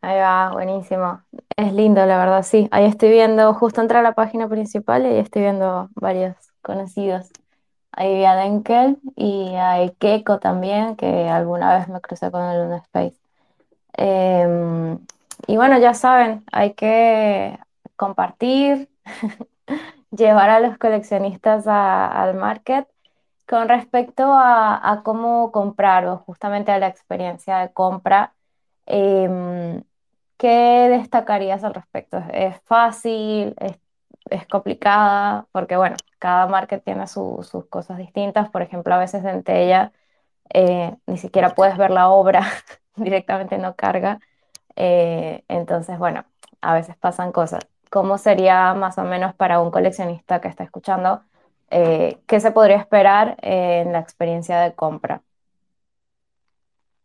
Ahí 0.00 0.18
va, 0.18 0.50
buenísimo. 0.52 1.22
Es 1.56 1.72
lindo, 1.72 2.04
la 2.06 2.18
verdad, 2.18 2.42
sí. 2.42 2.68
Ahí 2.70 2.84
estoy 2.84 3.10
viendo, 3.10 3.52
justo 3.54 3.80
entré 3.80 3.98
a 3.98 4.02
la 4.02 4.14
página 4.14 4.48
principal 4.48 5.02
y 5.02 5.06
ahí 5.06 5.18
estoy 5.18 5.42
viendo 5.42 5.88
varios 5.94 6.36
conocidos. 6.62 7.30
Ahí 7.98 8.14
vi 8.14 8.24
a 8.24 8.36
Denkel 8.36 8.98
y 9.16 9.56
a 9.56 9.76
Keiko 9.98 10.38
también, 10.38 10.94
que 10.94 11.28
alguna 11.28 11.76
vez 11.76 11.88
me 11.88 12.00
crucé 12.00 12.30
con 12.30 12.42
en 12.44 12.68
un 12.68 12.74
space. 12.74 13.16
Eh, 13.96 14.98
y 15.48 15.56
bueno, 15.56 15.78
ya 15.78 15.94
saben, 15.94 16.44
hay 16.52 16.74
que 16.74 17.58
compartir, 17.96 18.88
llevar 20.12 20.50
a 20.50 20.60
los 20.60 20.78
coleccionistas 20.78 21.66
al 21.66 22.36
market 22.36 22.88
con 23.48 23.68
respecto 23.68 24.22
a, 24.24 24.92
a, 24.92 25.02
cómo 25.02 25.50
comprar 25.52 26.06
o 26.06 26.18
justamente 26.18 26.70
a 26.72 26.78
la 26.78 26.88
experiencia 26.88 27.58
de 27.58 27.72
compra. 27.72 28.34
Eh, 28.86 29.82
¿Qué 30.36 30.88
destacarías 30.90 31.64
al 31.64 31.74
respecto? 31.74 32.18
¿Es 32.32 32.60
fácil? 32.62 33.54
¿Es, 33.58 33.76
es 34.30 34.46
complicada? 34.46 35.46
Porque 35.52 35.76
bueno, 35.76 35.96
cada 36.18 36.46
market 36.46 36.82
tiene 36.84 37.06
su, 37.06 37.46
sus 37.48 37.66
cosas 37.66 37.98
distintas. 37.98 38.50
Por 38.50 38.62
ejemplo, 38.62 38.94
a 38.94 38.98
veces 38.98 39.24
en 39.24 39.42
Tella 39.44 39.92
eh, 40.54 40.96
ni 41.06 41.18
siquiera 41.18 41.54
puedes 41.54 41.76
ver 41.78 41.90
la 41.90 42.08
obra, 42.10 42.42
directamente 42.96 43.58
no 43.58 43.76
carga. 43.76 44.20
Eh, 44.76 45.44
entonces, 45.48 45.98
bueno, 45.98 46.24
a 46.60 46.74
veces 46.74 46.96
pasan 46.96 47.32
cosas. 47.32 47.66
¿Cómo 47.90 48.18
sería 48.18 48.74
más 48.74 48.98
o 48.98 49.04
menos 49.04 49.34
para 49.34 49.60
un 49.60 49.70
coleccionista 49.70 50.40
que 50.40 50.48
está 50.48 50.64
escuchando? 50.64 51.22
Eh, 51.70 52.18
¿Qué 52.26 52.40
se 52.40 52.52
podría 52.52 52.76
esperar 52.78 53.36
en 53.42 53.92
la 53.92 54.00
experiencia 54.00 54.60
de 54.60 54.74
compra? 54.74 55.22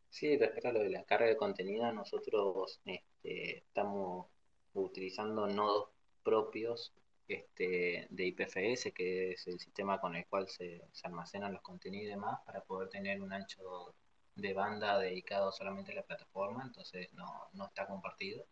Sí, 0.10 0.38
respecto 0.38 0.70
a 0.70 0.74
lo 0.74 0.80
de 0.80 0.90
la 0.90 1.04
carga 1.06 1.26
de 1.26 1.38
contenido, 1.38 1.92
nosotros 1.92 2.80
este, 2.86 3.58
estamos 3.58 4.28
utilizando 4.74 5.48
nodos 5.48 5.90
propios 6.24 6.94
este, 7.34 8.08
de 8.10 8.26
IPFS, 8.26 8.92
que 8.94 9.32
es 9.32 9.48
el 9.48 9.60
sistema 9.60 10.00
con 10.00 10.16
el 10.16 10.26
cual 10.28 10.48
se, 10.50 10.82
almacenan 11.04 11.54
los 11.54 11.62
contenidos 11.62 12.06
y 12.06 12.10
demás, 12.10 12.40
para 12.46 12.62
poder 12.62 12.90
tener 12.90 13.22
un 13.22 13.34
ancho 13.34 13.96
de 14.36 14.54
banda 14.54 15.00
dedicado 15.00 15.52
solamente 15.52 15.92
a 15.92 15.96
la 15.96 16.04
plataforma, 16.04 16.64
entonces 16.64 17.12
no, 17.14 17.50
no 17.54 17.66
está 17.68 17.88
compartido 17.88 18.46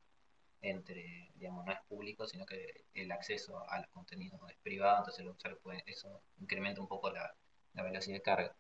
entre, 0.61 1.31
digamos, 1.35 1.65
no 1.65 1.71
es 1.71 1.79
público, 1.87 2.27
sino 2.27 2.45
que 2.45 2.85
el 2.93 3.11
acceso 3.11 3.67
al 3.69 3.87
contenido 3.89 4.39
es 4.47 4.57
privado, 4.57 4.99
entonces 4.99 5.21
el 5.21 5.29
usuario 5.29 5.59
puede, 5.59 5.83
eso 5.87 6.21
incrementa 6.39 6.81
un 6.81 6.87
poco 6.87 7.09
la, 7.11 7.35
la 7.73 7.83
velocidad 7.83 8.17
de 8.17 8.21
carga. 8.21 8.55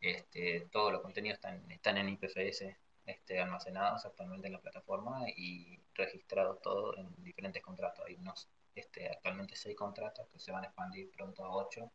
Este, 0.00 0.68
todos 0.70 0.92
los 0.92 1.02
contenidos 1.02 1.36
están, 1.36 1.70
están 1.70 1.98
en 1.98 2.10
IPFS 2.10 2.76
este, 3.06 3.40
almacenados 3.40 4.04
actualmente 4.04 4.48
en 4.48 4.52
la 4.52 4.60
plataforma 4.60 5.24
y 5.36 5.80
registrados 5.94 6.60
todos 6.60 6.98
en 6.98 7.08
diferentes 7.22 7.62
contratos. 7.62 8.04
Hay 8.06 8.14
unos 8.16 8.48
este, 8.76 9.08
actualmente 9.08 9.56
seis 9.56 9.76
contratos 9.76 10.28
que 10.28 10.38
se 10.38 10.52
van 10.52 10.64
a 10.64 10.68
expandir 10.68 11.10
pronto 11.10 11.44
a 11.44 11.50
ocho. 11.56 11.90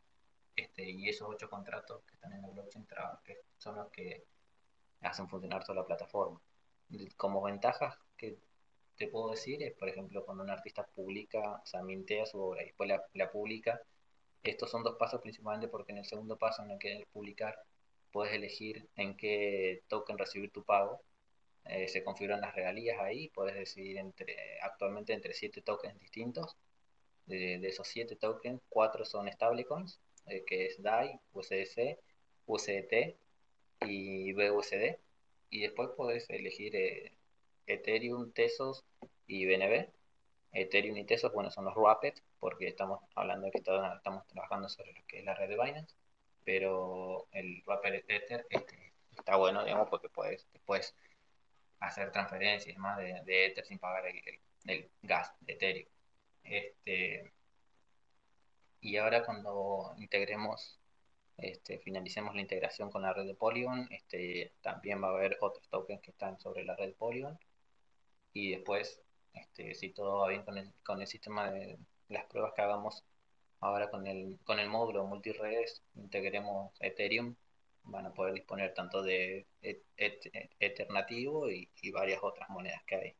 Este, 0.56 0.90
y 0.90 1.08
esos 1.08 1.28
ocho 1.30 1.48
contratos 1.48 2.02
que 2.04 2.14
están 2.14 2.32
en 2.34 2.42
la 2.42 2.48
blockchain 2.48 2.86
que 3.24 3.38
son 3.56 3.76
los 3.76 3.88
que 3.90 4.26
hacen 5.00 5.28
funcionar 5.28 5.64
toda 5.64 5.80
la 5.80 5.86
plataforma. 5.86 6.40
Como 7.16 7.42
ventajas 7.42 7.96
que 8.16 8.38
te 8.96 9.08
puedo 9.08 9.30
decir 9.30 9.62
es, 9.62 9.72
por 9.74 9.88
ejemplo, 9.88 10.24
cuando 10.24 10.44
un 10.44 10.50
artista 10.50 10.86
publica, 10.86 11.54
o 11.62 11.66
sea, 11.66 11.82
mintea 11.82 12.26
su 12.26 12.40
obra 12.40 12.62
y 12.62 12.66
después 12.66 12.88
la, 12.88 13.02
la 13.14 13.30
publica, 13.32 13.80
Estos 14.42 14.70
son 14.70 14.82
dos 14.82 14.96
pasos 14.98 15.20
principalmente 15.20 15.68
porque 15.68 15.92
en 15.92 15.98
el 15.98 16.04
segundo 16.06 16.36
paso, 16.38 16.62
en 16.62 16.72
el 16.72 16.78
que 16.78 17.00
es 17.00 17.06
publicar, 17.08 17.58
puedes 18.12 18.34
elegir 18.34 18.88
en 18.96 19.16
qué 19.16 19.84
token 19.88 20.18
recibir 20.18 20.50
tu 20.52 20.64
pago. 20.64 21.02
Eh, 21.64 21.88
se 21.88 22.02
configuran 22.04 22.40
las 22.40 22.54
regalías 22.54 23.00
ahí, 23.00 23.28
puedes 23.30 23.54
decidir 23.56 23.98
entre, 23.98 24.36
actualmente 24.62 25.12
entre 25.12 25.34
siete 25.34 25.62
tokens 25.62 25.98
distintos. 26.00 26.56
De, 27.26 27.54
esos 27.66 27.88
siete 27.88 28.16
tokens, 28.16 28.60
cuatro 28.68 29.04
son 29.04 29.30
stablecoins, 29.30 30.00
eh, 30.26 30.44
que 30.44 30.66
es 30.66 30.82
DAI, 30.82 31.20
USDC, 31.32 31.98
USDT 32.46 33.16
y 33.86 34.32
BUSD. 34.32 34.98
Y 35.50 35.60
después 35.62 35.90
puedes 35.96 36.28
elegir 36.30 36.74
eh, 36.76 37.12
Ethereum, 37.66 38.32
Tesos 38.32 38.84
y 39.26 39.46
BNB. 39.46 39.88
Ethereum 40.52 40.96
y 40.96 41.04
Tesos, 41.04 41.32
bueno, 41.32 41.50
son 41.50 41.64
los 41.64 41.74
Wrapped, 41.74 42.14
porque 42.38 42.68
estamos 42.68 43.00
hablando 43.14 43.46
de 43.46 43.52
que 43.52 43.58
estamos 43.58 44.26
trabajando 44.28 44.68
sobre 44.68 44.92
lo 44.92 45.00
que 45.06 45.20
es 45.20 45.24
la 45.24 45.34
red 45.34 45.48
de 45.48 45.56
Binance, 45.62 45.94
pero 46.44 47.26
el 47.32 47.62
Wrapped 47.66 48.04
Ether 48.08 48.46
este, 48.50 48.92
está 49.16 49.36
bueno, 49.36 49.64
digamos, 49.64 49.88
porque 49.88 50.08
puedes, 50.08 50.46
puedes 50.66 50.94
hacer 51.80 52.10
transferencias 52.12 52.76
más 52.78 52.98
de, 52.98 53.22
de 53.24 53.46
Ether 53.46 53.64
sin 53.64 53.78
pagar 53.78 54.06
el, 54.06 54.20
el, 54.66 54.90
gas 55.02 55.32
de 55.40 55.52
Ethereum. 55.54 55.88
Este, 56.44 57.32
y 58.80 58.96
ahora 58.96 59.24
cuando 59.24 59.94
integremos, 59.98 60.78
este, 61.38 61.78
finalicemos 61.78 62.34
la 62.34 62.42
integración 62.42 62.90
con 62.90 63.02
la 63.02 63.12
red 63.12 63.26
de 63.26 63.34
Polygon, 63.34 63.88
este, 63.90 64.52
también 64.62 65.02
va 65.02 65.08
a 65.08 65.12
haber 65.12 65.38
otros 65.40 65.68
tokens 65.68 66.02
que 66.02 66.10
están 66.10 66.38
sobre 66.40 66.64
la 66.64 66.76
red 66.76 66.94
Polygon. 66.94 67.38
Y 68.32 68.50
después, 68.52 69.00
este, 69.34 69.74
si 69.74 69.90
todo 69.90 70.18
va 70.18 70.28
bien 70.28 70.44
con 70.44 70.58
el, 70.58 70.72
con 70.84 71.00
el 71.00 71.06
sistema 71.06 71.50
de 71.50 71.78
las 72.08 72.26
pruebas 72.26 72.52
que 72.54 72.62
hagamos 72.62 73.04
ahora 73.60 73.90
con 73.90 74.06
el, 74.06 74.38
con 74.44 74.58
el 74.58 74.68
módulo 74.68 75.06
multiredes, 75.06 75.82
integremos 75.94 76.72
Ethereum, 76.80 77.36
van 77.84 78.06
a 78.06 78.14
poder 78.14 78.34
disponer 78.34 78.74
tanto 78.74 79.02
de 79.02 79.46
y, 81.50 81.68
y 81.80 81.90
varias 81.90 82.20
otras 82.22 82.48
monedas 82.50 82.82
que 82.84 82.94
hay. 82.96 83.16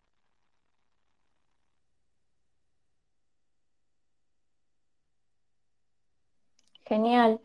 Genial. 6.85 7.41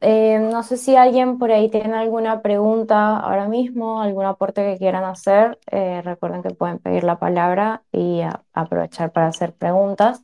Eh, 0.00 0.38
no 0.38 0.62
sé 0.62 0.76
si 0.76 0.96
alguien 0.96 1.38
por 1.38 1.50
ahí 1.50 1.70
tiene 1.70 1.94
alguna 1.94 2.42
pregunta 2.42 3.16
ahora 3.16 3.48
mismo, 3.48 4.02
algún 4.02 4.26
aporte 4.26 4.62
que 4.62 4.78
quieran 4.78 5.04
hacer. 5.04 5.58
Eh, 5.70 6.02
recuerden 6.02 6.42
que 6.42 6.50
pueden 6.50 6.78
pedir 6.78 7.04
la 7.04 7.18
palabra 7.18 7.82
y 7.90 8.20
aprovechar 8.52 9.12
para 9.12 9.28
hacer 9.28 9.54
preguntas. 9.54 10.22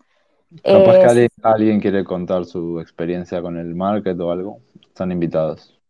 Capaz 0.62 0.98
que 0.98 1.04
alguien, 1.04 1.28
alguien 1.42 1.80
quiere 1.80 2.04
contar 2.04 2.44
su 2.44 2.80
experiencia 2.80 3.40
con 3.40 3.56
el 3.56 3.74
market 3.74 4.18
o 4.20 4.30
algo. 4.30 4.60
Están 4.82 5.12
invitados. 5.12 5.80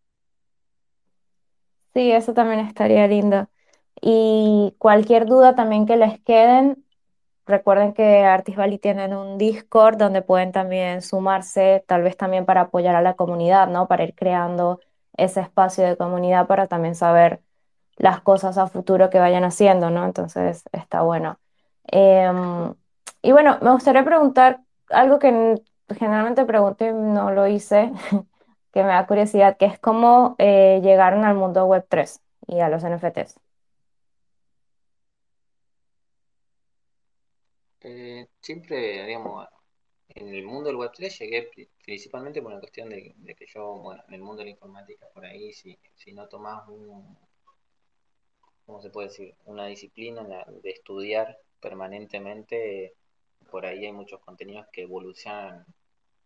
sí, 1.94 2.12
eso 2.12 2.34
también 2.34 2.60
estaría 2.60 3.06
lindo. 3.06 3.48
Y 4.00 4.74
cualquier 4.78 5.26
duda 5.26 5.54
también 5.54 5.86
que 5.86 5.96
les 5.96 6.20
queden, 6.20 6.84
recuerden 7.50 7.92
que 7.92 8.24
Artis 8.24 8.56
Valley 8.56 8.78
tienen 8.78 9.14
un 9.14 9.38
Discord 9.38 9.96
donde 9.98 10.22
pueden 10.22 10.52
también 10.52 11.02
sumarse, 11.02 11.84
tal 11.86 12.02
vez 12.02 12.16
también 12.16 12.46
para 12.46 12.62
apoyar 12.62 12.96
a 12.96 13.02
la 13.02 13.14
comunidad, 13.14 13.68
¿no? 13.68 13.88
Para 13.88 14.04
ir 14.04 14.14
creando 14.14 14.80
ese 15.16 15.40
espacio 15.40 15.86
de 15.86 15.96
comunidad 15.96 16.46
para 16.46 16.66
también 16.66 16.94
saber 16.94 17.40
las 17.96 18.20
cosas 18.22 18.58
a 18.58 18.66
futuro 18.68 19.10
que 19.10 19.18
vayan 19.18 19.44
haciendo, 19.44 19.90
¿no? 19.90 20.04
Entonces 20.06 20.64
está 20.72 21.02
bueno. 21.02 21.38
Em, 21.86 22.74
y 23.22 23.32
bueno, 23.32 23.58
me 23.62 23.72
gustaría 23.72 24.04
preguntar 24.04 24.60
algo 24.90 25.18
que 25.18 25.62
generalmente 25.98 26.44
pregunto 26.44 26.84
y 26.86 26.92
no 26.92 27.30
lo 27.32 27.46
hice, 27.46 27.92
que 28.72 28.82
me 28.82 28.88
da 28.90 29.06
curiosidad, 29.06 29.56
que 29.56 29.66
es 29.66 29.78
cómo 29.78 30.36
eh, 30.38 30.80
llegaron 30.82 31.24
al 31.24 31.34
mundo 31.36 31.66
web 31.66 31.84
3 31.88 32.20
y 32.46 32.60
a 32.60 32.68
los 32.68 32.84
NFTs. 32.84 33.38
Eh, 37.82 38.26
siempre, 38.40 39.04
digamos, 39.06 39.46
en 40.10 40.28
el 40.34 40.44
mundo 40.44 40.68
del 40.68 40.76
Web3 40.78 41.18
llegué 41.18 41.44
pri- 41.44 41.70
principalmente 41.84 42.42
por 42.42 42.52
una 42.52 42.60
cuestión 42.60 42.88
de, 42.90 43.14
de 43.16 43.34
que 43.34 43.46
yo, 43.46 43.74
bueno, 43.78 44.02
en 44.08 44.14
el 44.14 44.22
mundo 44.22 44.40
de 44.40 44.46
la 44.46 44.50
informática, 44.52 45.08
por 45.14 45.24
ahí, 45.26 45.52
si, 45.52 45.78
si 45.96 46.12
no 46.12 46.28
tomás 46.28 46.68
un, 46.68 47.16
¿cómo 48.66 48.80
se 48.82 48.90
puede 48.90 49.08
decir? 49.08 49.34
Una 49.44 49.66
disciplina 49.66 50.22
la- 50.22 50.44
de 50.62 50.70
estudiar 50.70 51.38
permanentemente, 51.60 52.94
por 53.50 53.66
ahí 53.66 53.84
hay 53.86 53.92
muchos 53.92 54.20
contenidos 54.20 54.66
que 54.72 54.82
evolucionan 54.82 55.64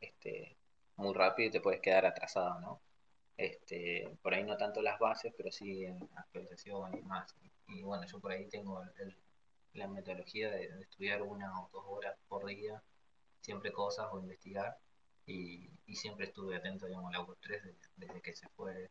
este, 0.00 0.56
muy 0.96 1.14
rápido 1.14 1.48
y 1.48 1.52
te 1.52 1.60
puedes 1.60 1.80
quedar 1.80 2.06
atrasado, 2.06 2.60
¿no? 2.60 2.80
Este, 3.36 4.16
por 4.22 4.34
ahí 4.34 4.44
no 4.44 4.56
tanto 4.56 4.82
las 4.82 4.98
bases, 5.00 5.32
pero 5.36 5.50
sí 5.52 5.84
en 5.86 5.98
actualización 6.16 6.96
y 6.98 7.02
más. 7.02 7.34
Y, 7.68 7.82
bueno, 7.82 8.06
yo 8.06 8.20
por 8.20 8.32
ahí 8.32 8.48
tengo 8.48 8.82
el- 8.98 9.16
la 9.74 9.88
metodología 9.88 10.50
de, 10.50 10.68
de 10.70 10.82
estudiar 10.82 11.22
una 11.22 11.60
o 11.60 11.68
dos 11.72 11.84
horas 11.88 12.16
por 12.28 12.46
día, 12.46 12.82
siempre 13.40 13.72
cosas 13.72 14.08
o 14.12 14.20
investigar. 14.20 14.78
Y, 15.26 15.70
y 15.86 15.96
siempre 15.96 16.26
estuve 16.26 16.56
atento, 16.56 16.86
digamos, 16.86 17.10
a 17.14 17.18
la 17.18 17.24
web 17.24 17.38
3 17.40 17.62
desde, 17.64 17.78
desde 17.96 18.22
que 18.22 18.34
se 18.34 18.48
fue, 18.50 18.90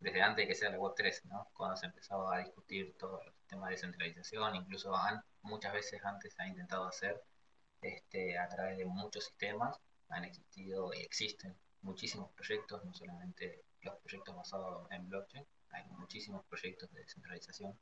desde 0.00 0.22
antes 0.22 0.44
de 0.44 0.48
que 0.48 0.54
sea 0.54 0.70
la 0.70 0.78
web 0.78 0.94
3, 0.96 1.24
¿no? 1.26 1.48
Cuando 1.54 1.76
se 1.76 1.86
empezaba 1.86 2.36
a 2.36 2.40
discutir 2.40 2.96
todo 2.98 3.22
el 3.22 3.32
tema 3.48 3.66
de 3.68 3.72
descentralización, 3.74 4.56
incluso 4.56 4.94
an- 4.96 5.24
muchas 5.42 5.72
veces 5.74 6.04
antes 6.04 6.34
se 6.34 6.42
ha 6.42 6.48
intentado 6.48 6.84
hacer 6.86 7.22
este, 7.82 8.38
a 8.38 8.48
través 8.48 8.78
de 8.78 8.84
muchos 8.86 9.24
sistemas, 9.26 9.78
han 10.08 10.24
existido 10.24 10.92
y 10.94 11.00
existen 11.02 11.56
muchísimos 11.82 12.30
proyectos, 12.32 12.84
no 12.84 12.92
solamente 12.94 13.64
los 13.82 13.96
proyectos 14.00 14.36
basados 14.36 14.90
en 14.92 15.08
blockchain, 15.08 15.46
hay 15.70 15.84
muchísimos 15.98 16.44
proyectos 16.46 16.90
de 16.92 17.00
descentralización 17.00 17.78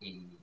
y, 0.00 0.38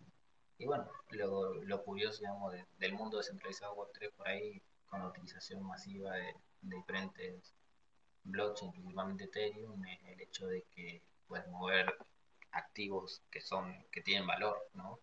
y 0.57 0.65
bueno, 0.65 0.89
lo, 1.09 1.53
lo 1.55 1.83
curioso 1.83 2.19
digamos, 2.21 2.53
de- 2.53 2.65
del 2.77 2.93
mundo 2.93 3.17
descentralizado 3.17 3.75
Web3 3.75 4.11
por 4.13 4.27
ahí, 4.27 4.61
con 4.87 4.99
la 5.01 5.07
utilización 5.07 5.63
masiva 5.63 6.11
de, 6.15 6.33
de 6.61 6.75
diferentes 6.77 7.53
blockchain, 8.23 8.71
principalmente 8.71 9.25
Ethereum, 9.25 9.83
es 9.85 9.99
el 10.05 10.21
hecho 10.21 10.47
de 10.47 10.63
que 10.75 11.01
puedes 11.27 11.47
mover 11.47 11.95
activos 12.51 13.21
que 13.29 13.41
son 13.41 13.85
que 13.91 14.01
tienen 14.01 14.25
valor, 14.27 14.57
¿no? 14.73 14.99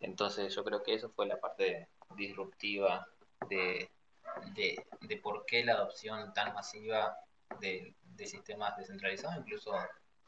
Entonces 0.00 0.54
yo 0.54 0.64
creo 0.64 0.82
que 0.82 0.94
eso 0.94 1.10
fue 1.10 1.26
la 1.26 1.40
parte 1.40 1.88
disruptiva 2.16 3.06
de, 3.48 3.90
de, 4.54 4.86
de 5.00 5.16
por 5.18 5.44
qué 5.46 5.64
la 5.64 5.72
adopción 5.72 6.32
tan 6.34 6.54
masiva 6.54 7.16
de, 7.60 7.94
de 8.02 8.26
sistemas 8.26 8.76
descentralizados, 8.76 9.36
incluso 9.38 9.72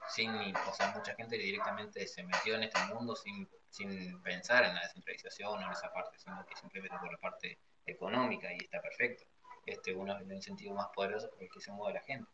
sin, 0.09 0.31
o 0.57 0.73
sea, 0.75 0.93
mucha 0.97 1.15
gente 1.15 1.37
directamente 1.37 2.07
se 2.07 2.23
metió 2.25 2.55
en 2.57 2.65
este 2.65 2.81
mundo 2.95 3.15
sin, 3.15 3.49
sin 3.71 4.21
pensar 4.23 4.65
en 4.65 4.75
la 4.75 4.81
descentralización 4.81 5.63
o 5.63 5.67
en 5.67 5.73
esa 5.73 5.93
parte, 5.93 6.19
sino 6.19 6.45
que 6.47 6.57
simplemente 6.57 6.97
por 6.99 7.13
la 7.13 7.19
parte 7.19 7.59
económica 7.87 8.53
y 8.53 8.59
está 8.59 8.81
perfecto. 8.81 9.25
Este 9.67 9.95
uno 9.95 10.17
es 10.17 10.23
el 10.23 10.33
incentivo 10.33 10.75
más 10.75 10.89
poderoso 10.95 11.31
por 11.31 11.43
el 11.43 11.51
que 11.51 11.61
se 11.61 11.73
mueve 11.73 11.95
la 11.95 12.01
gente. 12.01 12.31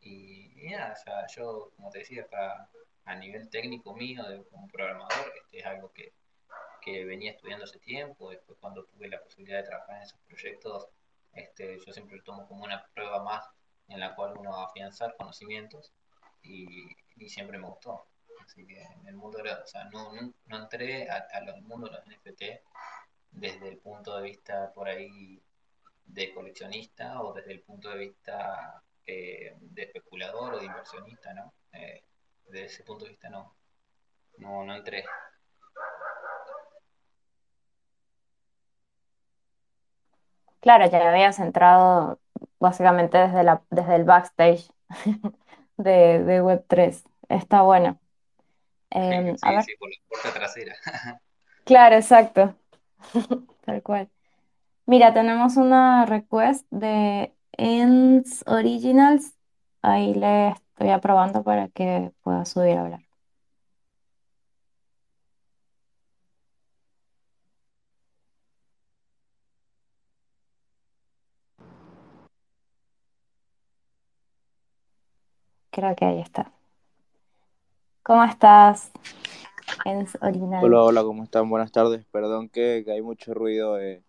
Y, 0.00 0.52
y 0.60 0.70
nada, 0.70 0.94
o 0.94 0.96
sea, 0.96 1.26
yo, 1.28 1.70
como 1.76 1.90
te 1.90 2.00
decía, 2.00 2.26
para, 2.28 2.68
a 3.04 3.14
nivel 3.14 3.48
técnico 3.48 3.94
mío, 3.94 4.24
de, 4.24 4.44
como 4.48 4.66
programador, 4.68 5.32
este 5.36 5.58
es 5.60 5.66
algo 5.66 5.92
que, 5.92 6.12
que 6.80 7.04
venía 7.04 7.30
estudiando 7.32 7.64
hace 7.64 7.78
tiempo. 7.78 8.30
Después, 8.30 8.58
cuando 8.60 8.84
tuve 8.84 9.08
la 9.08 9.22
posibilidad 9.22 9.58
de 9.58 9.68
trabajar 9.68 9.96
en 9.96 10.02
esos 10.02 10.18
proyectos, 10.20 10.88
este, 11.32 11.78
yo 11.78 11.92
siempre 11.92 12.16
lo 12.16 12.24
tomo 12.24 12.46
como 12.48 12.64
una 12.64 12.84
prueba 12.94 13.22
más 13.22 13.48
en 13.88 14.00
la 14.00 14.14
cual 14.14 14.36
uno 14.36 14.50
va 14.50 14.62
a 14.62 14.66
afianzar 14.66 15.14
conocimientos 15.16 15.92
y, 16.42 16.88
y 17.16 17.28
siempre 17.28 17.58
me 17.58 17.68
gustó. 17.68 18.06
Así 18.44 18.66
que 18.66 18.82
en 18.82 19.06
el 19.08 19.14
mundo, 19.16 19.38
o 19.40 19.66
sea, 19.66 19.84
no, 19.84 20.12
no, 20.46 20.56
entré 20.58 21.08
a- 21.10 21.26
al 21.32 21.62
mundo 21.62 21.86
de 21.88 21.92
los 21.94 22.06
NFT 22.06 22.62
desde 23.30 23.68
el 23.68 23.78
punto 23.78 24.16
de 24.16 24.22
vista 24.24 24.72
por 24.74 24.88
ahí 24.88 25.42
de 26.06 26.34
coleccionista 26.34 27.22
o 27.22 27.32
desde 27.34 27.52
el 27.52 27.62
punto 27.62 27.90
de 27.90 27.98
vista 27.98 28.82
eh, 29.06 29.56
de 29.60 29.82
especulador 29.84 30.54
o 30.54 30.58
de 30.60 30.66
inversionista, 30.66 31.34
¿no? 31.34 31.54
Eh, 31.72 32.04
desde 32.48 32.66
ese 32.66 32.84
punto 32.84 33.04
de 33.04 33.12
vista 33.12 33.30
no, 33.30 33.56
no, 34.38 34.64
no 34.64 34.76
entré. 34.76 35.04
Claro, 40.60 40.86
ya 40.88 41.10
habías 41.10 41.38
entrado 41.40 42.20
básicamente 42.60 43.18
desde 43.18 43.42
la, 43.44 43.64
desde 43.70 43.96
el 43.96 44.04
backstage 44.04 44.70
de, 45.76 46.22
de 46.24 46.42
web 46.42 46.64
3. 46.68 47.04
Está 47.28 47.62
bueno. 47.62 47.98
Em, 48.94 49.36
sí, 49.36 49.46
sí, 49.64 49.76
por 49.78 49.88
la 49.90 49.96
puerta 50.08 50.32
trasera. 50.34 50.74
claro, 51.64 51.96
exacto. 51.96 52.54
Tal 53.64 53.82
cual. 53.82 54.10
Mira, 54.86 55.14
tenemos 55.14 55.56
una 55.56 56.06
request 56.06 56.66
de 56.70 57.32
Ends 57.52 58.44
Originals. 58.46 59.34
Ahí 59.82 60.14
le 60.14 60.50
estoy 60.50 60.90
aprobando 60.90 61.42
para 61.42 61.68
que 61.68 62.12
pueda 62.22 62.44
subir 62.44 62.76
a 62.76 62.82
hablar. 62.82 63.00
Creo 75.70 75.96
que 75.96 76.04
ahí 76.04 76.20
está. 76.20 76.52
¿Cómo 78.04 78.24
estás, 78.24 78.90
Hola, 80.60 80.82
hola, 80.82 81.02
¿cómo 81.04 81.22
están? 81.22 81.48
Buenas 81.48 81.70
tardes. 81.70 82.04
Perdón 82.10 82.48
que, 82.48 82.84
hay 82.88 83.00
mucho 83.00 83.32
ruido, 83.32 83.78
eh, 83.78 84.02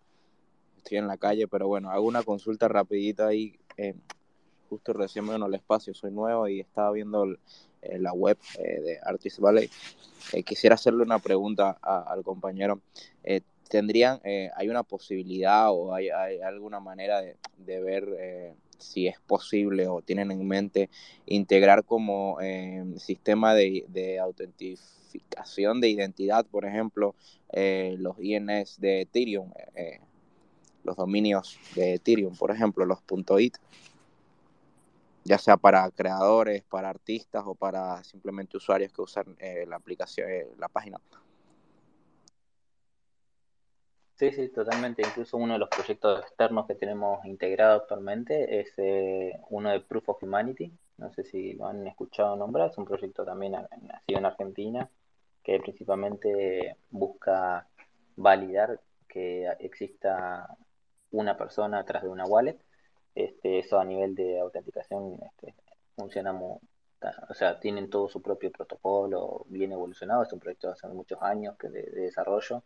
estoy 0.78 0.98
en 0.98 1.06
la 1.06 1.16
calle, 1.16 1.46
pero 1.46 1.68
bueno, 1.68 1.90
hago 1.90 2.04
una 2.04 2.24
consulta 2.24 2.66
rapidita 2.66 3.28
ahí. 3.28 3.56
eh, 3.76 3.94
justo 4.68 4.94
recién 4.94 5.24
me 5.24 5.34
vino 5.34 5.46
el 5.46 5.54
espacio, 5.54 5.94
soy 5.94 6.10
nuevo 6.10 6.48
y 6.48 6.58
estaba 6.58 6.90
viendo 6.90 7.24
eh, 7.82 7.98
la 8.00 8.12
web 8.12 8.36
de 8.58 8.98
Artist 9.04 9.38
Valley. 9.38 9.70
Eh, 10.32 10.42
quisiera 10.42 10.74
hacerle 10.74 11.04
una 11.04 11.20
pregunta 11.20 11.78
al 11.80 12.24
compañero. 12.24 12.80
¿tendrían, 13.68 14.20
hay 14.56 14.68
una 14.68 14.82
posibilidad 14.82 15.70
o 15.70 15.94
hay, 15.94 16.08
alguna 16.40 16.80
manera 16.80 17.20
de, 17.20 17.36
de 17.58 17.80
ver 17.80 18.56
si 18.78 19.06
es 19.06 19.20
posible 19.20 19.88
o 19.88 20.02
tienen 20.02 20.30
en 20.30 20.46
mente 20.46 20.90
integrar 21.26 21.84
como 21.84 22.38
eh, 22.40 22.84
sistema 22.98 23.54
de, 23.54 23.84
de 23.88 24.18
autentificación 24.18 25.80
de 25.80 25.88
identidad, 25.88 26.46
por 26.46 26.64
ejemplo, 26.64 27.14
eh, 27.52 27.96
los 27.98 28.16
INS 28.18 28.80
de 28.80 29.02
Ethereum, 29.02 29.50
eh, 29.74 30.00
los 30.82 30.96
dominios 30.96 31.58
de 31.74 31.94
Ethereum, 31.94 32.36
por 32.36 32.50
ejemplo, 32.50 32.84
los 32.84 32.98
.it, 33.38 33.56
ya 35.24 35.38
sea 35.38 35.56
para 35.56 35.90
creadores, 35.90 36.62
para 36.64 36.90
artistas 36.90 37.42
o 37.46 37.54
para 37.54 38.04
simplemente 38.04 38.56
usuarios 38.56 38.92
que 38.92 39.02
usan 39.02 39.36
eh, 39.38 39.64
la 39.66 39.76
aplicación, 39.76 40.28
eh, 40.30 40.46
la 40.58 40.68
página. 40.68 41.00
Sí, 44.16 44.30
sí, 44.30 44.48
totalmente. 44.48 45.02
Incluso 45.02 45.36
uno 45.36 45.54
de 45.54 45.58
los 45.58 45.68
proyectos 45.68 46.20
externos 46.20 46.66
que 46.66 46.76
tenemos 46.76 47.24
integrado 47.24 47.80
actualmente 47.82 48.60
es 48.60 48.72
eh, 48.78 49.40
uno 49.50 49.70
de 49.70 49.80
Proof 49.80 50.08
of 50.10 50.22
Humanity. 50.22 50.72
No 50.98 51.12
sé 51.12 51.24
si 51.24 51.54
lo 51.54 51.66
han 51.66 51.86
escuchado 51.86 52.36
nombrar. 52.36 52.70
Es 52.70 52.78
un 52.78 52.84
proyecto 52.84 53.24
también 53.24 53.52
nacido 53.52 54.18
en 54.18 54.26
Argentina 54.26 54.88
que 55.42 55.58
principalmente 55.58 56.76
busca 56.90 57.66
validar 58.16 58.80
que 59.08 59.48
exista 59.58 60.56
una 61.10 61.36
persona 61.36 61.80
atrás 61.80 62.04
de 62.04 62.08
una 62.08 62.24
wallet. 62.24 62.58
Este, 63.14 63.58
eso 63.58 63.80
a 63.80 63.84
nivel 63.84 64.14
de 64.14 64.40
autenticación 64.40 65.18
este, 65.22 65.54
funciona 65.96 66.32
muy, 66.32 66.58
o 67.28 67.34
sea, 67.34 67.58
tienen 67.60 67.90
todo 67.90 68.08
su 68.08 68.22
propio 68.22 68.52
protocolo 68.52 69.44
bien 69.48 69.72
evolucionado. 69.72 70.22
Es 70.22 70.32
un 70.32 70.40
proyecto 70.40 70.68
de 70.68 70.74
hace 70.74 70.88
muchos 70.88 71.20
años 71.20 71.56
que 71.58 71.68
de 71.68 71.82
desarrollo 71.90 72.62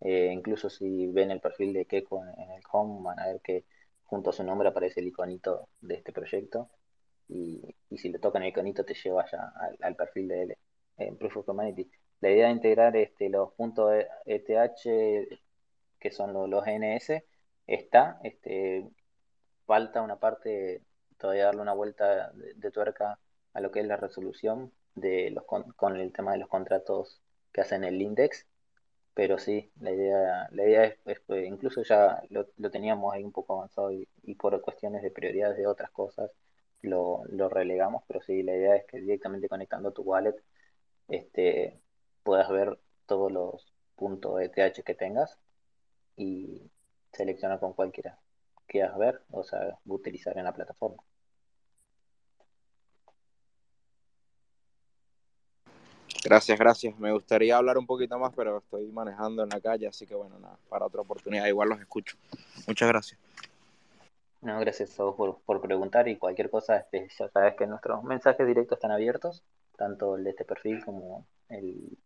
eh, 0.00 0.30
incluso 0.32 0.70
si 0.70 1.06
ven 1.08 1.30
el 1.30 1.40
perfil 1.40 1.72
de 1.72 1.86
Keiko 1.86 2.24
en, 2.24 2.50
el 2.52 2.62
home, 2.70 3.02
van 3.02 3.20
a 3.20 3.26
ver 3.26 3.40
que 3.42 3.64
junto 4.04 4.30
a 4.30 4.32
su 4.32 4.42
nombre 4.44 4.68
aparece 4.68 5.00
el 5.00 5.08
iconito 5.08 5.68
de 5.80 5.94
este 5.96 6.12
proyecto. 6.12 6.70
Y, 7.28 7.62
si 7.96 8.08
le 8.10 8.18
tocan 8.18 8.42
el 8.42 8.48
iconito 8.50 8.84
te 8.84 8.94
lleva 8.94 9.24
ya 9.30 9.52
al, 9.80 9.96
perfil 9.96 10.28
de 10.28 10.42
él 10.42 10.56
en 10.96 11.16
Proof 11.16 11.38
of 11.38 11.48
Humanity. 11.48 11.90
La 12.20 12.30
idea 12.30 12.46
de 12.46 12.52
integrar 12.52 12.96
este, 12.96 13.28
los 13.28 13.52
puntos 13.54 13.92
ETH, 14.26 14.48
que 15.98 16.10
son 16.10 16.32
los, 16.32 16.48
los 16.48 16.64
NS, 16.66 17.22
está. 17.66 18.20
Este, 18.24 18.88
falta 19.66 20.02
una 20.02 20.18
parte, 20.18 20.82
todavía 21.18 21.46
darle 21.46 21.62
una 21.62 21.74
vuelta 21.74 22.30
de, 22.32 22.54
de 22.54 22.70
tuerca 22.70 23.20
a 23.52 23.60
lo 23.60 23.70
que 23.70 23.80
es 23.80 23.86
la 23.86 23.96
resolución 23.96 24.72
de 24.94 25.30
los 25.30 25.44
con, 25.44 25.72
con 25.72 25.96
el 25.96 26.12
tema 26.12 26.32
de 26.32 26.38
los 26.38 26.48
contratos 26.48 27.22
que 27.52 27.60
hacen 27.60 27.84
el 27.84 28.00
index 28.02 28.46
pero 29.20 29.38
sí, 29.38 29.70
la 29.80 29.90
idea, 29.92 30.48
la 30.52 30.64
idea 30.64 30.84
es, 30.84 30.98
es, 31.04 31.20
incluso 31.46 31.82
ya 31.82 32.22
lo, 32.30 32.48
lo 32.56 32.70
teníamos 32.70 33.12
ahí 33.14 33.22
un 33.22 33.32
poco 33.32 33.54
avanzado 33.54 33.92
y, 33.92 34.08
y 34.22 34.34
por 34.34 34.58
cuestiones 34.62 35.02
de 35.02 35.10
prioridades 35.10 35.58
de 35.58 35.66
otras 35.66 35.90
cosas 35.90 36.30
lo, 36.82 37.22
lo 37.28 37.48
relegamos, 37.50 38.02
pero 38.08 38.22
sí, 38.22 38.42
la 38.42 38.54
idea 38.56 38.76
es 38.76 38.86
que 38.86 38.98
directamente 39.00 39.48
conectando 39.48 39.92
tu 39.92 40.02
wallet 40.02 40.36
este, 41.08 41.80
puedas 42.22 42.50
ver 42.50 42.78
todos 43.06 43.32
los 43.32 43.74
puntos 43.96 44.40
ETH 44.42 44.82
que 44.84 44.94
tengas 44.94 45.38
y 46.16 46.70
seleccionar 47.12 47.60
con 47.60 47.74
cualquiera 47.74 48.18
quieras 48.66 48.96
ver, 48.98 49.22
o 49.32 49.44
sea, 49.44 49.78
utilizar 49.86 50.38
en 50.38 50.44
la 50.44 50.54
plataforma. 50.54 51.02
Gracias, 56.22 56.58
gracias. 56.58 56.98
Me 56.98 57.12
gustaría 57.12 57.56
hablar 57.56 57.78
un 57.78 57.86
poquito 57.86 58.18
más, 58.18 58.32
pero 58.34 58.58
estoy 58.58 58.86
manejando 58.92 59.42
en 59.42 59.48
la 59.48 59.60
calle, 59.60 59.86
así 59.86 60.06
que 60.06 60.14
bueno, 60.14 60.38
nada, 60.38 60.58
para 60.68 60.86
otra 60.86 61.00
oportunidad 61.00 61.46
igual 61.46 61.70
los 61.70 61.80
escucho. 61.80 62.16
Muchas 62.66 62.88
gracias. 62.88 63.18
No, 64.42 64.58
gracias 64.60 64.98
a 64.98 65.04
vos 65.04 65.16
por, 65.16 65.38
por 65.40 65.60
preguntar 65.60 66.08
y 66.08 66.16
cualquier 66.16 66.50
cosa, 66.50 66.78
este, 66.78 67.08
ya 67.18 67.28
sabes 67.28 67.56
que 67.56 67.66
nuestros 67.66 68.02
mensajes 68.04 68.46
directos 68.46 68.76
están 68.76 68.90
abiertos, 68.90 69.42
tanto 69.76 70.16
el 70.16 70.24
de 70.24 70.30
este 70.30 70.44
perfil 70.44 70.82
como 70.84 71.26
el, 71.48 71.98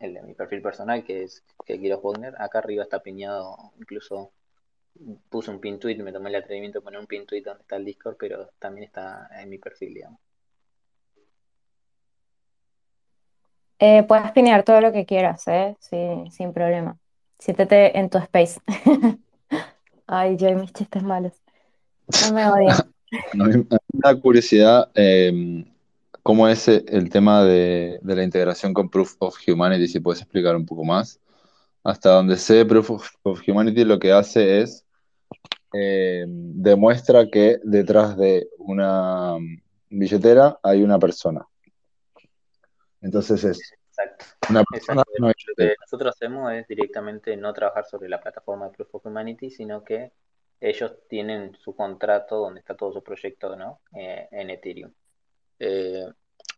el 0.00 0.14
de 0.14 0.22
mi 0.22 0.34
perfil 0.34 0.62
personal, 0.62 1.04
que 1.04 1.24
es 1.24 1.44
que 1.64 1.78
quiero 1.78 2.00
Wagner. 2.00 2.34
Acá 2.40 2.58
arriba 2.58 2.82
está 2.82 3.00
piñado, 3.00 3.56
incluso 3.78 4.32
puse 5.28 5.50
un 5.50 5.60
pin 5.60 5.78
tweet, 5.78 5.96
me 5.98 6.12
tomé 6.12 6.30
el 6.30 6.36
atrevimiento 6.36 6.80
de 6.80 6.84
poner 6.84 7.00
un 7.00 7.06
pin 7.06 7.26
tweet 7.26 7.42
donde 7.42 7.62
está 7.62 7.76
el 7.76 7.84
Discord, 7.84 8.16
pero 8.18 8.50
también 8.58 8.84
está 8.84 9.28
en 9.40 9.48
mi 9.48 9.58
perfil, 9.58 9.94
digamos. 9.94 10.20
Eh, 13.82 14.02
puedes 14.02 14.30
pinear 14.32 14.62
todo 14.62 14.82
lo 14.82 14.92
que 14.92 15.06
quieras, 15.06 15.48
¿eh? 15.48 15.74
Sí, 15.80 15.96
sin 16.30 16.52
problema. 16.52 16.98
Siéntete 17.38 17.98
en 17.98 18.10
tu 18.10 18.18
space. 18.18 18.60
Ay, 20.06 20.36
yo 20.36 20.48
y 20.50 20.54
mis 20.54 20.72
chistes 20.74 21.02
malos. 21.02 21.32
No 22.26 22.34
me 22.34 22.46
odien. 22.46 22.70
A 23.32 23.44
mí 23.44 23.56
me 23.56 23.78
da 23.92 24.14
curiosidad 24.20 24.90
eh, 24.94 25.64
cómo 26.22 26.46
es 26.46 26.68
el 26.68 27.08
tema 27.10 27.42
de, 27.42 27.98
la 28.04 28.22
integración 28.22 28.74
con 28.74 28.88
Proof 28.90 29.16
of 29.18 29.36
Humanity, 29.48 29.88
si 29.88 29.98
puedes 29.98 30.20
explicar 30.20 30.54
un 30.54 30.66
poco 30.66 30.84
más. 30.84 31.18
Hasta 31.82 32.10
donde 32.10 32.36
sé, 32.36 32.64
Proof 32.66 32.90
of, 33.22 33.40
Humanity 33.48 33.84
lo 33.84 33.98
que 33.98 34.12
hace 34.12 34.60
es 34.60 34.84
eh, 35.72 36.24
demuestra 36.28 37.28
que 37.30 37.58
detrás 37.64 38.16
de 38.16 38.46
una 38.58 39.36
billetera 39.88 40.58
hay 40.62 40.82
una 40.82 40.98
persona. 40.98 41.46
Entonces 43.00 43.44
es 43.44 43.72
Exacto. 43.88 44.24
una 44.50 44.64
persona, 44.64 45.02
Exacto. 45.02 45.22
una 45.22 45.28
Lo 45.28 45.54
que 45.56 45.74
nosotros 45.80 46.14
hacemos 46.14 46.52
es 46.52 46.66
directamente 46.68 47.36
no 47.36 47.52
trabajar 47.52 47.84
sobre 47.86 48.08
la 48.08 48.20
plataforma 48.20 48.66
de 48.66 48.72
Proof 48.72 48.94
of 48.94 49.06
Humanity, 49.06 49.50
sino 49.50 49.84
que 49.84 50.12
ellos 50.60 50.94
tienen 51.08 51.54
su 51.56 51.74
contrato 51.74 52.36
donde 52.36 52.60
está 52.60 52.74
todo 52.76 52.92
su 52.92 53.02
proyecto 53.02 53.56
¿no? 53.56 53.80
Eh, 53.94 54.28
en 54.30 54.50
Ethereum. 54.50 54.92
Eh, 55.58 56.06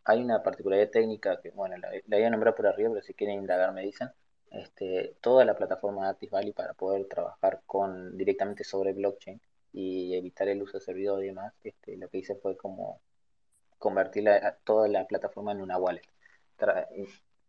hay 0.05 0.21
una 0.21 0.43
particularidad 0.43 0.89
técnica 0.89 1.39
que, 1.41 1.51
bueno, 1.51 1.77
la, 1.77 1.89
la 1.91 2.17
voy 2.17 2.23
a 2.23 2.29
nombrar 2.29 2.55
por 2.55 2.67
arriba, 2.67 2.89
pero 2.91 3.01
si 3.01 3.13
quieren 3.13 3.39
indagar 3.39 3.73
me 3.73 3.81
dicen. 3.81 4.09
Este, 4.53 5.15
toda 5.19 5.45
la 5.45 5.55
plataforma 5.55 6.13
de 6.13 6.27
Valley 6.27 6.53
para 6.53 6.75
poder 6.75 7.07
trabajar 7.07 7.61
con 7.65 8.15
directamente 8.15 8.63
sobre 8.63 8.93
blockchain 8.93 9.41
y 9.71 10.15
evitar 10.15 10.47
el 10.47 10.61
uso 10.61 10.77
de 10.77 10.85
servidor 10.85 11.23
y 11.23 11.27
demás, 11.27 11.53
este, 11.63 11.97
lo 11.97 12.07
que 12.07 12.19
hice 12.19 12.35
fue 12.35 12.55
como 12.55 13.01
convertir 13.79 14.25
la, 14.25 14.55
toda 14.63 14.87
la 14.87 15.07
plataforma 15.07 15.53
en 15.53 15.61
una 15.61 15.79
wallet. 15.79 16.03
Tra 16.63 16.87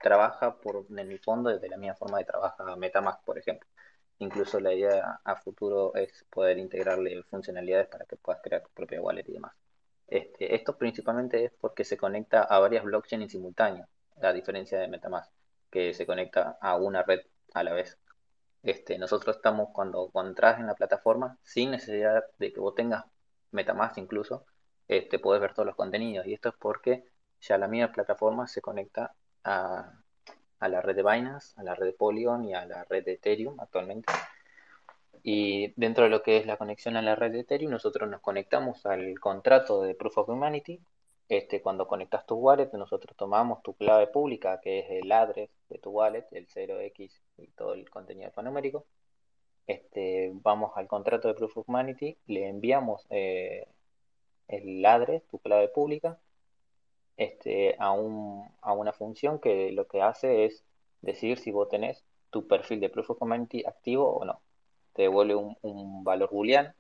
trabaja 0.01 0.57
por, 0.59 0.87
en 0.91 0.99
el 0.99 1.21
fondo 1.21 1.51
desde 1.51 1.69
la 1.69 1.77
misma 1.77 1.95
forma 1.95 2.19
de 2.19 2.25
trabajar 2.25 2.77
Metamask, 2.77 3.25
por 3.25 3.39
ejemplo. 3.39 3.69
Incluso 4.19 4.59
la 4.59 4.75
idea 4.75 5.21
a 5.25 5.37
futuro 5.37 5.95
es 5.95 6.25
poder 6.31 6.59
integrarle 6.59 7.23
funcionalidades 7.23 7.87
para 7.87 8.05
que 8.05 8.17
puedas 8.17 8.43
crear 8.43 8.63
tu 8.63 8.71
propia 8.71 9.01
wallet 9.01 9.25
y 9.29 9.33
demás. 9.33 9.53
Este, 10.09 10.55
esto 10.55 10.77
principalmente 10.77 11.45
es 11.45 11.53
porque 11.61 11.85
se 11.85 11.97
conecta 11.97 12.43
a 12.43 12.59
varias 12.59 12.85
blockchains 12.85 13.23
en 13.23 13.31
simultáneo, 13.31 13.87
a 14.21 14.33
diferencia 14.33 14.79
de 14.81 14.89
Metamask, 14.89 15.31
que 15.71 15.95
se 15.95 16.07
conecta 16.07 16.59
a 16.61 16.77
una 16.77 17.03
red 17.05 17.21
a 17.55 17.63
la 17.63 17.73
vez. 17.73 17.97
Este, 18.65 18.99
nosotros 18.99 19.37
estamos 19.37 19.69
cuando, 19.73 20.11
cuando 20.13 20.31
entras 20.31 20.59
en 20.59 20.67
la 20.67 20.75
plataforma, 20.75 21.39
sin 21.43 21.71
necesidad 21.71 22.25
de 22.39 22.53
que 22.53 22.61
vos 22.61 22.75
tengas 22.75 23.05
Metamask 23.53 23.97
incluso, 23.99 24.45
este, 24.89 25.19
podés 25.21 25.41
ver 25.41 25.55
todos 25.55 25.67
los 25.67 25.77
contenidos. 25.77 26.27
Y 26.27 26.35
esto 26.35 26.51
es 26.51 26.55
porque 26.59 27.05
ya 27.47 27.59
la 27.59 27.69
misma 27.69 27.93
plataforma 27.93 28.47
se 28.47 28.61
conecta 28.61 29.15
a, 29.45 29.93
a 30.61 30.69
la 30.69 30.81
red 30.81 30.97
de 30.97 31.03
Binance, 31.03 31.55
a 31.57 31.63
la 31.63 31.75
red 31.75 31.87
de 31.87 31.93
Polygon 31.93 32.45
y 32.45 32.55
a 32.55 32.65
la 32.67 32.85
red 32.85 33.05
de 33.05 33.13
Ethereum 33.15 33.59
actualmente. 33.61 34.13
Y 35.23 35.73
dentro 35.77 36.05
de 36.05 36.11
lo 36.11 36.23
que 36.23 36.39
es 36.39 36.47
la 36.47 36.57
conexión 36.57 36.97
a 36.97 37.03
la 37.03 37.15
red 37.15 37.33
de 37.33 37.41
Ethereum, 37.41 37.71
nosotros 37.71 38.09
nos 38.09 38.21
conectamos 38.21 38.85
al 38.87 39.19
contrato 39.21 39.83
de 39.83 39.95
Proof 39.95 40.19
of 40.19 40.29
Humanity. 40.29 40.81
Este, 41.29 41.63
cuando 41.63 41.87
conectas 41.87 42.27
tu 42.27 42.35
wallet, 42.37 42.71
nosotros 42.75 43.17
tomamos 43.17 43.63
tu 43.63 43.75
clave 43.75 44.07
pública, 44.09 44.61
que 44.61 44.81
es 44.81 44.91
el 44.91 45.11
address 45.11 45.51
de 45.71 45.79
tu 45.79 45.91
wallet, 45.91 46.27
el 46.33 46.47
0x 46.47 47.11
y 47.39 47.47
todo 47.49 47.75
el 47.75 47.89
contenido 47.89 48.27
alfanumérico. 48.27 48.87
Este, 49.67 50.31
vamos 50.35 50.73
al 50.77 50.87
contrato 50.87 51.29
de 51.29 51.35
Proof 51.35 51.57
of 51.57 51.69
Humanity, 51.69 52.19
le 52.27 52.49
enviamos 52.49 53.07
eh, 53.09 53.67
el 54.49 54.85
address, 54.85 55.27
tu 55.29 55.39
clave 55.39 55.69
pública, 55.69 56.19
este, 57.17 57.77
a, 57.79 57.93
un, 57.93 58.49
a 58.61 58.73
una 58.73 58.93
función 58.93 59.39
que 59.39 59.73
lo 59.73 59.87
que 59.87 60.03
hace 60.03 60.45
es 60.45 60.65
decidir 61.01 61.39
si 61.39 61.51
vos 61.53 61.69
tenés 61.69 62.05
tu 62.31 62.47
perfil 62.47 62.81
de 62.81 62.91
Proof 62.91 63.11
of 63.11 63.23
Humanity 63.23 63.65
activo 63.67 64.11
o 64.11 64.25
no. 64.25 64.41
Te 64.93 65.03
devuelve 65.03 65.35
un, 65.35 65.57
un 65.63 66.05
valor 66.05 66.31
booleano 66.31 66.75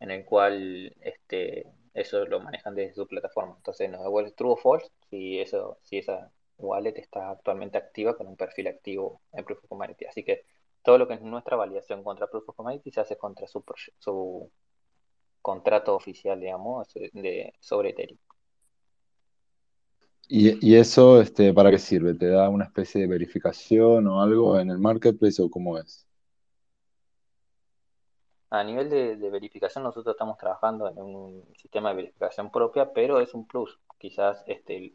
en 0.00 0.10
el 0.10 0.24
cual 0.24 0.94
este, 1.00 1.66
eso 1.94 2.24
lo 2.26 2.40
manejan 2.40 2.74
desde 2.74 2.94
su 2.94 3.06
plataforma. 3.06 3.54
Entonces 3.56 3.90
nos 3.90 4.02
devuelve 4.02 4.32
true 4.32 4.52
o 4.52 4.56
false 4.56 4.90
si, 5.10 5.40
eso, 5.40 5.78
si 5.82 5.98
esa 5.98 6.30
wallet 6.58 6.98
está 6.98 7.30
actualmente 7.30 7.78
activa 7.78 8.16
con 8.16 8.26
un 8.26 8.36
perfil 8.36 8.68
activo 8.68 9.20
en 9.32 9.44
Proof 9.44 9.64
of 9.64 9.72
Humanity. 9.72 10.06
Así 10.06 10.24
que 10.24 10.44
todo 10.82 10.98
lo 10.98 11.08
que 11.08 11.14
es 11.14 11.22
nuestra 11.22 11.56
validación 11.56 12.04
contra 12.04 12.28
Proof 12.28 12.48
of 12.48 12.60
Humanity 12.60 12.90
se 12.90 13.00
hace 13.00 13.16
contra 13.16 13.46
su, 13.46 13.64
su 13.98 14.50
contrato 15.42 15.94
oficial, 15.94 16.40
digamos, 16.40 16.92
de, 16.94 17.54
sobre 17.60 17.90
Ethereum. 17.90 18.18
¿Y, 20.28 20.74
eso 20.74 21.20
este, 21.20 21.52
para 21.52 21.70
qué 21.70 21.78
sirve? 21.78 22.14
¿Te 22.14 22.28
da 22.28 22.48
una 22.48 22.64
especie 22.64 23.00
de 23.00 23.06
verificación 23.06 24.06
o 24.08 24.20
algo 24.20 24.58
en 24.58 24.70
el 24.70 24.78
marketplace 24.78 25.40
o 25.40 25.48
cómo 25.48 25.78
es? 25.78 26.06
A 28.50 28.64
nivel 28.64 28.90
de, 28.90 29.30
verificación, 29.30 29.84
nosotros 29.84 30.14
estamos 30.14 30.38
trabajando 30.38 30.88
en 30.88 30.98
un 30.98 31.44
sistema 31.56 31.90
de 31.90 31.96
verificación 31.96 32.50
propia, 32.50 32.92
pero 32.92 33.20
es 33.20 33.34
un 33.34 33.46
plus. 33.46 33.78
Quizás 33.98 34.42
este, 34.46 34.94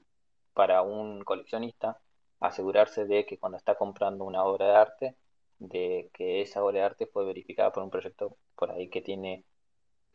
para 0.54 0.82
un 0.82 1.24
coleccionista 1.24 2.00
asegurarse 2.40 3.06
de 3.06 3.26
que 3.26 3.38
cuando 3.38 3.58
está 3.58 3.76
comprando 3.76 4.26
una 4.26 4.44
obra 4.44 4.68
de 4.68 4.76
arte, 4.76 5.16
de 5.60 6.10
que 6.14 6.42
esa 6.42 6.64
obra 6.64 6.80
de 6.80 6.86
arte 6.86 7.08
fue 7.08 7.26
verificada 7.26 7.72
por 7.72 7.84
un 7.84 7.90
proyecto 7.90 8.36
por 8.56 8.72
ahí 8.72 8.90
que 8.90 9.02
tiene 9.02 9.46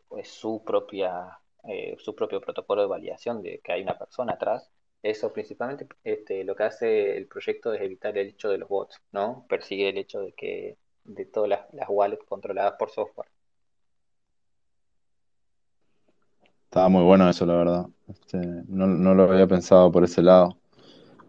pues, 0.09 0.29
su 0.29 0.63
propia 0.65 1.39
eh, 1.69 1.97
su 1.99 2.15
propio 2.15 2.41
protocolo 2.41 2.83
de 2.83 2.89
validación 2.89 3.43
de 3.43 3.61
que 3.61 3.73
hay 3.73 3.83
una 3.83 3.99
persona 3.99 4.35
atrás. 4.35 4.71
Eso 5.07 5.33
principalmente 5.33 5.87
este, 6.03 6.43
lo 6.43 6.57
que 6.57 6.65
hace 6.65 7.17
el 7.17 7.29
proyecto 7.29 7.73
es 7.73 7.81
evitar 7.81 8.19
el 8.19 8.27
hecho 8.27 8.49
de 8.49 8.59
los 8.59 8.69
bots, 8.69 9.01
¿no? 9.13 9.47
Persigue 9.49 9.89
el 9.89 9.99
hecho 9.99 10.21
de 10.21 10.33
que 10.33 10.79
de 11.05 11.25
todas 11.27 11.49
las, 11.49 11.75
las 11.75 11.89
wallets 11.89 12.25
controladas 12.25 12.75
por 12.77 12.91
software. 12.91 13.29
Estaba 16.65 16.89
muy 16.89 17.05
bueno 17.05 17.31
eso, 17.31 17.47
la 17.47 17.55
verdad. 17.55 17.87
Este, 18.09 18.39
no, 18.67 18.89
no, 18.89 19.15
lo 19.15 19.31
había 19.31 19.47
pensado 19.47 19.93
por 19.93 20.03
ese 20.03 20.23
lado. 20.23 20.59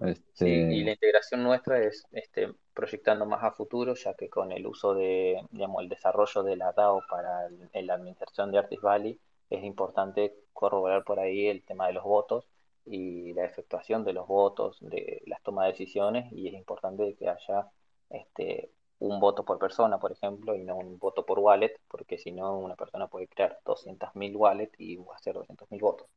Este... 0.02 0.50
y 0.50 0.84
la 0.84 0.94
integración 0.94 1.44
nuestra 1.44 1.80
es 1.80 2.04
este, 2.14 2.52
proyectando 2.74 3.28
más 3.28 3.44
a 3.44 3.52
futuro, 3.52 3.94
ya 3.94 4.16
que 4.16 4.28
con 4.28 4.52
el 4.52 4.66
uso 4.66 4.96
de, 4.96 5.40
digamos, 5.52 5.84
el 5.84 5.90
desarrollo 5.90 6.42
de 6.42 6.56
la 6.56 6.72
DAO 6.72 7.04
para 7.08 7.48
la 7.74 7.94
administración 7.94 8.52
de 8.52 8.58
Artist 8.58 8.82
Valley, 8.82 9.20
es 9.52 9.64
importante 9.64 10.34
corroborar 10.52 11.04
por 11.04 11.20
ahí 11.20 11.46
el 11.46 11.62
tema 11.62 11.86
de 11.86 11.94
los 11.94 12.04
votos 12.04 12.48
y 12.90 13.34
la 13.34 13.46
efectuación 13.46 14.04
de 14.06 14.14
los 14.14 14.28
votos, 14.28 14.78
de 14.82 15.22
las 15.26 15.42
tomas 15.44 15.66
de 15.66 15.72
decisiones, 15.74 16.32
y 16.32 16.48
es 16.48 16.54
importante 16.54 17.16
que 17.16 17.30
haya 17.30 17.70
este, 18.10 18.72
un 19.00 19.20
voto 19.20 19.46
por 19.46 19.60
persona, 19.60 20.00
por 20.00 20.12
ejemplo, 20.12 20.56
y 20.56 20.64
no 20.64 20.76
un 20.78 20.98
voto 21.00 21.26
por 21.26 21.40
wallet, 21.40 21.80
porque 21.88 22.18
si 22.18 22.32
no, 22.32 22.58
una 22.58 22.76
persona 22.76 23.08
puede 23.08 23.28
crear 23.28 23.60
200.000 23.66 24.36
wallets 24.36 24.80
y 24.80 24.98
hacer 25.16 25.36
200.000 25.36 25.80
votos. 25.82 26.08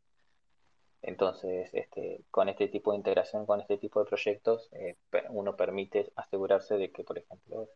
Entonces, 1.02 1.70
este, 1.72 2.24
con 2.30 2.48
este 2.48 2.68
tipo 2.68 2.92
de 2.92 2.98
integración, 2.98 3.46
con 3.46 3.60
este 3.60 3.78
tipo 3.78 4.00
de 4.00 4.06
proyectos, 4.06 4.68
eh, 4.72 4.96
uno 5.30 5.56
permite 5.56 6.12
asegurarse 6.16 6.76
de 6.76 6.92
que, 6.92 7.04
por 7.04 7.18
ejemplo, 7.18 7.68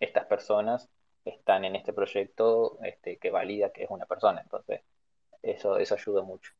estas 0.00 0.26
personas 0.26 0.88
están 1.24 1.64
en 1.64 1.76
este 1.76 1.92
proyecto 1.92 2.78
este, 2.82 3.18
que 3.18 3.30
valida 3.30 3.70
que 3.72 3.84
es 3.84 3.90
una 3.90 4.06
persona. 4.06 4.40
Entonces, 4.42 4.82
eso, 5.42 5.78
eso 5.78 5.94
ayuda 5.94 6.22
mucho. 6.22 6.52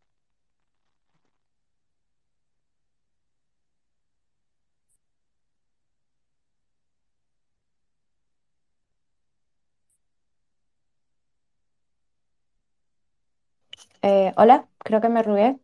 Eh, 14.02 14.32
hola, 14.36 14.66
creo 14.78 15.00
que 15.00 15.08
me 15.08 15.22
rugué. 15.22 15.56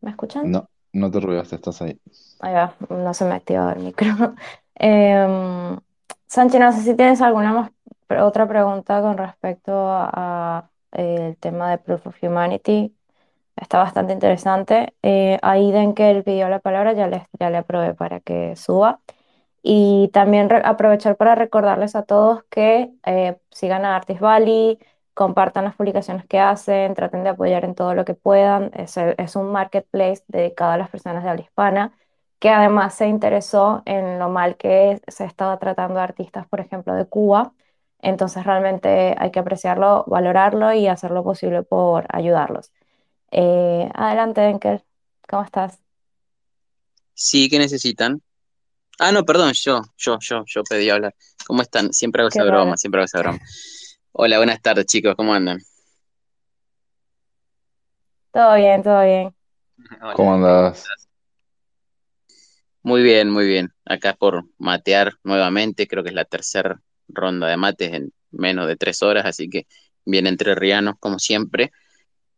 ¿Me 0.00 0.10
escuchan? 0.10 0.50
No, 0.50 0.68
no 0.92 1.10
te 1.10 1.20
ruidaste, 1.20 1.56
estás 1.56 1.80
ahí. 1.82 1.98
Ahí 2.40 2.54
va, 2.54 2.74
no 2.88 3.14
se 3.14 3.24
me 3.24 3.34
activado 3.34 3.70
el 3.70 3.80
micro. 3.80 4.08
Eh, 4.84 5.76
Sanchi, 6.26 6.58
no 6.58 6.72
sé 6.72 6.80
si 6.80 6.96
tienes 6.96 7.20
alguna 7.20 7.52
más, 7.52 7.70
otra 8.20 8.48
pregunta 8.48 9.00
con 9.02 9.18
respecto 9.18 9.72
a, 9.76 10.70
el 10.92 11.36
tema 11.36 11.70
de 11.70 11.78
Proof 11.78 12.06
of 12.06 12.16
Humanity. 12.22 12.94
Está 13.54 13.78
bastante 13.78 14.14
interesante. 14.14 14.94
Eh, 15.02 15.38
ahí 15.42 15.70
den 15.72 15.94
que 15.94 16.10
él 16.10 16.24
pidió 16.24 16.48
la 16.48 16.58
palabra, 16.58 16.94
ya 16.94 17.06
le, 17.06 17.28
ya 17.38 17.50
le 17.50 17.58
aprobé 17.58 17.94
para 17.94 18.20
que 18.20 18.56
suba. 18.56 19.00
Y 19.62 20.08
también 20.12 20.48
aprovechar 20.64 21.16
para 21.16 21.34
recordarles 21.34 21.94
a 21.96 22.02
todos 22.04 22.44
que 22.50 22.90
eh, 23.06 23.36
sigan 23.50 23.84
a 23.84 23.94
Artist 23.96 24.20
Valley, 24.20 24.78
compartan 25.14 25.64
las 25.64 25.74
publicaciones 25.76 26.26
que 26.26 26.38
hacen, 26.40 26.94
traten 26.94 27.24
de 27.24 27.30
apoyar 27.30 27.64
en 27.64 27.74
todo 27.74 27.94
lo 27.94 28.04
que 28.04 28.14
puedan. 28.14 28.70
Es, 28.74 28.96
es 28.96 29.36
un 29.36 29.52
marketplace 29.52 30.24
dedicado 30.28 30.72
a 30.72 30.76
las 30.78 30.90
personas 30.90 31.22
de 31.24 31.30
habla 31.30 31.42
hispana, 31.42 31.92
que 32.38 32.50
además 32.50 32.94
se 32.94 33.06
interesó 33.08 33.82
en 33.86 34.18
lo 34.18 34.28
mal 34.28 34.56
que 34.56 35.00
se 35.08 35.24
estaba 35.24 35.58
tratando 35.58 36.00
a 36.00 36.04
artistas, 36.04 36.46
por 36.48 36.60
ejemplo, 36.60 36.94
de 36.94 37.06
Cuba. 37.06 37.52
Entonces 38.00 38.44
realmente 38.44 39.14
hay 39.18 39.30
que 39.30 39.38
apreciarlo, 39.38 40.04
valorarlo 40.08 40.72
y 40.72 40.88
hacer 40.88 41.12
lo 41.12 41.22
posible 41.22 41.62
por 41.62 42.06
ayudarlos. 42.08 42.72
Eh, 43.30 43.88
adelante, 43.94 44.40
Denker, 44.40 44.84
¿cómo 45.28 45.42
estás? 45.44 45.78
Sí, 47.14 47.48
¿qué 47.48 47.58
necesitan? 47.58 48.20
Ah, 48.98 49.12
no, 49.12 49.24
perdón, 49.24 49.52
yo, 49.54 49.80
yo, 49.96 50.18
yo, 50.20 50.44
yo 50.46 50.64
pedí 50.64 50.90
hablar. 50.90 51.14
¿Cómo 51.46 51.62
están? 51.62 51.92
Siempre 51.92 52.22
hago 52.22 52.28
esa 52.28 52.44
broma, 52.44 52.76
siempre 52.76 53.00
hago 53.00 53.06
esa 53.06 53.20
broma. 53.20 53.38
Hola, 54.14 54.36
buenas 54.36 54.60
tardes, 54.60 54.84
chicos, 54.84 55.14
¿cómo 55.16 55.32
andan? 55.32 55.58
Todo 58.30 58.56
bien, 58.56 58.82
todo 58.82 59.02
bien. 59.02 59.34
¿Cómo 60.16 60.34
andas? 60.34 60.86
Muy 62.82 63.02
bien, 63.02 63.30
muy 63.30 63.46
bien. 63.46 63.70
Acá 63.86 64.12
por 64.12 64.44
matear 64.58 65.14
nuevamente, 65.24 65.86
creo 65.86 66.02
que 66.02 66.10
es 66.10 66.14
la 66.14 66.26
tercera 66.26 66.78
ronda 67.08 67.48
de 67.48 67.56
mates 67.56 67.90
en 67.94 68.12
menos 68.30 68.66
de 68.66 68.76
tres 68.76 69.02
horas, 69.02 69.24
así 69.24 69.48
que 69.48 69.66
bien 70.04 70.26
entre 70.26 70.54
rianos, 70.54 70.96
como 71.00 71.18
siempre. 71.18 71.72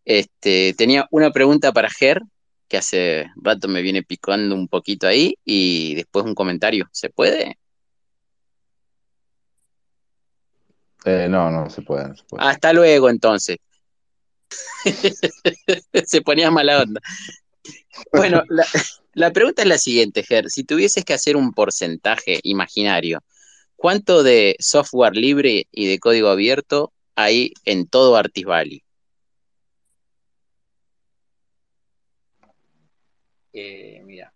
Este, 0.04 0.74
tenía 0.78 1.08
una 1.10 1.32
pregunta 1.32 1.72
para 1.72 1.90
Ger, 1.90 2.22
que 2.68 2.76
hace 2.76 3.26
rato 3.34 3.66
me 3.66 3.82
viene 3.82 4.04
picando 4.04 4.54
un 4.54 4.68
poquito 4.68 5.08
ahí, 5.08 5.34
y 5.44 5.96
después 5.96 6.24
un 6.24 6.36
comentario. 6.36 6.88
¿Se 6.92 7.10
puede? 7.10 7.58
Eh, 11.04 11.28
no, 11.28 11.50
no 11.50 11.68
se 11.68 11.82
puede, 11.82 12.14
Hasta 12.38 12.72
luego, 12.72 13.10
entonces. 13.10 13.58
se 16.06 16.22
ponía 16.22 16.50
mala 16.50 16.82
onda. 16.82 17.00
Bueno, 18.12 18.42
la, 19.12 19.30
pregunta 19.32 19.62
es 19.62 19.68
la 19.68 19.78
siguiente, 19.78 20.22
Ger. 20.22 20.50
Si 20.50 20.64
tuvieses 20.64 21.04
que 21.04 21.14
hacer 21.14 21.36
un 21.36 21.52
porcentaje 21.52 22.40
imaginario, 22.42 23.22
¿cuánto 23.76 24.22
de 24.22 24.56
software 24.58 25.16
libre 25.16 25.68
y 25.70 25.86
de 25.86 25.98
código 25.98 26.28
abierto 26.28 26.92
hay 27.14 27.52
en 27.64 27.86
todo 27.86 28.16
Artis 28.16 28.44
Valley? 28.44 28.82
Eh, 33.52 34.02
mira, 34.04 34.33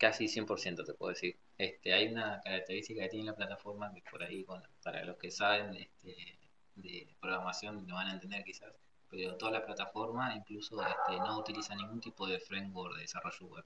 casi 0.00 0.26
100% 0.28 0.82
te 0.82 0.94
puedo 0.94 1.10
decir. 1.10 1.36
Este, 1.58 1.92
hay 1.92 2.08
una 2.08 2.40
característica 2.40 3.02
que 3.02 3.10
tiene 3.10 3.26
la 3.26 3.36
plataforma 3.36 3.92
que 3.92 4.02
por 4.10 4.22
ahí, 4.22 4.44
para 4.82 5.04
los 5.04 5.18
que 5.18 5.30
saben 5.30 5.76
este, 5.76 6.38
de 6.74 7.14
programación 7.20 7.86
lo 7.86 7.94
van 7.94 8.08
a 8.08 8.14
entender 8.14 8.42
quizás, 8.42 8.72
pero 9.10 9.36
toda 9.36 9.52
la 9.52 9.64
plataforma 9.64 10.34
incluso 10.34 10.80
este, 10.82 11.18
no 11.18 11.38
utiliza 11.38 11.74
ningún 11.76 12.00
tipo 12.00 12.26
de 12.26 12.40
framework 12.40 12.94
de 12.94 13.02
desarrollo 13.02 13.46
web. 13.46 13.64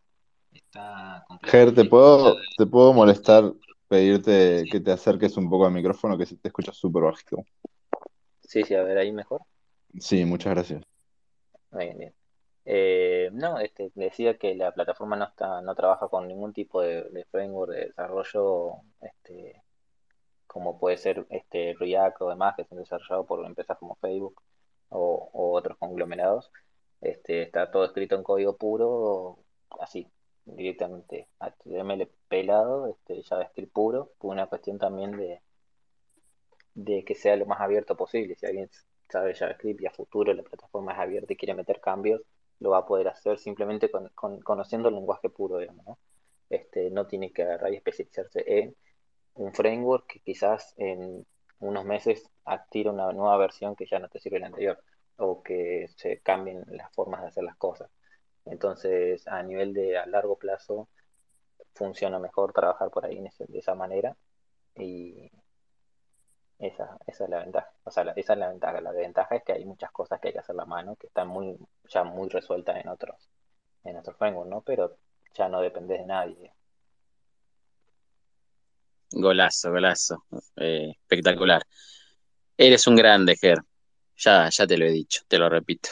Está 0.53 1.25
Ger, 1.43 1.75
¿te 1.75 1.85
puedo, 1.85 2.37
¿te 2.57 2.67
puedo 2.67 2.93
molestar, 2.93 3.53
pedirte 3.89 4.65
que 4.71 4.81
te 4.81 4.93
acerques 4.93 5.37
un 5.37 5.49
poco 5.49 5.67
al 5.67 5.73
micrófono 5.73 6.19
que 6.19 6.27
se 6.27 6.37
te 6.37 6.49
escucha 6.49 6.73
súper 6.73 7.05
bajito? 7.05 7.45
Sí, 8.41 8.63
sí, 8.63 8.75
a 8.75 8.83
ver, 8.83 8.99
ahí 8.99 9.13
mejor. 9.13 9.43
Sí, 9.99 10.25
muchas 10.25 10.55
gracias. 10.55 10.83
Bien, 11.73 11.99
bien. 11.99 12.15
Eh, 12.67 13.31
no, 13.33 13.59
este, 13.61 13.93
decía 13.95 14.39
que 14.39 14.55
la 14.55 14.73
plataforma 14.73 15.17
no 15.17 15.27
está, 15.27 15.61
no 15.61 15.75
trabaja 15.75 16.09
con 16.09 16.27
ningún 16.29 16.53
tipo 16.53 16.81
de, 16.81 17.27
framework 17.31 17.73
de 17.73 17.87
desarrollo, 17.87 18.77
este, 19.01 19.63
como 20.47 20.79
puede 20.79 20.97
ser 20.99 21.27
este 21.31 21.75
React 21.79 22.23
o 22.23 22.31
demás 22.31 22.55
que 22.57 22.65
son 22.65 22.79
desarrollados 22.79 23.27
por 23.27 23.45
empresas 23.45 23.79
como 23.79 23.97
Facebook 23.97 24.43
o, 24.91 25.31
otros 25.57 25.79
conglomerados. 25.79 26.51
Este, 27.01 27.43
está 27.43 27.71
todo 27.71 27.85
escrito 27.85 28.17
en 28.17 28.23
código 28.23 28.57
puro, 28.57 29.39
así, 29.81 30.09
directamente 30.47 31.29
HTML 31.41 32.09
pelado, 32.29 32.89
este, 32.89 33.23
JavaScript 33.23 33.73
puro, 33.73 34.13
por 34.19 34.33
una 34.33 34.47
cuestión 34.47 34.79
también 34.79 35.17
de, 35.17 35.43
de 36.75 37.05
que 37.05 37.15
sea 37.15 37.37
lo 37.37 37.47
más 37.47 37.61
abierto 37.61 37.97
posible. 37.97 38.37
Si 38.37 38.47
alguien 38.47 38.71
sabe 39.09 39.35
JavaScript 39.35 39.81
y 39.83 39.87
a 39.87 39.91
futuro 39.91 40.33
la 40.35 40.43
plataforma 40.43 40.93
es 40.93 40.99
abierta 40.99 41.33
y 41.33 41.37
quiere 41.37 41.55
meter 41.55 41.81
cambios, 41.81 42.23
lo 42.61 42.71
va 42.71 42.79
a 42.79 42.87
poder 42.87 43.09
hacer 43.09 43.39
simplemente 43.39 43.91
con, 43.91 44.41
conociendo 44.41 44.89
el 44.89 44.95
lenguaje 44.95 45.29
puro, 45.31 45.59
digamos, 45.59 45.87
¿no? 45.87 45.99
Este, 46.51 46.91
no 46.91 47.07
tiene 47.07 47.33
que 47.33 47.43
agarrar 47.43 47.73
y 47.73 47.77
especializarse 47.77 48.45
en 48.47 48.77
un 49.35 49.53
framework 49.53 50.07
que 50.07 50.21
quizás 50.21 50.75
en 50.77 51.27
unos 51.61 51.85
meses 51.85 52.31
active 52.45 52.91
una 52.91 53.13
nueva 53.13 53.37
versión 53.39 53.75
que 53.75 53.87
ya 53.87 53.99
no 53.99 54.09
te 54.09 54.21
sirve 54.21 54.41
la 54.41 54.47
anterior. 54.47 54.79
o 55.17 55.43
que 55.43 55.87
se 55.97 56.21
cambien 56.21 56.65
las 56.69 56.93
formas 56.93 57.23
de 57.23 57.29
hacer 57.29 57.45
las 57.45 57.57
cosas. 57.57 57.89
Entonces, 58.45 59.27
a 59.29 59.43
nivel 59.43 59.73
de 59.73 59.97
a 59.97 60.07
largo 60.07 60.37
plazo, 60.37 60.89
funciona 61.75 62.19
mejor 62.19 62.53
trabajar 62.53 62.91
por 62.91 63.07
ahí 63.07 63.21
de 63.21 63.59
esa 63.59 63.75
manera 63.75 64.17
y 64.77 65.31
esa, 66.59 66.99
esa 67.07 67.25
es 67.25 67.31
la 67.31 67.39
ventaja. 67.41 67.71
O 67.85 67.91
sea, 67.91 68.13
esa 68.17 68.33
es 68.33 68.39
la 68.39 68.49
ventaja. 68.49 68.81
La 68.81 68.93
desventaja 68.93 69.37
es 69.37 69.45
que 69.45 69.53
hay 69.53 69.65
muchas 69.65 69.91
cosas 69.91 70.21
que 70.21 70.29
hay 70.29 70.33
que 70.33 70.41
hacer 70.41 70.55
la 70.55 70.65
mano 70.65 70.97
que 70.97 71.09
están 71.09 71.29
muy, 71.29 71.57
ya 71.89 72.05
muy 72.05 72.29
resueltas 72.29 72.77
en 72.83 72.89
otros, 72.89 73.17
en 73.85 73.97
otros 73.97 74.17
frameworks, 74.17 74.51
¿no? 74.51 74.61
Pero 74.63 74.97
ya 75.35 75.49
no 75.49 75.61
depende 75.61 75.99
de 75.99 76.07
nadie. 76.07 76.53
Golazo, 79.11 79.71
golazo. 79.71 80.25
Eh, 80.57 80.91
espectacular. 80.91 81.63
Eres 82.57 82.87
un 82.87 82.97
grande, 82.97 83.37
Ger. 83.37 83.59
Ya, 84.17 84.49
ya 84.49 84.67
te 84.67 84.79
lo 84.79 84.85
he 84.87 84.91
dicho, 84.91 85.23
te 85.29 85.39
lo 85.39 85.49
repito. 85.49 85.91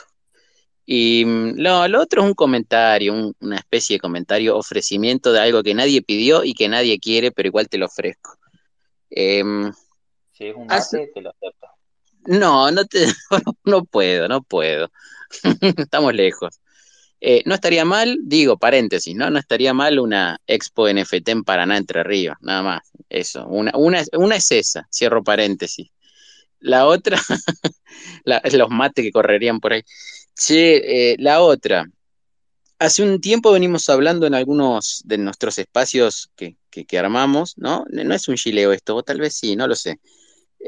Y 0.84 1.24
mm, 1.24 1.58
lo, 1.58 1.86
lo 1.88 2.00
otro 2.00 2.22
es 2.22 2.28
un 2.28 2.34
comentario, 2.34 3.32
una 3.40 3.56
especie 3.56 3.96
de 3.96 4.00
comentario, 4.00 4.56
ofrecimiento 4.56 5.32
de 5.32 5.40
algo 5.40 5.62
que 5.62 5.74
nadie 5.74 6.02
pidió 6.02 6.44
y 6.44 6.54
que 6.54 6.68
nadie 6.68 6.98
quiere, 6.98 7.32
pero 7.32 7.48
igual 7.48 7.68
te 7.68 7.78
lo 7.78 7.86
ofrezco. 7.86 8.36
Em, 9.10 9.72
si 10.32 10.46
es 10.46 10.56
un 10.56 10.66
mate, 10.66 11.10
te 11.14 11.20
lo 11.20 11.30
acepto. 11.30 11.68
No, 12.24 12.70
no, 12.70 12.84
te, 12.86 13.06
no 13.64 13.84
puedo, 13.84 14.28
no 14.28 14.42
puedo. 14.42 14.90
Estamos 15.76 16.14
lejos. 16.14 16.60
Eh, 17.24 17.42
no 17.46 17.54
estaría 17.54 17.84
mal, 17.84 18.18
digo, 18.24 18.58
paréntesis, 18.58 19.14
¿no? 19.14 19.30
No 19.30 19.38
estaría 19.38 19.72
mal 19.72 20.00
una 20.00 20.40
expo 20.46 20.88
NFT 20.92 21.28
en 21.28 21.44
Paraná, 21.44 21.76
Entre 21.76 22.02
Ríos, 22.02 22.36
nada 22.40 22.62
más. 22.62 22.80
Eso, 23.08 23.46
una, 23.46 23.70
una, 23.76 24.02
una 24.14 24.36
es 24.36 24.50
esa, 24.50 24.88
cierro 24.90 25.22
paréntesis. 25.22 25.88
La 26.58 26.86
otra, 26.86 27.18
los 28.52 28.70
mates 28.70 29.04
que 29.04 29.12
correrían 29.12 29.60
por 29.60 29.72
ahí. 29.72 29.82
Che, 30.34 31.12
eh, 31.12 31.16
la 31.20 31.42
otra. 31.42 31.86
Hace 32.80 33.04
un 33.04 33.20
tiempo 33.20 33.52
venimos 33.52 33.88
hablando 33.88 34.26
en 34.26 34.34
algunos 34.34 35.02
de 35.04 35.18
nuestros 35.18 35.58
espacios 35.58 36.30
que, 36.34 36.56
que, 36.70 36.98
armamos, 36.98 37.54
¿no? 37.56 37.84
No 37.88 38.14
es 38.14 38.26
un 38.26 38.34
chileo 38.34 38.72
esto, 38.72 38.96
o 38.96 39.04
tal 39.04 39.20
vez 39.20 39.36
sí, 39.36 39.54
no 39.54 39.68
lo 39.68 39.76
sé. 39.76 40.00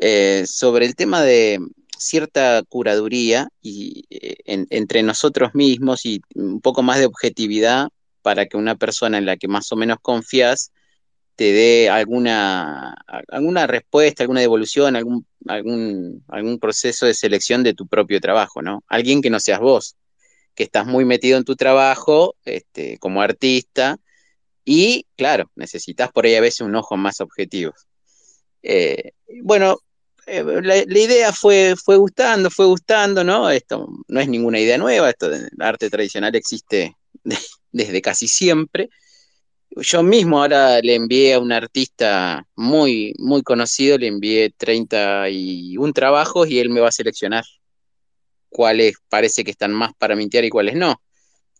Eh, 0.00 0.44
sobre 0.46 0.86
el 0.86 0.96
tema 0.96 1.22
de 1.22 1.60
cierta 1.98 2.62
curaduría 2.68 3.48
y, 3.62 4.04
eh, 4.10 4.36
entre 4.46 5.02
nosotros 5.02 5.54
mismos 5.54 6.04
y 6.04 6.20
un 6.34 6.60
poco 6.60 6.82
más 6.82 6.98
de 6.98 7.06
objetividad 7.06 7.88
para 8.22 8.46
que 8.46 8.56
una 8.56 8.74
persona 8.76 9.18
en 9.18 9.26
la 9.26 9.36
que 9.36 9.48
más 9.48 9.70
o 9.72 9.76
menos 9.76 9.98
confías 10.02 10.72
te 11.36 11.52
dé 11.52 11.90
alguna, 11.90 12.94
alguna 13.28 13.66
respuesta, 13.66 14.22
alguna 14.22 14.40
devolución, 14.40 14.96
algún, 14.96 15.26
algún, 15.46 16.24
algún 16.28 16.58
proceso 16.58 17.06
de 17.06 17.14
selección 17.14 17.62
de 17.62 17.74
tu 17.74 17.86
propio 17.86 18.20
trabajo, 18.20 18.62
¿no? 18.62 18.84
Alguien 18.88 19.20
que 19.20 19.30
no 19.30 19.40
seas 19.40 19.60
vos, 19.60 19.96
que 20.54 20.62
estás 20.64 20.86
muy 20.86 21.04
metido 21.04 21.36
en 21.36 21.44
tu 21.44 21.56
trabajo 21.56 22.36
este, 22.44 22.98
como 22.98 23.20
artista 23.20 23.98
y, 24.64 25.06
claro, 25.16 25.50
necesitas 25.56 26.12
por 26.12 26.24
ahí 26.24 26.36
a 26.36 26.40
veces 26.40 26.60
un 26.62 26.76
ojo 26.76 26.96
más 26.96 27.20
objetivo. 27.20 27.72
Eh, 28.66 29.12
bueno, 29.42 29.78
eh, 30.26 30.42
la, 30.62 30.78
idea 30.78 31.32
fue, 31.32 31.74
gustando, 31.86 32.50
fue 32.50 32.66
gustando, 32.66 33.22
¿no? 33.22 33.50
Esto 33.50 33.88
no 34.08 34.20
es 34.20 34.28
ninguna 34.28 34.58
idea 34.58 34.78
nueva, 34.78 35.10
esto 35.10 35.28
del 35.28 35.50
arte 35.60 35.90
tradicional 35.90 36.34
existe 36.34 36.96
desde 37.72 38.00
casi 38.02 38.26
siempre 38.26 38.88
yo 39.76 40.02
mismo 40.02 40.40
ahora 40.40 40.80
le 40.80 40.94
envié 40.94 41.34
a 41.34 41.40
un 41.40 41.52
artista 41.52 42.46
muy, 42.54 43.14
muy 43.18 43.42
conocido, 43.42 43.98
le 43.98 44.06
envié 44.06 44.50
31 44.56 45.92
trabajos 45.92 46.48
y 46.48 46.58
él 46.60 46.70
me 46.70 46.80
va 46.80 46.88
a 46.88 46.92
seleccionar 46.92 47.44
cuáles 48.48 48.96
parece 49.08 49.42
que 49.44 49.50
están 49.50 49.72
más 49.72 49.92
para 49.98 50.14
mintear 50.14 50.44
y 50.44 50.50
cuáles 50.50 50.76
no. 50.76 51.00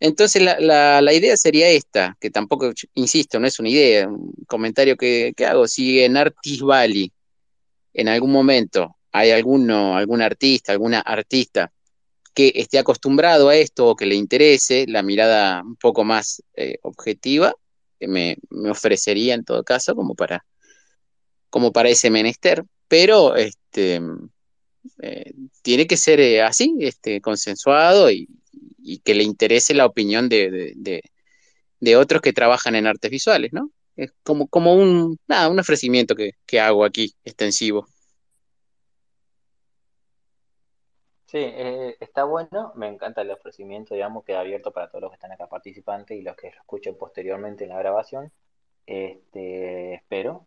Entonces 0.04 0.42
la, 0.42 1.12
idea 1.14 1.34
sería 1.34 1.70
esta, 1.70 2.14
que 2.20 2.28
tampoco, 2.28 2.70
insisto, 2.92 3.40
no 3.40 3.46
es 3.46 3.58
una 3.58 3.70
idea, 3.70 4.06
un 4.06 4.34
comentario 4.46 4.98
que, 4.98 5.32
que 5.34 5.46
hago. 5.46 5.66
Si 5.66 6.02
en 6.02 6.18
Artis 6.18 6.60
Valley 6.60 7.10
en 7.94 8.08
algún 8.08 8.30
momento 8.30 8.96
hay 9.12 9.30
alguno, 9.30 9.96
algún 9.96 10.20
artista, 10.20 10.72
alguna 10.72 11.00
artista 11.00 11.72
que 12.34 12.52
esté 12.54 12.78
acostumbrado 12.78 13.48
a 13.48 13.56
esto 13.56 13.86
o 13.88 13.96
que 13.96 14.04
le 14.04 14.14
interese 14.14 14.84
la 14.88 15.02
mirada 15.02 15.62
un 15.62 15.76
poco 15.76 16.04
más 16.04 16.42
eh, 16.54 16.76
objetiva, 16.82 17.54
me, 18.00 18.36
ofrecería 18.68 19.32
en 19.32 19.44
todo 19.44 19.64
caso 19.64 19.96
como 19.96 20.14
para, 20.14 20.44
como 21.48 21.72
para 21.72 21.88
ese 21.88 22.10
menester, 22.10 22.62
pero 22.88 23.36
este, 23.36 24.02
eh, 25.00 25.32
tiene 25.62 25.86
que 25.86 25.96
ser 25.96 26.20
eh, 26.20 26.42
así, 26.42 26.76
este, 26.80 27.22
consensuado 27.22 28.10
y, 28.10 28.28
que 29.04 29.14
le 29.14 29.24
interese 29.24 29.74
la 29.74 29.86
opinión 29.86 30.28
de, 30.28 30.72
de, 30.76 31.96
otros 31.96 32.22
que 32.22 32.32
trabajan 32.32 32.74
en 32.74 32.86
artes 32.86 33.10
visuales, 33.10 33.52
¿no? 33.52 33.70
Es 33.96 34.12
como, 34.22 34.48
como 34.48 34.74
un, 34.74 35.18
nada, 35.26 35.48
un 35.48 35.58
ofrecimiento 35.60 36.14
que, 36.14 36.32
que 36.46 36.60
hago 36.60 36.84
aquí, 36.84 37.14
extensivo. 37.24 37.86
Sí, 41.26 41.38
eh, 41.40 41.96
está 41.98 42.24
bueno, 42.24 42.72
me 42.76 42.86
encanta 42.86 43.22
el 43.22 43.30
ofrecimiento, 43.32 43.94
digamos, 43.94 44.24
queda 44.24 44.40
abierto 44.40 44.72
para 44.72 44.88
todos 44.88 45.02
los 45.02 45.10
que 45.10 45.16
están 45.16 45.32
acá 45.32 45.48
participantes 45.48 46.16
y 46.16 46.22
los 46.22 46.36
que 46.36 46.50
lo 46.50 46.56
escuchen 46.58 46.96
posteriormente 46.96 47.64
en 47.64 47.70
la 47.70 47.78
grabación. 47.78 48.32
Este, 48.86 49.94
espero. 49.94 50.46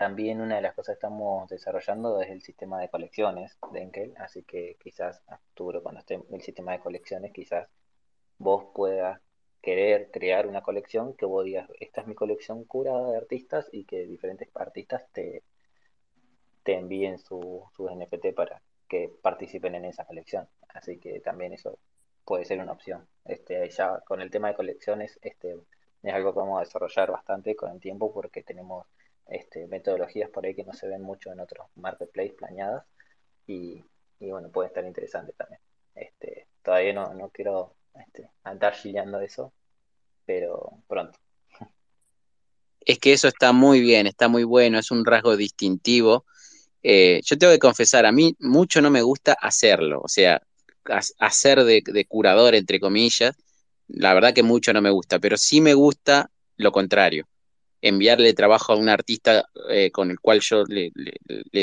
También 0.00 0.40
una 0.40 0.56
de 0.56 0.62
las 0.62 0.72
cosas 0.72 0.94
que 0.94 1.00
estamos 1.00 1.46
desarrollando 1.50 2.22
es 2.22 2.30
el 2.30 2.40
sistema 2.40 2.80
de 2.80 2.88
colecciones 2.88 3.58
de 3.70 3.82
Enkel, 3.82 4.14
así 4.16 4.42
que 4.44 4.78
quizás 4.82 5.22
a 5.26 5.36
futuro, 5.36 5.82
cuando 5.82 6.00
esté 6.00 6.18
el 6.30 6.40
sistema 6.40 6.72
de 6.72 6.80
colecciones, 6.80 7.34
quizás 7.34 7.68
vos 8.38 8.64
puedas 8.74 9.20
querer 9.60 10.10
crear 10.10 10.46
una 10.46 10.62
colección 10.62 11.12
que 11.12 11.26
vos 11.26 11.44
digas, 11.44 11.68
esta 11.80 12.00
es 12.00 12.06
mi 12.06 12.14
colección 12.14 12.64
curada 12.64 13.10
de 13.10 13.18
artistas 13.18 13.68
y 13.72 13.84
que 13.84 14.06
diferentes 14.06 14.48
artistas 14.54 15.04
te, 15.12 15.42
te 16.62 16.78
envíen 16.78 17.18
su, 17.18 17.62
su 17.76 17.86
NFT 17.90 18.32
para 18.34 18.62
que 18.88 19.12
participen 19.20 19.74
en 19.74 19.84
esa 19.84 20.06
colección. 20.06 20.48
Así 20.68 20.98
que 20.98 21.20
también 21.20 21.52
eso 21.52 21.78
puede 22.24 22.46
ser 22.46 22.58
una 22.58 22.72
opción. 22.72 23.06
Este, 23.26 23.68
ya 23.68 24.00
con 24.06 24.22
el 24.22 24.30
tema 24.30 24.48
de 24.48 24.54
colecciones, 24.54 25.18
este, 25.20 25.58
es 26.02 26.14
algo 26.14 26.32
que 26.32 26.40
vamos 26.40 26.56
a 26.56 26.64
desarrollar 26.64 27.10
bastante 27.10 27.54
con 27.54 27.70
el 27.70 27.80
tiempo 27.80 28.14
porque 28.14 28.42
tenemos 28.42 28.86
este, 29.30 29.66
metodologías 29.66 30.30
por 30.30 30.44
ahí 30.44 30.54
que 30.54 30.64
no 30.64 30.72
se 30.72 30.88
ven 30.88 31.02
mucho 31.02 31.32
en 31.32 31.40
otros 31.40 31.66
marketplaces 31.76 32.34
planeadas 32.34 32.84
y, 33.46 33.82
bueno, 34.20 34.50
puede 34.50 34.68
estar 34.68 34.84
interesante 34.84 35.32
también. 35.32 35.60
Este, 35.94 36.46
todavía 36.62 36.92
no, 36.92 37.14
no 37.14 37.30
quiero 37.30 37.74
este, 37.94 38.30
andar 38.44 38.74
chillando 38.74 39.20
eso, 39.20 39.52
pero 40.26 40.70
pronto. 40.86 41.18
Es 42.80 42.98
que 42.98 43.12
eso 43.12 43.28
está 43.28 43.52
muy 43.52 43.80
bien, 43.80 44.06
está 44.06 44.28
muy 44.28 44.44
bueno, 44.44 44.78
es 44.78 44.90
un 44.90 45.04
rasgo 45.04 45.36
distintivo 45.36 46.24
eh, 46.82 47.20
yo 47.24 47.36
tengo 47.36 47.52
que 47.52 47.58
confesar, 47.58 48.06
a 48.06 48.12
mí 48.12 48.34
mucho 48.38 48.80
no 48.80 48.90
me 48.90 49.02
gusta 49.02 49.34
hacerlo, 49.34 50.00
o 50.02 50.08
sea, 50.08 50.42
hacer 51.18 51.62
de, 51.64 52.06
curador, 52.08 52.54
entre 52.54 52.80
comillas, 52.80 53.36
la 53.88 54.14
verdad 54.14 54.32
que 54.32 54.42
mucho 54.42 54.72
no 54.72 54.80
me 54.80 54.90
gusta, 54.90 55.18
pero 55.18 55.36
sí 55.36 55.60
me 55.60 55.74
gusta 55.74 56.30
lo 56.56 56.72
contrario, 56.72 57.26
enviarle 57.82 58.34
trabajo 58.34 58.72
a 58.72 58.76
un 58.76 58.88
artista 58.88 59.44
eh, 59.70 59.90
con 59.90 60.10
el 60.10 60.20
cual 60.20 60.40
yo 60.40 60.64
le, 60.64 60.92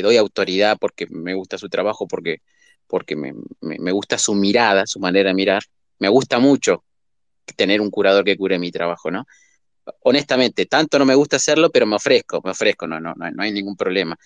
doy 0.01 0.17
autoridad 0.17 0.77
porque 0.79 1.07
me 1.09 1.33
gusta 1.33 1.57
su 1.57 1.69
trabajo, 1.69 2.07
porque, 2.07 2.41
porque 2.87 3.15
me, 3.15 3.33
me, 3.61 3.91
gusta 3.91 4.17
su 4.17 4.33
mirada, 4.33 4.87
su 4.87 4.99
manera 4.99 5.29
de 5.29 5.35
mirar, 5.35 5.63
me 5.99 6.09
gusta 6.09 6.39
mucho 6.39 6.83
tener 7.55 7.81
un 7.81 7.89
curador 7.89 8.23
que 8.25 8.37
cure 8.37 8.59
mi 8.59 8.71
trabajo, 8.71 9.11
¿no? 9.11 9.25
Honestamente, 10.01 10.65
tanto 10.65 10.99
no 10.99 11.05
me 11.05 11.15
gusta 11.15 11.37
hacerlo, 11.37 11.69
pero 11.69 11.85
me 11.85 11.95
ofrezco, 11.95 12.41
me 12.43 12.51
ofrezco, 12.51 12.87
no, 12.87 12.99
no, 12.99 13.13
no 13.15 13.43
hay 13.43 13.51
ningún 13.51 13.77
problema. 13.77 14.17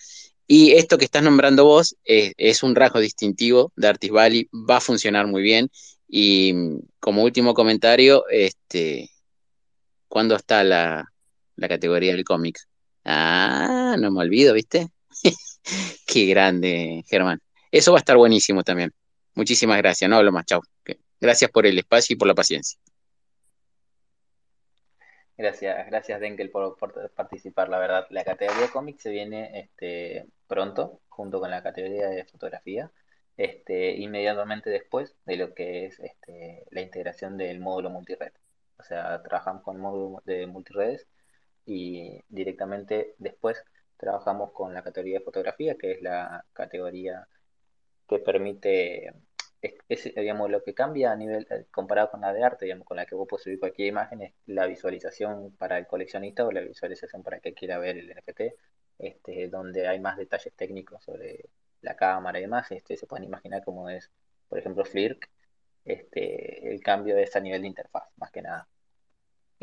Y 0.46 0.72
esto 0.72 0.98
que 0.98 1.04
estás 1.04 1.22
nombrando 1.22 1.64
vos 1.64 1.96
es, 2.04 2.62
un 2.62 2.74
rasgo 2.74 3.00
distintivo 3.00 3.72
de 3.76 3.88
Artis 3.88 4.10
Valley, 4.10 4.48
va 4.52 4.78
a 4.78 4.80
funcionar 4.80 5.26
muy 5.26 5.42
bien. 5.42 5.70
Y 6.08 6.54
como 7.00 7.22
último 7.22 7.54
comentario, 7.54 8.24
este, 8.28 9.10
¿cuándo 10.08 10.36
está 10.36 10.64
la, 10.64 11.11
categoría 11.68 12.12
del 12.12 12.24
cómic? 12.24 12.58
Ah, 13.04 13.96
no 13.98 14.10
me 14.10 14.20
olvido, 14.20 14.54
¿viste? 14.54 14.88
Qué 16.06 16.26
grande, 16.26 17.04
Germán. 17.06 17.40
Eso 17.70 17.92
va 17.92 17.98
a 17.98 18.00
estar 18.00 18.16
buenísimo 18.16 18.62
también. 18.62 18.92
Muchísimas 19.34 19.78
gracias, 19.78 20.08
no 20.08 20.16
hablo 20.16 20.32
más, 20.32 20.44
chao. 20.46 20.60
Gracias 21.20 21.50
por 21.50 21.66
el 21.66 21.78
espacio 21.78 22.14
y 22.14 22.16
por 22.16 22.28
la 22.28 22.34
paciencia. 22.34 22.78
Gracias, 25.36 25.86
gracias 25.86 26.20
Denkel 26.20 26.50
por, 26.50 26.76
participar, 27.14 27.68
la 27.68 27.78
verdad. 27.78 28.06
La 28.10 28.24
categoría 28.24 28.68
cómic 28.68 28.98
se 28.98 29.10
viene 29.10 29.58
este, 29.58 30.26
pronto, 30.46 31.00
junto 31.08 31.40
con 31.40 31.50
la 31.50 31.62
categoría 31.62 32.08
de 32.08 32.24
fotografía, 32.24 32.90
este, 33.36 33.92
inmediatamente 33.92 34.68
después 34.70 35.16
de 35.24 35.36
lo 35.36 35.54
que 35.54 35.86
es 35.86 35.98
este, 36.00 36.66
la 36.70 36.82
integración 36.82 37.38
del 37.38 37.60
módulo 37.60 37.90
multired. 37.90 38.32
O 38.78 38.82
sea, 38.82 39.22
trabajamos 39.22 39.62
con 39.62 39.76
el 39.76 39.82
módulo 39.82 40.22
de 40.26 40.46
multiredes 40.46 41.06
y 41.66 42.20
directamente 42.28 43.14
después 43.18 43.62
trabajamos 43.96 44.52
con 44.52 44.74
la 44.74 44.82
categoría 44.82 45.18
de 45.18 45.24
fotografía, 45.24 45.76
que 45.76 45.92
es 45.92 46.02
la 46.02 46.44
categoría 46.52 47.28
que 48.08 48.18
permite 48.18 49.12
es, 49.88 50.04
digamos, 50.14 50.50
lo 50.50 50.62
que 50.62 50.74
cambia 50.74 51.12
a 51.12 51.16
nivel, 51.16 51.46
eh, 51.50 51.66
comparado 51.70 52.10
con 52.10 52.20
la 52.20 52.32
de 52.32 52.42
arte, 52.42 52.64
digamos, 52.64 52.86
con 52.86 52.96
la 52.96 53.06
que 53.06 53.14
vos 53.14 53.26
puedes 53.28 53.44
subir 53.44 53.60
cualquier 53.60 53.88
imagen, 53.88 54.22
es 54.22 54.32
la 54.46 54.66
visualización 54.66 55.52
para 55.56 55.78
el 55.78 55.86
coleccionista 55.86 56.44
o 56.44 56.50
la 56.52 56.60
visualización 56.62 57.22
para 57.22 57.36
el 57.36 57.42
que 57.42 57.54
quiera 57.54 57.78
ver 57.78 57.96
el 57.98 58.10
NFT, 58.10 58.40
este, 58.98 59.48
donde 59.48 59.86
hay 59.88 60.00
más 60.00 60.16
detalles 60.16 60.52
técnicos 60.54 61.04
sobre 61.04 61.48
la 61.80 61.96
cámara 61.96 62.38
y 62.38 62.42
demás, 62.42 62.70
este, 62.72 62.96
se 62.96 63.06
pueden 63.06 63.24
imaginar 63.24 63.64
cómo 63.64 63.88
es, 63.88 64.10
por 64.48 64.58
ejemplo, 64.58 64.84
Flirk, 64.84 65.30
este, 65.84 66.72
el 66.72 66.80
cambio 66.80 67.16
es 67.16 67.34
a 67.36 67.40
nivel 67.40 67.62
de 67.62 67.68
interfaz, 67.68 68.04
más 68.16 68.30
que 68.30 68.42
nada. 68.42 68.68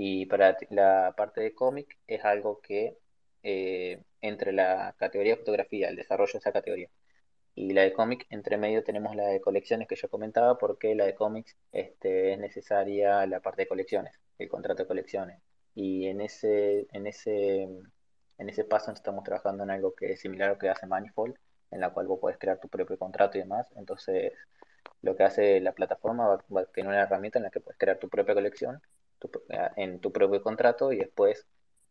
Y 0.02 0.28
para 0.28 0.58
la 0.70 1.14
parte 1.18 1.42
de 1.42 1.54
cómic 1.54 1.98
es 2.08 2.24
algo 2.24 2.62
que 2.62 2.98
eh, 3.44 4.02
entre 4.22 4.54
la 4.54 4.96
categoría 4.98 5.34
de 5.34 5.40
fotografía, 5.40 5.90
el 5.90 5.98
desarrollo 5.98 6.32
de 6.32 6.40
esa 6.40 6.54
categoría, 6.54 6.90
y 7.56 7.74
la 7.74 7.82
de 7.84 7.94
cómic, 7.94 8.26
entre 8.30 8.58
medio 8.58 8.84
tenemos 8.84 9.16
la 9.16 9.28
de 9.28 9.42
colecciones 9.42 9.90
que 9.90 9.98
yo 9.98 10.10
comentaba, 10.10 10.58
porque 10.58 10.96
la 10.96 11.06
de 11.06 11.16
cómics 11.16 11.58
este, 11.74 12.34
es 12.34 12.40
necesaria 12.40 13.26
la 13.28 13.42
parte 13.42 13.64
de 13.64 13.68
colecciones, 13.68 14.14
el 14.38 14.48
contrato 14.50 14.84
de 14.84 14.88
colecciones. 14.88 15.42
Y 15.76 16.08
en 16.08 16.22
ese, 16.22 16.88
en 16.94 17.06
ese, 17.08 17.64
en 17.64 18.50
ese 18.50 18.64
paso 18.64 18.92
estamos 18.94 19.26
trabajando 19.26 19.64
en 19.64 19.72
algo 19.72 19.96
que 19.96 20.14
es 20.14 20.22
similar 20.22 20.50
a 20.50 20.54
lo 20.54 20.60
que 20.60 20.70
hace 20.70 20.88
Manifold, 20.88 21.36
en 21.72 21.82
la 21.82 21.92
cual 21.92 22.08
vos 22.08 22.20
puedes 22.22 22.40
crear 22.40 22.60
tu 22.60 22.70
propio 22.70 22.98
contrato 22.98 23.38
y 23.38 23.42
demás. 23.42 23.68
Entonces, 23.76 24.32
lo 25.02 25.16
que 25.18 25.24
hace 25.24 25.60
la 25.62 25.74
plataforma 25.74 26.28
va, 26.28 26.46
va 26.56 26.62
a 26.62 26.66
tener 26.66 26.88
una 26.90 27.02
herramienta 27.02 27.40
en 27.40 27.44
la 27.44 27.52
que 27.52 27.60
puedes 27.60 27.78
crear 27.78 28.00
tu 28.00 28.10
propia 28.10 28.34
colección 28.34 28.82
en 29.76 30.00
tu 30.00 30.12
propio 30.12 30.42
contrato 30.42 30.92
y 30.92 30.98
después 30.98 31.46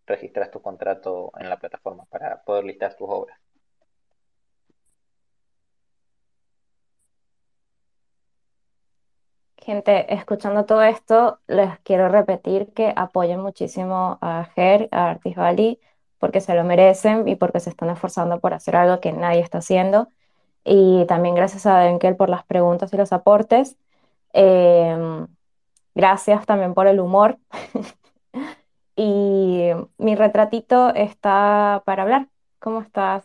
registras 0.07 0.51
tu 0.51 0.61
contrato 0.63 1.33
en 1.39 1.49
la 1.51 1.59
plataforma 1.59 2.05
para 2.07 2.43
poder 2.45 2.65
listar 2.65 2.95
tus 2.97 3.09
obras. 3.11 3.39
Gente, 9.59 10.15
escuchando 10.15 10.65
todo 10.65 10.83
esto, 10.83 11.41
les 11.47 11.79
quiero 11.81 12.09
repetir 12.09 12.73
que 12.73 12.93
apoyen 12.97 13.41
muchísimo 13.41 14.19
a 14.23 14.45
Ger, 14.55 14.89
a 14.93 15.11
Artis 15.11 15.37
Valley, 15.37 15.79
porque 16.19 16.41
se 16.41 16.55
lo 16.55 16.65
merecen 16.65 17.29
y 17.29 17.37
porque 17.37 17.61
se 17.61 17.69
están 17.71 17.91
esforzando 17.91 18.41
por 18.41 18.55
hacer 18.55 18.77
algo 18.77 19.01
que 19.01 19.13
nadie 19.13 19.41
está 19.41 19.59
haciendo. 19.59 20.09
Y 20.65 21.07
también 21.07 21.35
gracias 21.35 21.67
a 21.67 21.81
Denkel 21.81 22.17
por 22.17 22.31
las 22.31 22.45
preguntas 22.45 22.93
y 22.95 22.97
los 22.99 23.13
aportes. 23.13 23.77
Em, 24.33 25.29
gracias 25.95 26.47
también 26.47 26.75
por 26.75 26.87
el 26.87 27.01
humor. 27.01 27.39
y 28.97 29.71
mi 29.99 30.15
retratito 30.17 30.95
está 30.95 31.83
para 31.87 32.03
hablar. 32.03 32.29
¿Cómo 32.59 32.81
estás? 32.81 33.25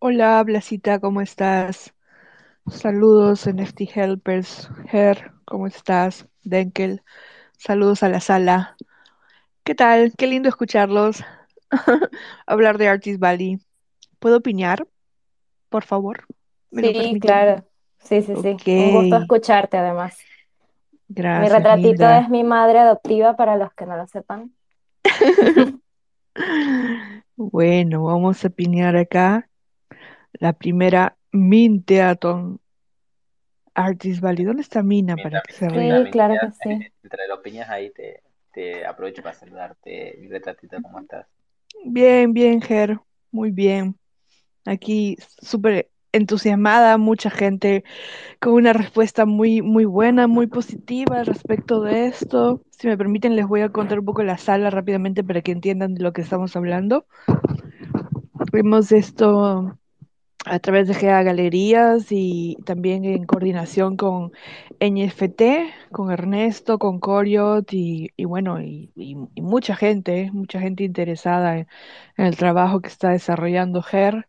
Hola, 0.00 0.42
Blasita, 0.44 1.00
¿cómo 1.00 1.20
estás? 1.20 1.94
Saludos, 2.68 3.46
NFT 3.46 3.82
Helpers. 3.94 4.70
Her, 4.92 5.32
¿cómo 5.44 5.66
estás? 5.66 6.28
Denkel, 6.44 7.02
saludos 7.58 8.02
a 8.02 8.08
la 8.08 8.20
sala. 8.20 8.76
¿Qué 9.64 9.74
tal? 9.74 10.14
Qué 10.16 10.26
lindo 10.26 10.48
escucharlos. 10.48 11.24
Hablar 12.46 12.78
de 12.78 12.88
Artist 12.88 13.20
Valley. 13.20 13.60
¿Puedo 14.20 14.38
opinar? 14.38 14.86
Por 15.70 15.84
favor. 15.84 16.26
¿Me 16.70 16.82
lo 16.82 16.88
Sí, 16.88 17.18
claro. 17.20 17.64
Sí, 17.98 18.22
sí, 18.22 18.34
sí. 18.36 18.56
Un 18.76 18.92
gusto 18.92 19.16
escucharte 19.16 19.76
además. 19.76 20.18
Mi 21.08 21.48
retratito 21.48 22.08
es 22.08 22.28
mi 22.28 22.44
madre 22.44 22.78
adoptiva 22.78 23.36
para 23.36 23.56
los 23.56 23.72
que 23.74 23.86
no 23.86 23.96
lo 23.96 24.06
sepan. 24.06 24.52
Bueno, 27.36 28.04
vamos 28.04 28.44
a 28.44 28.48
opinar 28.48 28.96
acá. 28.96 29.48
La 30.34 30.52
primera, 30.52 31.16
Minteaton 31.32 32.60
Artist 33.74 34.20
Valley. 34.20 34.44
¿Dónde 34.44 34.62
está 34.62 34.82
Mina 34.82 35.16
para 35.16 35.40
que 35.40 35.52
se 35.52 35.68
ría? 35.68 36.04
Sí, 36.04 36.10
claro 36.10 36.34
que 36.40 36.50
sí. 36.50 36.92
Entre 37.02 37.28
las 37.28 37.38
piñas 37.38 37.70
ahí 37.70 37.90
te, 37.90 38.22
te 38.52 38.84
aprovecho 38.84 39.22
para 39.22 39.34
saludarte, 39.34 40.16
mi 40.18 40.28
retratito, 40.28 40.82
¿cómo 40.82 41.00
estás? 41.00 41.26
Bien, 41.84 42.32
bien, 42.32 42.60
Ger, 42.60 42.98
muy 43.30 43.50
bien. 43.52 43.96
Aquí 44.64 45.16
súper 45.40 45.88
entusiasmada, 46.12 46.98
mucha 46.98 47.30
gente 47.30 47.84
con 48.40 48.54
una 48.54 48.72
respuesta 48.72 49.26
muy, 49.26 49.62
muy 49.62 49.84
buena, 49.84 50.26
muy 50.26 50.46
positiva 50.46 51.24
respecto 51.24 51.82
de 51.82 52.06
esto. 52.06 52.62
Si 52.70 52.86
me 52.86 52.96
permiten, 52.96 53.36
les 53.36 53.46
voy 53.46 53.62
a 53.62 53.70
contar 53.70 54.00
un 54.00 54.04
poco 54.04 54.22
la 54.22 54.38
sala 54.38 54.70
rápidamente 54.70 55.24
para 55.24 55.42
que 55.42 55.52
entiendan 55.52 55.94
de 55.94 56.02
lo 56.02 56.12
que 56.12 56.22
estamos 56.22 56.56
hablando. 56.56 57.06
Vemos 58.52 58.92
esto 58.92 59.78
a 60.44 60.58
través 60.60 60.88
de 60.88 60.94
GEA 60.94 61.22
Galerías 61.22 62.06
y 62.10 62.56
también 62.64 63.04
en 63.04 63.24
coordinación 63.26 63.96
con 63.96 64.32
NFT, 64.80 65.42
con 65.92 66.10
Ernesto, 66.10 66.78
con 66.78 67.00
Coriot 67.00 67.72
y, 67.72 68.10
bueno, 68.24 68.60
y, 68.60 68.90
mucha 69.36 69.76
gente, 69.76 70.30
mucha 70.32 70.60
gente 70.60 70.84
interesada 70.84 71.58
en, 71.58 71.66
el 72.16 72.36
trabajo 72.36 72.80
que 72.80 72.88
está 72.88 73.10
desarrollando 73.10 73.82
GER, 73.82 74.28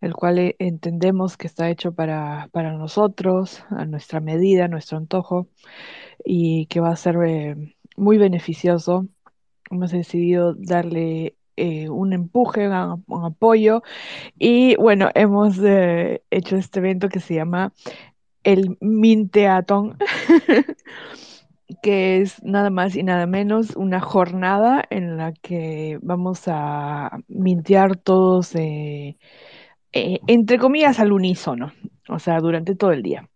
el 0.00 0.14
cual 0.14 0.38
e, 0.38 0.56
entendemos 0.58 1.36
que 1.36 1.46
está 1.46 1.70
hecho 1.70 1.92
para, 1.92 2.48
para 2.52 2.72
nosotros, 2.72 3.64
a 3.70 3.84
nuestra 3.86 4.20
medida, 4.20 4.66
a 4.66 4.68
nuestro 4.68 4.98
antojo, 4.98 5.48
y 6.24 6.66
que 6.66 6.80
va 6.80 6.90
a 6.90 6.96
ser 6.96 7.16
eh, 7.26 7.76
muy 7.96 8.18
beneficioso. 8.18 9.06
Hemos 9.70 9.92
decidido 9.92 10.54
darle 10.54 11.36
eh, 11.56 11.90
un 11.90 12.12
empuje, 12.14 12.68
un, 12.68 13.24
apoyo. 13.24 13.82
Y 14.38 14.76
bueno, 14.76 15.10
hemos 15.14 15.58
eh, 15.62 16.22
hecho 16.30 16.56
este 16.56 16.80
evento 16.80 17.08
que 17.10 17.20
se 17.20 17.34
llama 17.34 17.72
el 18.44 18.78
Minteaton, 18.80 19.98
que 21.82 22.22
es 22.22 22.42
nada 22.42 22.70
más 22.70 22.96
y 22.96 23.02
nada 23.02 23.26
menos 23.26 23.76
una 23.76 24.00
jornada 24.00 24.82
en 24.90 25.16
la 25.18 25.32
que 25.32 25.98
vamos 26.02 26.44
a 26.46 27.18
mintear 27.28 27.96
todos, 27.96 28.54
eh, 28.54 29.18
entre 29.92 30.58
comillas, 30.58 31.00
al 31.00 31.12
unísono, 31.12 31.72
o 32.08 32.18
sea, 32.18 32.40
durante 32.40 32.74
todo 32.74 32.92
el 32.92 33.02
día. 33.02 33.28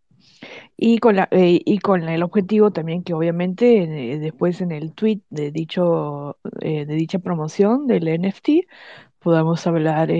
Y 0.76 0.98
con, 0.98 1.16
la, 1.16 1.28
eh, 1.30 1.60
y 1.64 1.78
con 1.78 2.08
el 2.08 2.22
objetivo 2.22 2.72
también 2.72 3.04
que 3.04 3.14
obviamente 3.14 3.82
eh, 3.84 4.18
después 4.18 4.60
en 4.60 4.72
el 4.72 4.92
tweet 4.92 5.20
de, 5.30 5.50
dicho, 5.52 6.38
eh, 6.60 6.84
de 6.84 6.94
dicha 6.94 7.18
promoción 7.20 7.86
del 7.86 8.08
NFT 8.20 8.66
podamos 9.20 9.66
hablar, 9.66 10.10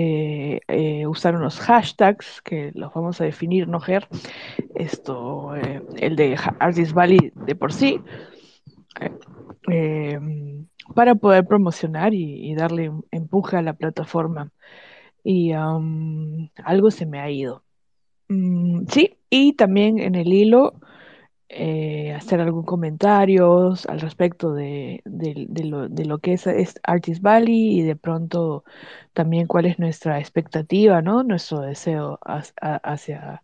usar 1.07 1.35
unos 1.35 1.59
hashtags 1.59 2.41
que 2.41 2.71
los 2.73 2.91
vamos 2.91 3.21
a 3.21 3.25
definir, 3.25 3.67
¿no, 3.67 3.79
Ger? 3.79 4.07
Esto, 4.73 5.53
el 5.53 6.15
de 6.15 6.35
Artist 6.57 6.93
Valley 6.93 7.31
de 7.35 7.55
por 7.55 7.71
sí, 7.71 8.01
para 10.95 11.13
poder 11.13 11.45
promocionar 11.45 12.15
y, 12.15 12.55
darle 12.55 12.91
empuje 13.11 13.57
a 13.57 13.61
la 13.61 13.73
plataforma. 13.73 14.49
Y 15.23 15.51
algo 16.63 16.91
se 16.91 17.05
me 17.05 17.19
ha 17.19 17.29
ido. 17.29 17.63
Mm, 18.27 18.85
sí, 18.89 19.17
y 19.29 19.53
también 19.53 19.99
en 19.99 20.15
el 20.15 20.33
hilo 20.33 20.79
eh, 21.47 22.11
hacer 22.13 22.41
algún 22.41 22.65
comentario 22.65 23.73
al 23.87 23.99
respecto 24.01 24.53
de, 24.53 25.01
lo, 25.05 26.17
que 26.19 26.33
es, 26.33 26.47
Artist 26.83 27.21
Valley 27.21 27.79
y 27.79 27.81
de 27.83 27.95
pronto 27.95 28.63
también 29.13 29.47
cuál 29.47 29.65
es 29.65 29.77
nuestra 29.79 30.19
expectativa, 30.19 31.01
¿no? 31.01 31.23
Nuestro 31.23 31.61
deseo 31.61 32.19
hacia, 32.23 32.77
hacia, 32.77 33.43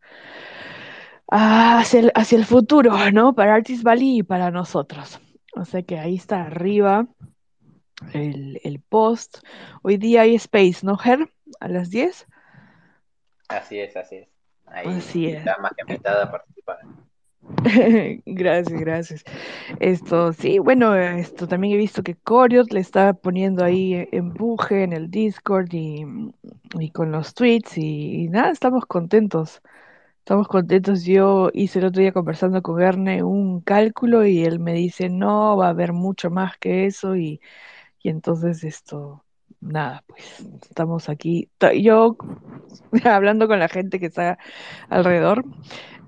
el, 1.94 2.12
hacia 2.16 2.38
el 2.38 2.46
futuro, 2.46 3.12
¿no? 3.12 3.36
Para 3.36 3.56
Artist 3.56 3.84
Valley 3.84 4.20
y 4.20 4.24
para 4.24 4.52
nosotros. 4.52 5.20
O 5.56 5.66
sea 5.66 5.84
que 5.84 6.00
ahí 6.00 6.16
está 6.16 6.44
arriba 6.44 7.08
el, 8.14 8.60
el 8.64 8.80
post. 8.80 9.40
Hoy 9.84 9.98
día 9.98 10.22
hay 10.22 10.36
Space, 10.36 10.80
¿no, 10.84 10.98
Ger? 10.98 11.30
A 11.60 11.68
las 11.68 11.90
10. 11.92 12.28
Así 13.52 13.80
es, 13.80 13.96
así 13.96 14.16
es. 14.18 14.30
Ahí 14.66 14.88
Así 14.88 15.28
está 15.28 15.58
más 15.58 15.72
que 15.74 15.82
invitada 15.82 16.24
a 16.26 16.32
participar. 16.32 16.80
gracias, 18.26 18.80
gracias. 18.80 19.24
Esto, 19.80 20.32
sí, 20.34 20.60
bueno, 20.60 20.96
esto 20.96 21.48
también 21.48 21.74
he 21.74 21.78
visto 21.78 22.04
que 22.04 22.16
Coriot 22.16 22.72
le 22.72 22.80
está 22.80 23.14
poniendo 23.14 23.64
ahí 23.64 24.08
empuje 24.12 24.84
en 24.84 24.94
el 24.94 25.10
Discord 25.10 25.70
y, 25.72 26.06
con 26.94 27.12
los 27.12 27.34
tweets 27.34 27.78
y, 27.78 28.30
nada, 28.30 28.52
estamos 28.52 28.86
contentos. 28.86 29.62
Estamos 30.20 30.48
contentos. 30.48 31.04
Yo 31.04 31.50
hice 31.54 31.80
el 31.80 31.86
otro 31.86 32.02
día 32.02 32.14
conversando 32.14 32.62
con 32.62 32.82
Erne 32.82 33.24
un 33.24 33.62
cálculo 33.62 34.26
y 34.26 34.44
él 34.46 34.60
me 34.60 34.74
dice, 34.74 35.10
no, 35.10 35.58
va 35.58 35.68
a 35.68 35.70
haber 35.72 35.94
mucho 35.94 36.30
más 36.30 36.58
que 36.58 36.86
eso 36.86 37.16
y, 37.16 37.42
y 38.04 38.10
entonces 38.10 38.64
esto, 38.64 39.26
nada, 39.62 40.04
pues 40.08 40.46
estamos 40.64 41.10
aquí. 41.10 41.50
Yo 41.82 42.18
hablando 43.06 43.48
con 43.48 43.60
la 43.60 43.70
gente 43.70 44.00
que 44.00 44.08
está 44.08 44.38
alrededor, 44.90 45.46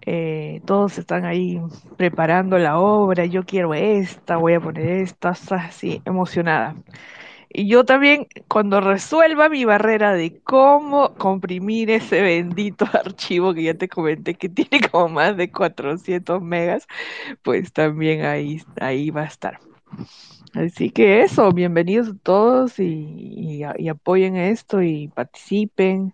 eh, 0.06 0.62
todos 0.66 0.98
están 0.98 1.26
ahí 1.26 1.62
preparando 1.98 2.58
la 2.58 2.80
obra, 2.80 3.26
yo 3.26 3.46
quiero 3.46 3.74
esta, 3.74 4.38
voy 4.38 4.54
a 4.56 4.60
poner 4.60 4.88
esta, 4.88 5.30
así 5.30 6.02
emocionada. 6.06 6.76
Y 7.56 7.68
yo 7.68 7.86
también, 7.86 8.28
cuando 8.48 8.82
resuelva 8.82 9.48
mi 9.48 9.64
barrera 9.64 10.14
de 10.14 10.42
cómo 10.44 11.14
comprimir 11.16 11.92
ese 11.92 12.22
bendito 12.22 12.86
archivo 12.94 13.54
que 13.54 13.64
ya 13.64 13.76
te 13.76 13.88
comenté 13.88 14.34
que 14.36 14.50
tiene 14.50 14.82
como 14.90 15.10
más 15.10 15.38
de 15.38 15.52
400 15.52 16.42
megas, 16.42 16.88
pues 17.44 17.72
también 17.72 18.26
ahí, 18.26 18.62
ahí 18.82 19.12
va 19.12 19.22
a 19.22 19.26
estar. 19.26 19.60
Así 20.54 20.92
que 20.92 21.24
eso, 21.24 21.52
bienvenidos 21.52 22.10
a 22.10 22.18
todos 22.22 22.80
y, 22.80 23.64
apoyen 23.90 24.36
esto 24.36 24.82
y 24.84 25.08
participen. 25.08 26.14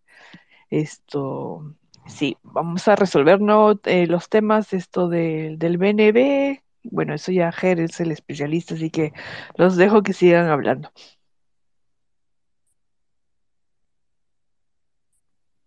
Esto, 0.70 1.76
sí, 2.08 2.38
vamos 2.44 2.88
a 2.88 2.96
resolver 2.96 3.42
¿no? 3.42 3.80
eh, 3.86 4.08
los 4.08 4.30
temas 4.30 4.74
esto 4.74 5.10
de, 5.10 5.56
del 5.58 5.78
BNB. 5.78 6.62
Bueno, 6.84 7.14
eso 7.16 7.32
ya 7.32 7.52
Ger 7.52 7.80
es 7.82 8.00
el 8.02 8.12
especialista, 8.12 8.76
así 8.76 8.90
que 8.92 9.14
los 9.58 9.76
dejo 9.78 10.04
que 10.04 10.14
sigan 10.14 10.48
hablando. 10.50 10.92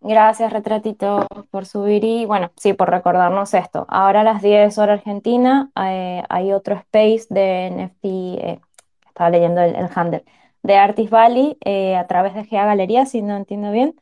Gracias, 0.05 0.51
Retratito, 0.51 1.27
por 1.49 1.65
subir 1.65 2.03
y, 2.03 2.25
bueno, 2.25 2.51
sí, 2.57 2.73
por 2.73 2.89
recordarnos 2.89 3.53
esto. 3.53 3.85
Ahora 3.87 4.19
a 4.21 4.23
las 4.25 4.41
10 4.41 4.77
horas 4.77 4.97
Argentina 4.99 5.71
eh, 5.77 6.23
hay 6.29 6.51
otro 6.51 6.75
space 6.75 7.25
de 7.29 7.67
NFT, 7.67 8.07
eh, 8.09 8.59
estaba 9.07 9.29
leyendo 9.29 9.61
el, 9.61 9.75
el 9.75 9.87
handle, 9.95 10.25
de 10.61 10.75
Artist 10.77 11.09
Valley 11.09 11.57
eh, 11.63 11.95
a 11.95 12.05
través 12.07 12.33
de 12.33 12.43
GA 12.43 12.65
Galería, 12.65 13.05
si 13.05 13.21
no 13.21 13.37
entiendo 13.37 13.71
bien. 13.71 13.95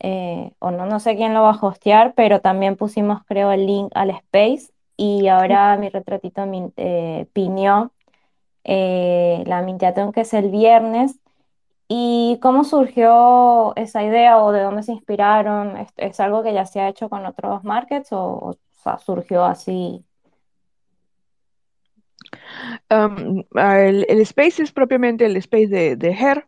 eh, 0.00 0.52
o 0.60 0.70
no, 0.72 0.86
no 0.86 1.00
sé 1.00 1.16
quién 1.16 1.34
lo 1.34 1.42
va 1.42 1.52
a 1.52 1.66
hostear, 1.66 2.14
pero 2.16 2.40
también 2.42 2.76
pusimos, 2.76 3.24
creo, 3.26 3.52
el 3.52 3.66
link 3.66 3.90
al 3.94 4.10
space 4.10 4.72
y 4.96 5.28
ahora 5.28 5.76
mi 5.78 5.90
retratito 5.90 6.46
min- 6.46 6.74
eh, 6.78 7.28
piñó 7.34 7.92
la 8.64 9.62
Minteathon, 9.62 10.12
que 10.12 10.22
es 10.22 10.34
el 10.34 10.50
viernes. 10.50 11.18
¿Y 11.88 12.38
cómo 12.42 12.64
surgió 12.64 13.74
esa 13.76 14.04
idea 14.04 14.38
o 14.38 14.52
de 14.52 14.60
dónde 14.60 14.82
se 14.82 14.92
inspiraron? 14.92 15.86
¿Es, 15.96 16.20
algo 16.20 16.42
que 16.42 16.52
ya 16.52 16.66
se 16.66 16.80
ha 16.80 16.88
hecho 16.88 17.08
con 17.08 17.24
otros 17.24 17.64
markets 17.64 18.08
o, 18.12 18.58
surgió 19.04 19.44
así? 19.44 20.04
Um, 22.90 23.42
ah, 23.54 23.80
el, 23.80 24.04
space 24.20 24.62
es 24.62 24.72
propiamente 24.72 25.24
el 25.24 25.36
space 25.38 25.68
de, 25.68 25.96
de 25.96 26.10
Her, 26.10 26.46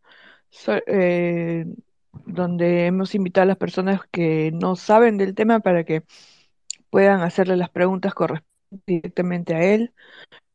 eh, 0.87 1.65
donde 2.27 2.87
hemos 2.87 3.15
invitado 3.15 3.45
a 3.45 3.47
las 3.47 3.57
personas 3.57 4.01
que 4.11 4.51
no 4.53 4.77
saben 4.77 5.17
del 5.17 5.35
tema 5.35 5.61
para 5.61 5.85
que 5.85 6.03
puedan 6.91 7.23
hacerle 7.23 7.57
las 7.57 7.71
preguntas 7.71 8.15
correspondientes 8.15 8.51
directamente 8.87 9.55
a 9.55 9.63
él, 9.65 9.95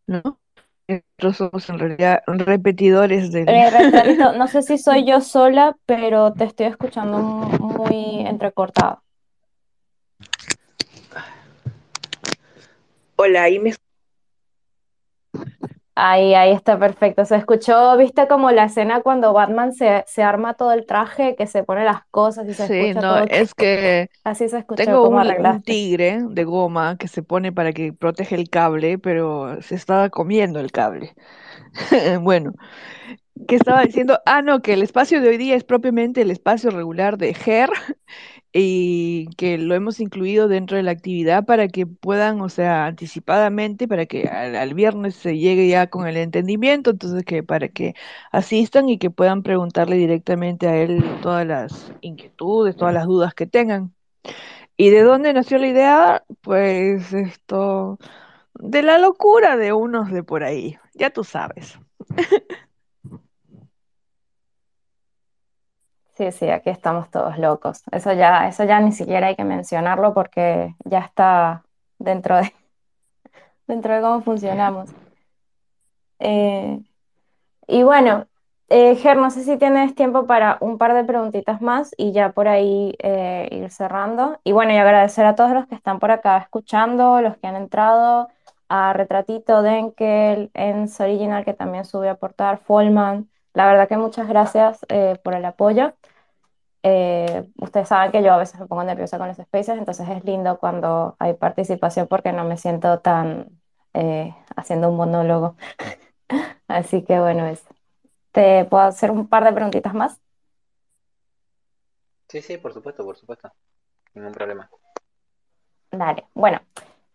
¿no? 0.08 0.40
Nosotros 0.88 1.38
somos 1.38 1.70
en 1.70 1.80
realidad 1.80 2.22
repetidores 2.28 3.32
del... 3.32 3.50
Eh, 3.50 3.72
no 4.38 4.48
sé 4.48 4.62
si 4.62 4.78
soy 4.78 5.06
yo 5.06 5.20
sola, 5.22 5.76
pero 5.86 6.34
te 6.34 6.44
estoy 6.44 6.68
escuchando 6.68 7.18
mu- 7.20 7.68
muy 7.78 8.20
entrecortado. 8.28 9.02
Hola, 13.16 13.44
ahí 13.44 13.58
me... 13.60 13.74
Ahí, 15.98 16.34
ahí 16.34 16.52
está 16.52 16.78
perfecto. 16.78 17.24
Se 17.26 17.36
escuchó, 17.38 17.96
viste 17.98 18.28
como 18.28 18.52
la 18.52 18.66
escena 18.66 19.02
cuando 19.02 19.32
Batman 19.34 19.72
se, 19.74 20.04
se 20.08 20.24
arma 20.24 20.56
todo 20.56 20.74
el 20.74 20.86
traje, 20.86 21.36
que 21.38 21.48
se 21.48 21.64
pone 21.64 21.86
las 21.86 22.06
cosas 22.12 22.48
y 22.50 22.54
se 22.54 22.66
Sí, 22.66 22.66
escucha 22.66 23.02
no, 23.02 23.18
todo. 23.18 23.26
es 23.28 23.54
que 23.54 24.10
Así 24.24 24.50
se 24.50 24.60
escuchó 24.60 25.00
tengo 25.00 25.02
como 25.02 25.20
un, 25.20 25.34
un 25.38 25.62
arreglaste. 25.62 25.64
tigre 25.64 26.24
de 26.30 26.44
goma 26.46 26.98
que 26.98 27.08
se 27.08 27.24
pone 27.24 27.52
para 27.54 27.74
que 27.74 27.94
protege 27.94 28.36
el 28.36 28.50
cable, 28.50 28.98
pero 29.00 29.62
se 29.62 29.76
estaba 29.76 30.10
comiendo 30.10 30.60
el 30.60 30.72
cable. 30.72 31.16
Bueno, 32.22 32.54
¿qué 33.48 33.56
estaba 33.56 33.84
diciendo? 33.86 34.20
Ah, 34.26 34.42
no, 34.42 34.62
que 34.62 34.74
el 34.74 34.84
espacio 34.84 35.22
de 35.22 35.30
hoy 35.30 35.38
día 35.38 35.56
es 35.56 35.64
propiamente 35.64 36.22
el 36.22 36.32
espacio 36.32 36.72
regular 36.72 37.18
de 37.18 37.34
GER 37.34 37.72
y 38.58 39.28
que 39.36 39.58
lo 39.58 39.76
hemos 39.76 40.00
incluido 40.00 40.48
dentro 40.48 40.78
de 40.78 40.84
la 40.84 40.92
actividad 40.92 41.46
para 41.46 41.68
que 41.68 41.86
puedan, 41.86 42.40
o 42.40 42.48
sea, 42.48 42.86
anticipadamente, 42.86 43.86
para 43.86 44.06
que 44.06 44.30
al, 44.30 44.74
viernes 44.74 45.16
se 45.16 45.38
llegue 45.38 45.68
ya 45.68 45.88
con 45.88 46.08
el 46.08 46.16
entendimiento, 46.16 46.92
entonces 46.92 47.26
que 47.26 47.44
para 47.44 47.68
que 47.68 47.96
asistan 48.32 48.88
y 48.88 48.98
que 48.98 49.10
puedan 49.12 49.44
preguntarle 49.44 49.98
directamente 49.98 50.68
a 50.70 50.78
él 50.78 51.04
todas 51.22 51.46
las 51.46 51.92
inquietudes, 52.00 52.78
todas 52.78 52.94
las 52.94 53.08
dudas 53.08 53.34
que 53.34 53.46
tengan. 53.46 53.94
¿Y 54.78 54.90
de 54.90 55.04
dónde 55.04 55.34
nació 55.34 55.58
la 55.58 55.68
idea? 55.68 56.24
Pues 56.42 57.14
esto, 57.14 58.00
de 58.56 58.84
la 58.84 58.98
locura 59.00 59.58
de 59.58 59.74
unos 59.74 60.12
de 60.12 60.24
por 60.24 60.44
ahí, 60.46 60.78
ya 60.94 61.10
tú 61.10 61.26
sabes. 61.26 61.78
Sí, 66.16 66.32
sí, 66.32 66.50
aquí 66.50 66.70
estamos 66.70 67.10
todos 67.12 67.38
locos. 67.38 67.84
Eso 67.92 68.14
ya, 68.14 68.48
eso 68.48 68.64
ya 68.64 68.80
ni 68.80 68.92
siquiera 68.94 69.28
hay 69.28 69.36
que 69.36 69.44
mencionarlo 69.44 70.14
porque 70.14 70.76
ya 70.86 71.00
está 71.00 71.64
dentro 72.00 72.38
de, 72.38 72.54
dentro 73.68 73.96
de 73.96 74.02
cómo 74.02 74.22
funcionamos. 74.22 74.90
Eh, 76.20 76.82
y 77.68 77.84
bueno, 77.84 78.28
eh, 78.70 78.96
Ger, 78.96 79.18
no 79.18 79.30
sé 79.30 79.44
si 79.44 79.58
tienes 79.58 79.94
tiempo 79.96 80.26
para 80.26 80.58
un 80.62 80.78
par 80.78 80.94
de 80.94 81.04
preguntitas 81.04 81.62
más 81.62 81.94
y 81.98 82.14
ya 82.14 82.32
por 82.32 82.48
ahí 82.48 82.96
eh, 83.00 83.50
ir 83.52 83.70
cerrando. 83.72 84.40
Y 84.44 84.54
bueno, 84.54 84.74
y 84.74 84.78
agradecer 84.78 85.26
a 85.26 85.36
todos 85.36 85.52
los 85.52 85.68
que 85.68 85.76
están 85.76 86.00
por 86.00 86.12
acá 86.12 86.38
escuchando, 86.38 87.22
los 87.22 87.38
que 87.38 87.48
han 87.48 87.56
entrado, 87.58 88.30
a 88.70 88.94
Retratito, 88.94 89.62
Denkel, 89.62 90.50
Ens 90.54 91.00
Original, 91.00 91.46
que 91.46 91.54
también 91.54 91.86
subió 91.86 92.10
a 92.10 92.14
aportar, 92.14 92.60
Folman. 92.60 93.30
La 93.56 93.66
verdad 93.68 93.88
que 93.88 93.98
muchas 93.98 94.28
gracias 94.28 94.86
eh, 94.90 95.18
por 95.24 95.34
el 95.34 95.46
apoyo. 95.46 95.94
Eh, 96.84 97.50
ustedes 97.58 97.88
saben 97.88 98.12
que 98.12 98.22
yo 98.22 98.34
a 98.34 98.38
veces 98.38 98.60
me 98.60 98.68
pongo 98.68 98.84
nerviosa 98.84 99.18
con 99.18 99.30
los 99.30 99.38
spaces, 99.38 99.78
entonces 99.78 100.08
es 100.10 100.24
lindo 100.26 100.60
cuando 100.60 101.16
hay 101.20 101.34
participación 101.36 102.08
porque 102.08 102.34
no 102.34 102.44
me 102.44 102.58
siento 102.58 103.00
tan 103.00 103.48
eh, 103.94 104.36
haciendo 104.58 104.90
un 104.90 104.98
monólogo. 104.98 105.56
Así 106.68 107.04
que 107.04 107.18
bueno, 107.20 107.48
es. 107.48 107.64
¿Te 108.34 108.66
puedo 108.66 108.84
hacer 108.84 109.10
un 109.10 109.28
par 109.30 109.46
de 109.46 109.54
preguntitas 109.54 109.94
más? 109.94 110.20
Sí, 112.28 112.42
sí, 112.42 112.58
por 112.58 112.74
supuesto, 112.74 113.06
por 113.06 113.16
supuesto. 113.16 113.50
Ningún 114.14 114.34
problema. 114.34 114.70
Dale. 115.92 116.26
Bueno, 116.34 116.60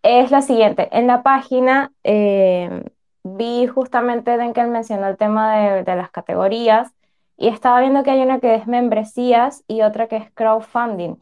es 0.03 0.31
la 0.31 0.41
siguiente. 0.41 0.89
En 0.91 1.07
la 1.07 1.23
página 1.23 1.93
eh, 2.03 2.83
vi 3.25 3.67
justamente 3.67 4.35
él 4.35 4.69
mencionó 4.69 5.09
el 5.09 5.17
tema 5.17 5.57
de, 5.57 5.85
de 5.85 5.97
las 5.97 6.11
categorías 6.11 6.93
y 7.37 7.49
estaba 7.49 7.81
viendo 7.81 8.03
que 8.03 8.11
hay 8.11 8.23
una 8.23 8.41
que 8.41 8.55
es 8.55 8.67
membresías 8.67 9.65
y 9.69 9.83
otra 9.83 10.09
que 10.09 10.17
es 10.17 10.31
crowdfunding. 10.35 11.17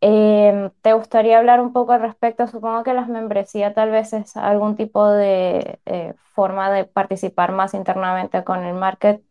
Eh, 0.00 0.70
¿te 0.82 0.92
gustaría 0.94 1.38
hablar 1.38 1.60
un 1.60 1.72
poco 1.72 1.92
al 1.92 2.00
respecto? 2.00 2.46
Supongo 2.48 2.82
que 2.82 2.92
las 2.94 3.08
membresías 3.08 3.72
tal 3.74 3.90
vez 3.90 4.12
es 4.12 4.36
algún 4.36 4.74
tipo 4.76 5.08
de 5.08 5.80
eh, 5.86 6.14
forma 6.34 6.70
de 6.72 6.84
participar 6.84 7.52
más 7.52 7.72
internamente 7.74 8.42
con 8.44 8.64
el 8.64 8.74
market 8.74 9.22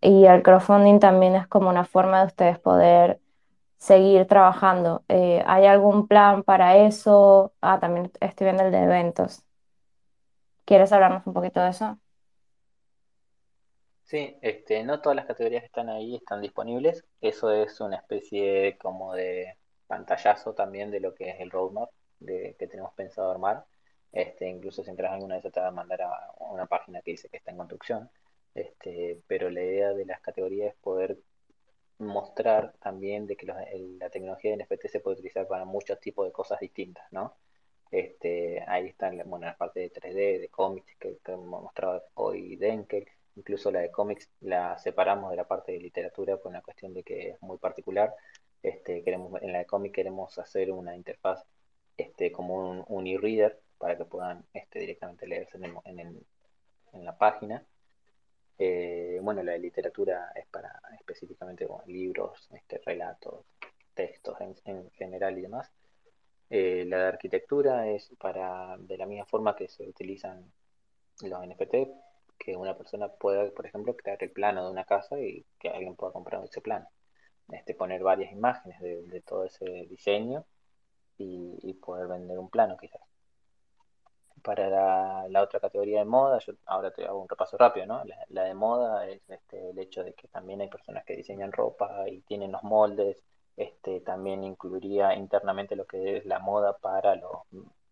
y 0.00 0.26
el 0.26 0.42
crowdfunding 0.42 1.00
también 1.00 1.36
es 1.36 1.46
como 1.48 1.70
una 1.70 1.84
forma 1.84 2.20
de 2.20 2.26
ustedes 2.28 2.58
poder 2.58 3.20
seguir 3.78 4.26
trabajando. 4.26 5.04
Eh, 5.08 5.42
¿hay 5.46 5.66
algún 5.66 6.08
plan 6.08 6.42
para 6.44 6.76
eso? 6.78 7.52
Ah, 7.62 7.80
también 7.80 8.12
estoy 8.20 8.46
viendo 8.46 8.64
el 8.64 8.72
de 8.72 8.82
eventos. 8.84 9.44
¿Quieres 10.64 10.92
hablarnos 10.92 11.26
un 11.26 11.34
poquito 11.34 11.60
de 11.60 11.70
eso? 11.70 11.98
Sí, 14.04 14.36
este, 14.42 14.84
no 14.84 15.00
todas 15.00 15.16
las 15.16 15.26
categorías 15.26 15.62
que 15.62 15.66
están 15.66 15.88
ahí 15.88 16.14
están 16.16 16.40
disponibles. 16.42 17.04
Eso 17.20 17.50
es 17.52 17.80
una 17.80 17.96
especie 17.96 18.76
como 18.78 19.14
de 19.14 19.56
pantallazo 19.86 20.54
también 20.54 20.90
de 20.90 21.00
lo 21.00 21.14
que 21.14 21.30
es 21.30 21.40
el 21.40 21.50
roadmap 21.50 21.90
de, 22.20 22.54
que 22.58 22.66
tenemos 22.68 22.92
pensado 22.94 23.30
armar. 23.30 23.64
Este, 24.12 24.46
incluso 24.48 24.82
si 24.84 24.90
entras 24.90 25.08
en 25.10 25.14
alguna 25.14 25.38
esas 25.38 25.52
te 25.52 25.60
va 25.60 25.68
a 25.68 25.70
mandar 25.70 26.02
a 26.02 26.10
una 26.40 26.66
página 26.66 27.00
que 27.02 27.12
dice 27.12 27.28
que 27.30 27.38
está 27.38 27.50
en 27.52 27.56
construcción. 27.56 28.10
Este, 28.54 29.20
pero 29.26 29.48
la 29.50 29.62
idea 29.62 29.94
de 29.94 30.04
las 30.04 30.20
categorías 30.20 30.70
es 30.74 30.80
poder 30.80 31.18
mostrar 31.98 32.74
también 32.80 33.26
de 33.26 33.36
que 33.36 33.46
los- 33.46 33.58
el- 33.72 33.98
la 33.98 34.10
tecnología 34.10 34.50
de 34.52 34.56
NFT 34.56 34.88
se 34.88 35.00
puede 35.00 35.14
utilizar 35.16 35.46
para 35.48 35.64
muchos 35.66 36.00
tipos 36.00 36.26
de 36.26 36.32
cosas 36.32 36.60
distintas, 36.60 37.06
¿no? 37.12 37.36
Este, 37.92 38.64
ahí 38.66 38.86
están, 38.88 39.18
bueno, 39.26 39.44
la 39.44 39.56
parte 39.56 39.80
de 39.80 39.92
3D, 39.92 40.40
de 40.40 40.48
cómics 40.48 40.96
que, 40.98 41.18
que 41.22 41.32
hemos 41.32 41.62
mostrado 41.62 42.02
hoy 42.14 42.56
Denkel, 42.56 43.06
incluso 43.36 43.70
la 43.70 43.80
de 43.80 43.90
cómics 43.90 44.30
la 44.40 44.78
separamos 44.78 45.30
de 45.30 45.36
la 45.36 45.46
parte 45.46 45.72
de 45.72 45.78
literatura 45.78 46.38
por 46.38 46.50
una 46.50 46.62
cuestión 46.62 46.94
de 46.94 47.02
que 47.02 47.30
es 47.30 47.42
muy 47.42 47.58
particular. 47.58 48.14
Este, 48.62 49.02
queremos, 49.04 49.42
en 49.42 49.52
la 49.52 49.58
de 49.58 49.66
cómic 49.66 49.92
queremos 49.94 50.38
hacer 50.38 50.72
una 50.72 50.96
interfaz 50.96 51.44
este, 51.98 52.32
como 52.32 52.54
un, 52.70 52.84
un 52.88 53.06
e-reader 53.06 53.60
para 53.76 53.98
que 53.98 54.06
puedan 54.06 54.42
este, 54.54 54.78
directamente 54.78 55.26
leerse 55.26 55.58
en, 55.84 56.24
la 57.04 57.18
página. 57.18 57.62
Eh, 58.58 59.18
bueno, 59.22 59.42
la 59.42 59.52
de 59.52 59.58
literatura 59.58 60.32
es 60.34 60.46
para 60.46 60.80
específicamente 60.98 61.66
libros, 61.86 62.48
este, 62.54 62.80
relatos, 62.86 63.44
textos 63.92 64.40
en, 64.40 64.54
en 64.64 64.90
general 64.92 65.36
y 65.38 65.42
demás. 65.42 65.70
Eh, 66.54 66.84
la 66.86 66.98
de 66.98 67.06
arquitectura 67.06 67.88
es 67.88 68.10
para, 68.18 68.76
de 68.78 68.98
la 68.98 69.06
misma 69.06 69.24
forma 69.24 69.56
que 69.56 69.68
se 69.68 69.88
utilizan 69.88 70.52
los 71.22 71.46
NFT, 71.46 71.74
que 72.38 72.54
una 72.56 72.76
persona 72.76 73.08
pueda, 73.08 73.50
por 73.52 73.64
ejemplo, 73.64 73.96
crear 73.96 74.22
el 74.22 74.32
plano 74.32 74.66
de 74.66 74.70
una 74.70 74.84
casa 74.84 75.18
y 75.18 75.46
que 75.58 75.70
alguien 75.70 75.96
pueda 75.96 76.12
comprar 76.12 76.44
ese 76.44 76.60
plano. 76.60 76.86
Este, 77.50 77.74
poner 77.74 78.02
varias 78.02 78.32
imágenes 78.32 78.78
de, 78.82 79.22
todo 79.22 79.46
ese 79.46 79.64
diseño 79.88 80.44
y, 81.16 81.72
poder 81.82 82.06
vender 82.06 82.38
un 82.38 82.50
plano 82.50 82.76
quizás. 82.76 83.00
Para 84.42 84.68
la, 85.30 85.42
otra 85.42 85.58
categoría 85.58 86.00
de 86.00 86.04
moda, 86.04 86.38
yo 86.40 86.52
ahora 86.66 86.90
te 86.90 87.06
hago 87.06 87.22
un 87.22 87.30
repaso 87.30 87.56
rápido, 87.56 87.86
¿no? 87.86 88.02
La, 88.28 88.44
de 88.44 88.52
moda 88.52 89.08
es 89.08 89.22
este, 89.30 89.70
el 89.70 89.78
hecho 89.78 90.04
de 90.04 90.12
que 90.12 90.28
también 90.28 90.60
hay 90.60 90.68
personas 90.68 91.02
que 91.06 91.16
diseñan 91.16 91.50
ropa 91.50 92.06
y 92.10 92.20
tienen 92.20 92.52
los 92.52 92.62
moldes. 92.62 93.24
Este, 93.56 94.00
también 94.00 94.44
incluiría 94.44 95.14
internamente 95.14 95.76
lo 95.76 95.86
que 95.86 96.16
es 96.16 96.26
la 96.26 96.38
moda 96.38 96.76
para 96.78 97.16
los 97.16 97.32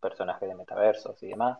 personajes 0.00 0.48
de 0.48 0.54
metaversos 0.54 1.22
y 1.22 1.28
demás. 1.28 1.58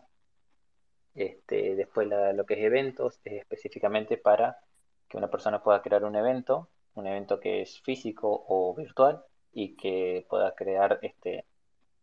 Este, 1.13 1.75
después 1.75 2.07
lo 2.07 2.45
que 2.45 2.53
es 2.55 2.61
eventos 2.61 3.19
es 3.23 3.33
específicamente 3.41 4.17
para 4.17 4.59
que 5.07 5.17
una 5.17 5.29
persona 5.29 5.61
pueda 5.61 5.81
crear 5.81 6.03
un 6.05 6.15
evento, 6.15 6.69
un 6.95 7.07
evento 7.07 7.39
que 7.39 7.61
es 7.61 7.81
físico 7.81 8.45
o 8.47 8.73
virtual 8.73 9.23
y 9.53 9.75
que 9.75 10.25
pueda 10.29 10.55
crear 10.55 10.99
este 11.01 11.45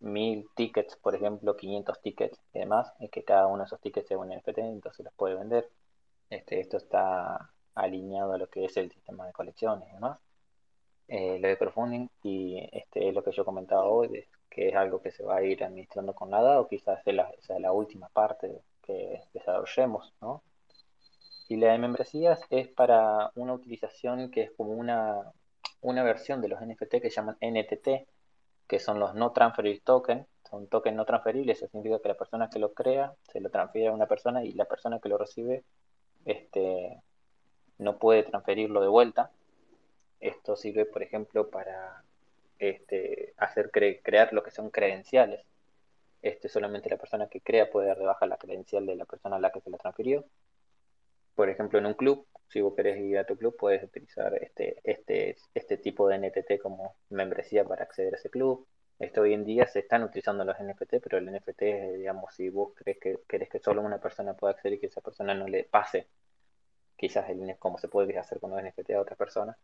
mil 0.01 0.49
tickets, 0.55 0.97
por 0.97 1.15
ejemplo, 1.15 1.57
500 1.57 2.01
tickets 2.01 2.41
y 2.53 2.61
demás, 2.61 2.93
y 3.01 3.09
que 3.09 3.25
cada 3.25 3.47
uno 3.47 3.59
de 3.59 3.67
esos 3.67 3.81
tickets 3.81 4.09
sea 4.09 4.19
un 4.19 4.31
NFT, 4.31 4.59
entonces 4.59 5.05
los 5.05 5.15
puede 5.15 5.35
vender. 5.35 5.71
Este, 6.31 6.61
esto 6.61 6.77
está 6.77 7.51
alineado 7.75 8.33
a 8.33 8.39
lo 8.39 8.49
que 8.49 8.65
es 8.65 8.77
el 8.77 8.91
sistema 8.91 9.27
de 9.27 9.33
colecciones 9.33 9.89
y 9.89 9.93
demás. 9.95 10.19
Eh, 11.09 11.39
lo 11.41 11.49
de 11.49 11.57
crowdfunding 11.57 12.09
y 12.23 12.69
este 12.73 13.09
es 13.09 13.15
lo 13.15 13.25
que 13.25 13.33
yo 13.33 13.45
comentaba 13.45 13.85
hoy, 13.85 14.27
que 14.51 14.69
es 14.69 14.77
algo 14.77 15.01
que 15.01 15.11
se 15.11 15.25
va 15.25 15.37
a 15.37 15.43
ir 15.43 15.65
administrando 15.65 16.15
con 16.15 16.31
nada 16.31 16.61
o 16.61 16.69
quizás 16.69 17.03
sea 17.03 17.15
la, 17.15 17.33
sea 17.41 17.59
la 17.59 17.73
última 17.73 18.09
parte 18.11 18.61
que 18.83 19.23
desarrollemos, 19.33 20.13
¿no? 20.21 20.43
Y 21.49 21.57
la 21.57 21.73
de 21.73 21.79
membresías 21.79 22.41
es 22.51 22.69
para 22.69 23.33
una 23.35 23.55
utilización 23.55 24.31
que 24.31 24.43
es 24.43 24.51
como 24.53 24.73
una, 24.73 25.33
una 25.81 26.03
versión 26.03 26.43
de 26.43 26.49
los 26.49 26.61
NFT 26.61 27.01
que 27.01 27.11
llaman 27.11 27.39
NTT, 27.41 28.07
que 28.67 28.79
son 28.79 29.01
los 29.01 29.15
no 29.15 29.33
transferable 29.33 29.81
tokens, 29.81 30.27
son 30.51 30.69
tokens 30.69 30.97
no 30.97 31.07
transferibles, 31.07 31.59
eso 31.59 31.69
significa 31.69 32.01
que 32.03 32.09
la 32.09 32.17
persona 32.17 32.51
que 32.51 32.59
lo 32.59 32.75
crea 32.75 33.15
se 33.33 33.41
lo 33.41 33.51
transfiere 33.51 33.89
a 33.89 33.93
una 33.93 34.07
persona 34.07 34.45
y 34.45 34.53
la 34.53 34.67
persona 34.67 35.01
que 35.01 35.09
lo 35.09 35.17
recibe 35.17 35.65
este, 36.27 37.03
no 37.79 37.99
puede 37.99 38.25
transferirlo 38.25 38.81
de 38.83 38.89
vuelta. 38.89 39.31
Esto 40.21 40.57
sirve, 40.57 40.85
por 40.85 41.03
ejemplo, 41.03 41.51
para 41.51 42.03
este, 42.59 43.35
hacer 43.37 43.71
crear 43.71 44.33
lo 44.33 44.43
que 44.43 44.51
son 44.51 44.71
credenciales 44.71 45.45
este, 46.23 46.49
solamente 46.49 46.91
la 46.91 46.97
persona 46.97 47.29
que 47.29 47.41
crea 47.41 47.71
puede 47.71 47.89
dar 47.89 47.99
de 47.99 48.07
baja 48.07 48.27
la 48.27 48.39
credencial 48.39 48.87
de 48.87 48.97
la 48.97 49.05
persona 49.05 49.37
a 49.37 49.41
la 49.41 49.51
que 49.51 49.61
se 49.61 49.71
la 49.71 49.79
transfirió. 49.79 50.25
Por 51.35 51.49
ejemplo, 51.49 51.79
en 51.79 51.87
un 51.87 51.95
club, 51.95 52.27
si 52.49 52.61
vos 52.61 52.75
querés 52.75 52.99
ir 52.99 53.19
a 53.19 53.27
tu 53.27 53.37
club, 53.37 53.57
puedes 53.57 53.83
utilizar 53.85 54.35
este, 54.43 54.81
este, 54.83 55.37
este 55.55 55.77
tipo 55.77 56.09
de 56.09 56.19
NFT 56.19 56.61
como 56.61 56.97
membresía 57.11 57.65
para 57.65 57.85
acceder 57.85 58.15
a 58.15 58.17
ese 58.17 58.31
club. 58.31 58.67
Esto 58.99 59.21
hoy 59.21 59.35
en 59.35 59.45
día 59.45 59.67
se 59.69 59.79
están 59.79 60.03
utilizando 60.03 60.45
los 60.45 60.57
NFT, 60.59 60.95
pero 61.01 61.19
el 61.19 61.33
NFT, 61.33 61.63
digamos, 61.97 62.35
si 62.35 62.49
vos 62.49 62.73
crees 62.75 62.99
que 62.99 63.19
querés 63.29 63.49
que 63.49 63.61
solo 63.61 63.83
una 63.83 64.01
persona 64.01 64.35
pueda 64.35 64.55
acceder 64.55 64.75
y 64.75 64.81
que 64.81 64.87
esa 64.87 65.01
persona 65.01 65.35
no 65.35 65.47
le 65.47 65.63
pase, 65.63 66.09
quizás 66.97 67.31
el, 67.31 67.57
como 67.61 67.79
se 67.79 67.87
puede 67.87 68.19
hacer 68.19 68.41
con 68.41 68.51
los 68.51 68.61
NFT 68.61 68.91
a 68.91 69.01
otras 69.01 69.17
personas, 69.17 69.57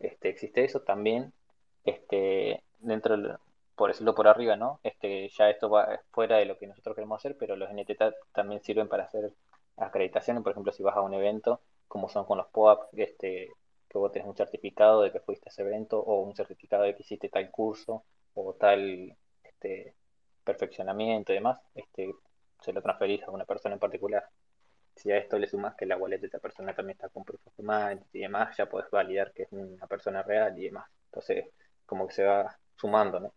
este, 0.00 0.28
existe 0.28 0.64
eso 0.64 0.80
también. 0.80 1.32
Este, 1.84 2.62
dentro 2.80 3.16
del, 3.16 3.36
por 3.76 3.90
decirlo 3.90 4.14
por 4.14 4.28
arriba, 4.28 4.56
¿no? 4.56 4.80
Este, 4.82 5.28
ya 5.30 5.48
esto 5.50 5.70
va 5.70 6.00
fuera 6.10 6.36
de 6.36 6.44
lo 6.44 6.58
que 6.58 6.66
nosotros 6.66 6.94
queremos 6.94 7.18
hacer, 7.18 7.36
pero 7.38 7.56
los 7.56 7.70
NFT 7.72 8.02
también 8.32 8.62
sirven 8.62 8.88
para 8.88 9.04
hacer 9.04 9.32
acreditaciones, 9.76 10.42
por 10.42 10.52
ejemplo, 10.52 10.72
si 10.72 10.82
vas 10.82 10.96
a 10.96 11.00
un 11.00 11.14
evento, 11.14 11.60
como 11.88 12.08
son 12.08 12.24
con 12.26 12.38
los 12.38 12.48
POAP, 12.48 12.92
este, 12.98 13.48
que 13.88 13.98
vos 13.98 14.12
tenés 14.12 14.28
un 14.28 14.36
certificado 14.36 15.02
de 15.02 15.12
que 15.12 15.20
fuiste 15.20 15.48
a 15.48 15.52
ese 15.52 15.62
evento, 15.62 15.98
o 16.00 16.20
un 16.22 16.34
certificado 16.36 16.82
de 16.84 16.94
que 16.94 17.02
hiciste 17.02 17.28
tal 17.28 17.50
curso, 17.50 18.04
o 18.34 18.54
tal 18.54 19.16
este, 19.44 19.94
perfeccionamiento 20.44 21.32
y 21.32 21.36
demás, 21.36 21.60
este, 21.74 22.14
se 22.60 22.72
lo 22.72 22.82
transferís 22.82 23.22
a 23.24 23.30
una 23.30 23.44
persona 23.44 23.74
en 23.74 23.80
particular. 23.80 24.28
Si 25.00 25.10
a 25.10 25.16
esto 25.18 25.38
le 25.38 25.46
sumas 25.48 25.74
que 25.76 25.86
la 25.86 25.96
wallet 25.96 26.18
de 26.18 26.26
esa 26.26 26.38
persona 26.38 26.74
también 26.74 26.96
está 26.96 27.08
con 27.08 27.24
proof 27.24 27.40
y 28.12 28.20
demás, 28.20 28.56
ya 28.56 28.66
puedes 28.68 28.90
validar 28.90 29.32
que 29.32 29.44
es 29.44 29.48
una 29.52 29.86
persona 29.86 30.22
real 30.22 30.58
y 30.58 30.64
demás. 30.64 30.86
Entonces, 31.06 31.46
como 31.86 32.06
que 32.06 32.14
se 32.14 32.24
va 32.24 32.58
sumando, 32.76 33.18
¿no? 33.20 33.32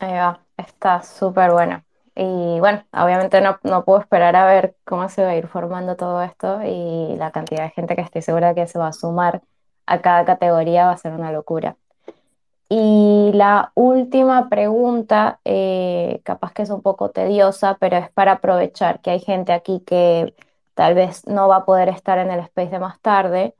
Ahí 0.00 0.12
va, 0.12 0.40
está 0.56 1.02
súper 1.02 1.50
bueno. 1.52 1.84
Y 2.14 2.58
bueno, 2.60 2.84
obviamente 2.92 3.40
no, 3.40 3.58
no 3.64 3.84
puedo 3.84 4.00
esperar 4.00 4.36
a 4.36 4.46
ver 4.46 4.76
cómo 4.84 5.08
se 5.08 5.22
va 5.24 5.30
a 5.30 5.36
ir 5.36 5.48
formando 5.48 5.96
todo 5.96 6.22
esto 6.22 6.60
y 6.64 7.16
la 7.16 7.32
cantidad 7.32 7.64
de 7.64 7.70
gente 7.70 7.96
que 7.96 8.02
estoy 8.02 8.22
segura 8.22 8.54
que 8.54 8.66
se 8.66 8.78
va 8.78 8.88
a 8.88 8.92
sumar 8.92 9.42
a 9.86 10.00
cada 10.02 10.24
categoría 10.24 10.86
va 10.86 10.92
a 10.92 10.96
ser 10.96 11.12
una 11.12 11.32
locura. 11.32 11.76
Y 12.76 13.30
la 13.34 13.70
última 13.74 14.48
pregunta, 14.48 15.38
eh, 15.44 16.20
capaz 16.24 16.52
que 16.52 16.62
es 16.62 16.70
un 16.70 16.82
poco 16.82 17.10
tediosa, 17.10 17.76
pero 17.78 17.96
es 17.98 18.10
para 18.10 18.32
aprovechar 18.32 19.00
que 19.00 19.10
hay 19.10 19.20
gente 19.20 19.52
aquí 19.52 19.80
que 19.86 20.34
tal 20.74 20.94
vez 20.94 21.26
no 21.26 21.46
va 21.48 21.58
a 21.58 21.64
poder 21.66 21.88
estar 21.88 22.18
en 22.18 22.30
el 22.32 22.40
space 22.40 22.70
de 22.70 22.78
más 22.80 23.00
tarde 23.00 23.54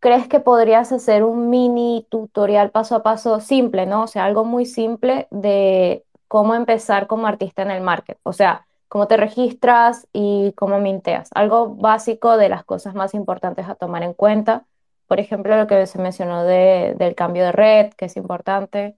¿crees 0.00 0.28
que 0.28 0.40
podrías 0.40 0.92
hacer 0.92 1.24
un 1.24 1.50
mini 1.50 2.06
tutorial 2.10 2.70
paso 2.70 2.96
a 2.96 3.02
paso 3.02 3.40
simple, 3.40 3.86
¿no? 3.86 4.04
O 4.04 4.06
sea, 4.06 4.24
algo 4.24 4.44
muy 4.44 4.66
simple 4.66 5.26
de 5.30 6.04
cómo 6.28 6.54
empezar 6.54 7.06
como 7.06 7.26
artista 7.26 7.62
en 7.62 7.70
el 7.72 7.82
market. 7.82 8.18
O 8.22 8.32
sea, 8.32 8.66
cómo 8.88 9.08
te 9.08 9.16
registras 9.16 10.06
y 10.12 10.52
cómo 10.52 10.78
minteas. 10.78 11.28
Algo 11.34 11.74
básico 11.74 12.36
de 12.36 12.48
las 12.48 12.64
cosas 12.64 12.94
más 12.94 13.14
importantes 13.14 13.68
a 13.68 13.74
tomar 13.74 14.02
en 14.04 14.14
cuenta. 14.14 14.64
Por 15.06 15.20
ejemplo, 15.20 15.56
lo 15.56 15.66
que 15.66 15.86
se 15.86 15.98
mencionó 16.00 16.44
del 16.44 17.14
cambio 17.14 17.44
de 17.44 17.52
red, 17.52 17.92
que 17.94 18.06
es 18.06 18.16
importante. 18.16 18.96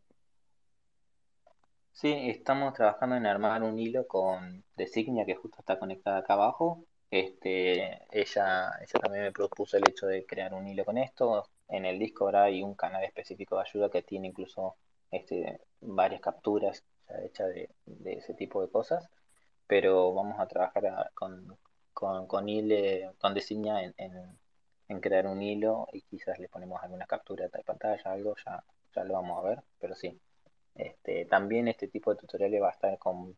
Sí, 1.93 2.13
estamos 2.31 2.75
trabajando 2.75 3.17
en 3.17 3.27
armar 3.27 3.63
un 3.63 3.79
hilo 3.79 4.07
con 4.07 4.65
Designia, 4.77 5.27
que 5.27 5.35
justo 5.35 5.59
está 5.61 5.79
conectada 5.79 6.19
acá 6.19 6.35
abajo, 6.35 6.85
este, 7.11 8.07
ella, 8.11 8.71
ella 8.81 9.01
también 9.01 9.25
me 9.25 9.33
propuso 9.33 9.77
el 9.77 9.89
hecho 9.89 10.07
de 10.07 10.27
crear 10.27 10.53
un 10.55 10.69
hilo 10.69 10.85
con 10.85 10.99
esto. 10.99 11.49
En 11.69 11.87
el 11.87 11.99
Discord 11.99 12.37
hay 12.37 12.63
un 12.63 12.75
canal 12.75 13.05
específico 13.05 13.57
de 13.57 13.63
ayuda 13.63 13.91
que 13.91 14.03
tiene 14.03 14.29
incluso 14.29 14.77
este, 15.11 15.61
varias 15.81 16.21
capturas 16.21 16.85
hechas 17.25 17.49
de, 17.49 17.71
ese 18.05 18.35
tipo 18.35 18.61
de 18.63 18.71
cosas. 18.71 19.09
Pero 19.67 20.13
vamos 20.15 20.39
a 20.41 20.47
trabajar 20.47 21.11
con, 21.15 21.57
con, 21.93 22.27
con, 22.27 22.49
hile, 22.49 23.11
con 23.19 23.35
Designa 23.35 23.83
en, 23.83 23.95
en, 23.99 24.39
crear 25.01 25.27
un 25.27 25.43
hilo 25.43 25.87
y 25.93 26.01
quizás 26.03 26.39
le 26.39 26.49
ponemos 26.49 26.83
alguna 26.83 27.07
captura 27.07 27.49
de 27.49 27.63
pantalla, 27.63 28.11
algo, 28.11 28.35
ya, 28.45 28.65
ya 28.95 29.05
lo 29.05 29.15
vamos 29.15 29.39
a 29.39 29.49
ver. 29.49 29.63
Pero 29.79 29.95
sí, 29.95 30.19
este, 30.75 31.27
también 31.27 31.69
este 31.69 31.89
tipo 31.89 32.11
de 32.11 32.17
tutoriales 32.17 32.63
va 32.63 32.69
a 32.69 32.73
estar 32.73 32.99
con, 32.99 33.37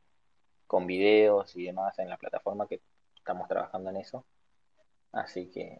con 0.66 0.86
videos 0.86 1.56
y 1.56 1.64
demás 1.64 1.98
en 1.98 2.08
la 2.08 2.16
plataforma 2.16 2.68
que 2.68 2.80
estamos 3.16 3.48
trabajando 3.48 3.90
en 3.90 3.96
eso. 3.96 4.24
Así 5.12 5.50
que 5.50 5.78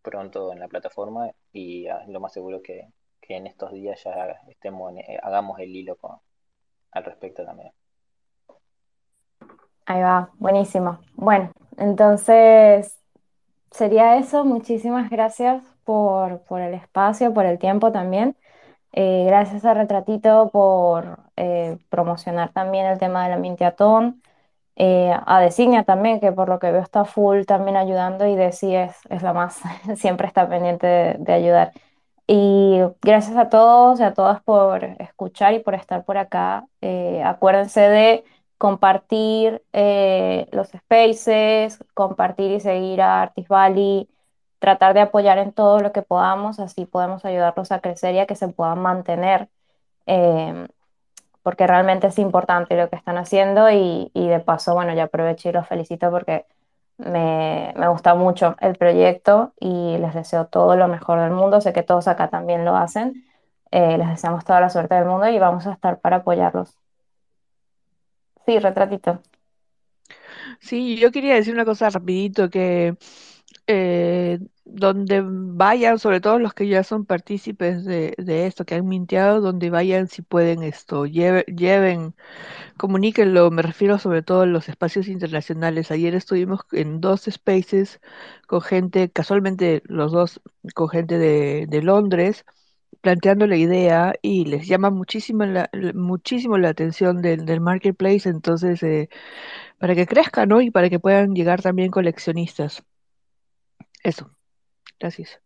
pronto 0.00 0.52
en 0.52 0.60
la 0.60 0.68
plataforma 0.68 1.30
y 1.52 1.86
ah, 1.88 2.04
lo 2.08 2.20
más 2.20 2.32
seguro 2.32 2.62
que, 2.62 2.88
que 3.20 3.36
en 3.36 3.46
estos 3.46 3.72
días 3.72 4.02
ya 4.02 4.40
estemos 4.48 4.92
eh, 4.96 5.18
hagamos 5.22 5.58
el 5.60 5.74
hilo 5.74 5.96
con, 5.96 6.18
al 6.92 7.04
respecto 7.04 7.44
también. 7.44 7.72
Ahí 9.86 10.00
va, 10.00 10.30
buenísimo. 10.38 11.00
Bueno, 11.14 11.52
entonces 11.76 13.01
sería 13.72 14.16
eso. 14.16 14.44
Muchísimas 14.44 15.10
gracias 15.10 15.62
por, 15.84 16.40
por 16.42 16.60
el 16.60 16.74
espacio, 16.74 17.34
por 17.34 17.46
el 17.46 17.58
tiempo 17.58 17.92
también. 17.92 18.36
Eh, 18.92 19.24
gracias 19.26 19.64
a 19.64 19.74
Retratito 19.74 20.50
por 20.52 21.18
eh, 21.36 21.78
promocionar 21.90 22.52
también 22.52 22.86
el 22.86 22.98
tema 22.98 23.24
de 23.24 23.30
la 23.30 23.36
Mintiatón. 23.38 24.22
Eh, 24.76 25.12
a 25.26 25.40
Designia 25.40 25.84
también, 25.84 26.18
que 26.20 26.32
por 26.32 26.48
lo 26.48 26.58
que 26.58 26.72
veo 26.72 26.80
está 26.82 27.04
full 27.04 27.44
también 27.44 27.76
ayudando 27.76 28.26
y 28.26 28.36
Desi 28.36 28.74
es, 28.74 28.96
es 29.10 29.22
la 29.22 29.32
más, 29.34 29.60
siempre 29.96 30.26
está 30.26 30.48
pendiente 30.48 31.16
de, 31.18 31.32
ayudar. 31.32 31.72
Y 32.26 32.80
gracias 33.02 33.36
a 33.36 33.48
todos 33.48 34.00
y 34.00 34.02
a 34.04 34.14
todas 34.14 34.42
por 34.42 34.84
escuchar 34.84 35.54
y 35.54 35.58
por 35.60 35.74
estar 35.74 36.04
por 36.04 36.16
acá. 36.18 36.66
Eh, 36.80 37.22
acuérdense 37.24 37.80
de 37.80 38.24
compartir 38.62 39.60
eh, 39.72 40.46
los 40.52 40.68
spaces, 40.68 41.82
compartir 41.94 42.52
y 42.52 42.60
seguir 42.60 43.02
a 43.02 43.22
Artis 43.22 43.48
Valley, 43.48 44.08
tratar 44.60 44.94
de 44.94 45.00
apoyar 45.00 45.38
en 45.38 45.52
todo 45.52 45.80
lo 45.80 45.90
que 45.90 46.02
podamos, 46.02 46.60
así 46.60 46.86
podemos 46.86 47.24
ayudarlos 47.24 47.72
a 47.72 47.80
crecer 47.80 48.14
y 48.14 48.20
a 48.20 48.26
que 48.26 48.36
se 48.36 48.46
puedan 48.46 48.78
mantener 48.80 49.48
porque 51.42 51.66
realmente 51.66 52.06
es 52.06 52.18
importante 52.20 52.76
lo 52.76 52.88
que 52.88 52.94
están 52.96 53.18
haciendo 53.18 53.68
y, 53.70 54.10
de 54.14 54.38
paso, 54.40 54.74
bueno, 54.74 54.94
ya 54.94 55.04
aprovecho 55.04 55.48
y 55.48 55.52
los 55.52 55.66
felicito 55.66 56.10
porque 56.12 56.46
me, 56.98 57.74
gusta 57.88 58.14
mucho 58.14 58.54
el 58.60 58.76
proyecto 58.76 59.54
y 59.58 59.98
les 59.98 60.14
deseo 60.14 60.46
todo 60.46 60.76
lo 60.76 60.86
mejor 60.86 61.20
del 61.20 61.32
mundo. 61.32 61.60
Sé 61.60 61.72
que 61.72 61.82
todos 61.82 62.06
acá 62.08 62.28
también 62.28 62.64
lo 62.64 62.76
hacen. 62.76 63.24
Eh, 63.72 63.98
les 63.98 64.08
deseamos 64.08 64.44
toda 64.44 64.60
la 64.60 64.70
suerte 64.70 64.94
del 64.94 65.06
mundo 65.06 65.28
y 65.28 65.38
vamos 65.40 65.66
a 65.66 65.72
estar 65.72 65.98
para 66.00 66.18
apoyarlos 66.18 66.81
Sí, 68.46 68.58
retratito. 68.58 69.22
Sí, 70.60 70.96
yo 70.98 71.10
quería 71.12 71.34
decir 71.34 71.54
una 71.54 71.64
cosa 71.64 71.90
rapidito, 71.90 72.50
que 72.50 72.96
eh, 73.66 74.38
donde 74.64 75.22
vayan, 75.26 75.98
sobre 75.98 76.20
todo 76.20 76.38
los 76.38 76.54
que 76.54 76.68
ya 76.68 76.84
son 76.84 77.04
partícipes 77.06 77.84
de, 77.84 78.14
de 78.18 78.46
esto, 78.46 78.64
que 78.64 78.74
han 78.76 78.86
minteado, 78.88 79.40
donde 79.40 79.70
vayan, 79.70 80.08
si 80.08 80.22
pueden 80.22 80.62
esto, 80.62 81.06
lleve- 81.06 81.44
lleven, 81.46 82.14
comuníquenlo, 82.78 83.50
me 83.50 83.62
refiero 83.62 83.98
sobre 83.98 84.22
todo 84.22 84.42
a 84.42 84.46
los 84.46 84.68
espacios 84.68 85.08
internacionales. 85.08 85.90
Ayer 85.90 86.14
estuvimos 86.14 86.62
en 86.72 87.00
dos 87.00 87.22
spaces 87.30 88.00
con 88.46 88.60
gente, 88.62 89.10
casualmente 89.10 89.82
los 89.86 90.12
dos 90.12 90.42
con 90.74 90.88
gente 90.88 91.18
de, 91.18 91.66
de 91.68 91.82
Londres, 91.82 92.44
planteando 93.02 93.46
la 93.46 93.56
idea 93.56 94.14
y 94.22 94.46
les 94.46 94.66
llama 94.66 94.90
muchísimo 94.90 95.44
la, 95.44 95.68
muchísimo 95.94 96.56
la 96.58 96.70
atención 96.70 97.20
del, 97.20 97.44
del 97.44 97.60
marketplace, 97.60 98.28
entonces, 98.28 98.82
eh, 98.82 99.08
para 99.78 99.94
que 99.94 100.06
crezca, 100.06 100.46
¿no? 100.46 100.60
Y 100.62 100.70
para 100.70 100.88
que 100.88 101.00
puedan 101.00 101.34
llegar 101.34 101.60
también 101.62 101.90
coleccionistas. 101.90 102.84
Eso, 104.02 104.34
gracias. 104.98 105.40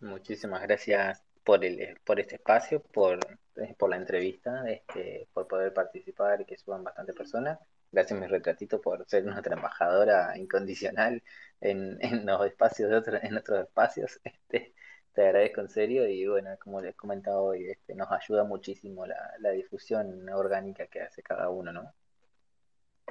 Muchísimas 0.00 0.62
gracias 0.62 1.22
por 1.44 1.64
el, 1.64 1.98
por 2.04 2.20
este 2.20 2.36
espacio, 2.36 2.82
por, 2.82 3.18
eh, 3.56 3.74
por 3.78 3.90
la 3.90 3.96
entrevista, 3.96 4.68
este, 4.68 5.28
por 5.32 5.46
poder 5.46 5.72
participar 5.72 6.40
y 6.40 6.44
que 6.46 6.56
suban 6.56 6.82
bastante 6.84 7.12
personas. 7.12 7.58
Gracias, 7.92 8.18
mi 8.18 8.26
retratito, 8.26 8.80
por 8.80 9.04
ser 9.08 9.24
nuestra 9.24 9.54
embajadora 9.54 10.36
incondicional 10.36 11.22
en, 11.60 11.98
en 12.02 12.26
los 12.26 12.44
espacios 12.46 12.90
de 12.90 12.96
otros, 12.96 13.22
en 13.22 13.36
otros 13.36 13.60
espacios. 13.66 14.20
Este, 14.24 14.74
te 15.12 15.22
agradezco 15.22 15.60
en 15.60 15.68
serio 15.68 16.08
y 16.08 16.26
bueno, 16.26 16.50
como 16.60 16.80
les 16.80 16.94
comentaba 16.96 17.40
hoy, 17.40 17.68
este, 17.70 17.94
nos 17.94 18.10
ayuda 18.12 18.44
muchísimo 18.44 19.06
la, 19.06 19.34
la 19.40 19.50
difusión 19.50 20.28
orgánica 20.30 20.86
que 20.88 21.00
hace 21.02 21.22
cada 21.22 21.50
uno, 21.50 21.72
¿no? 21.72 21.92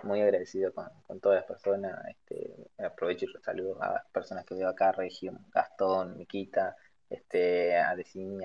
muy 0.03 0.21
agradecido 0.21 0.73
con, 0.73 0.87
con 1.07 1.19
todas 1.19 1.37
las 1.37 1.45
personas. 1.45 2.05
Este, 2.07 2.55
aprovecho 2.77 3.25
y 3.25 3.43
saludo 3.43 3.81
a 3.81 3.93
las 3.93 4.05
personas 4.11 4.45
que 4.45 4.55
veo 4.55 4.69
acá, 4.69 4.91
Regio, 4.91 5.33
Gastón, 5.53 6.17
Miquita, 6.17 6.75
este, 7.09 7.77
a 7.77 7.95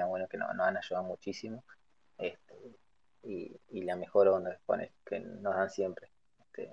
bueno, 0.07 0.29
que 0.29 0.37
nos, 0.39 0.55
nos 0.55 0.67
han 0.67 0.77
ayudado 0.77 1.05
muchísimo. 1.05 1.65
Este, 2.19 2.55
y, 3.23 3.61
y 3.71 3.83
la 3.83 3.97
mejor 3.97 4.29
onda 4.29 4.59
que 5.05 5.21
nos 5.21 5.55
dan 5.55 5.71
siempre. 5.71 6.14
Este, 6.57 6.71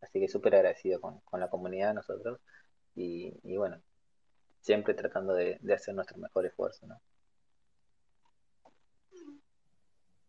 así 0.00 0.20
que 0.20 0.28
súper 0.28 0.54
agradecido 0.56 1.00
con, 1.00 1.20
con, 1.20 1.40
la 1.40 1.48
comunidad, 1.48 1.94
nosotros. 1.94 2.40
Y, 2.94 3.32
y 3.42 3.56
bueno, 3.56 3.78
siempre 4.60 4.94
tratando 4.94 5.34
de, 5.34 5.58
de, 5.60 5.74
hacer 5.74 5.94
nuestro 5.94 6.18
mejor 6.18 6.46
esfuerzo, 6.46 6.86
¿no? 6.86 7.00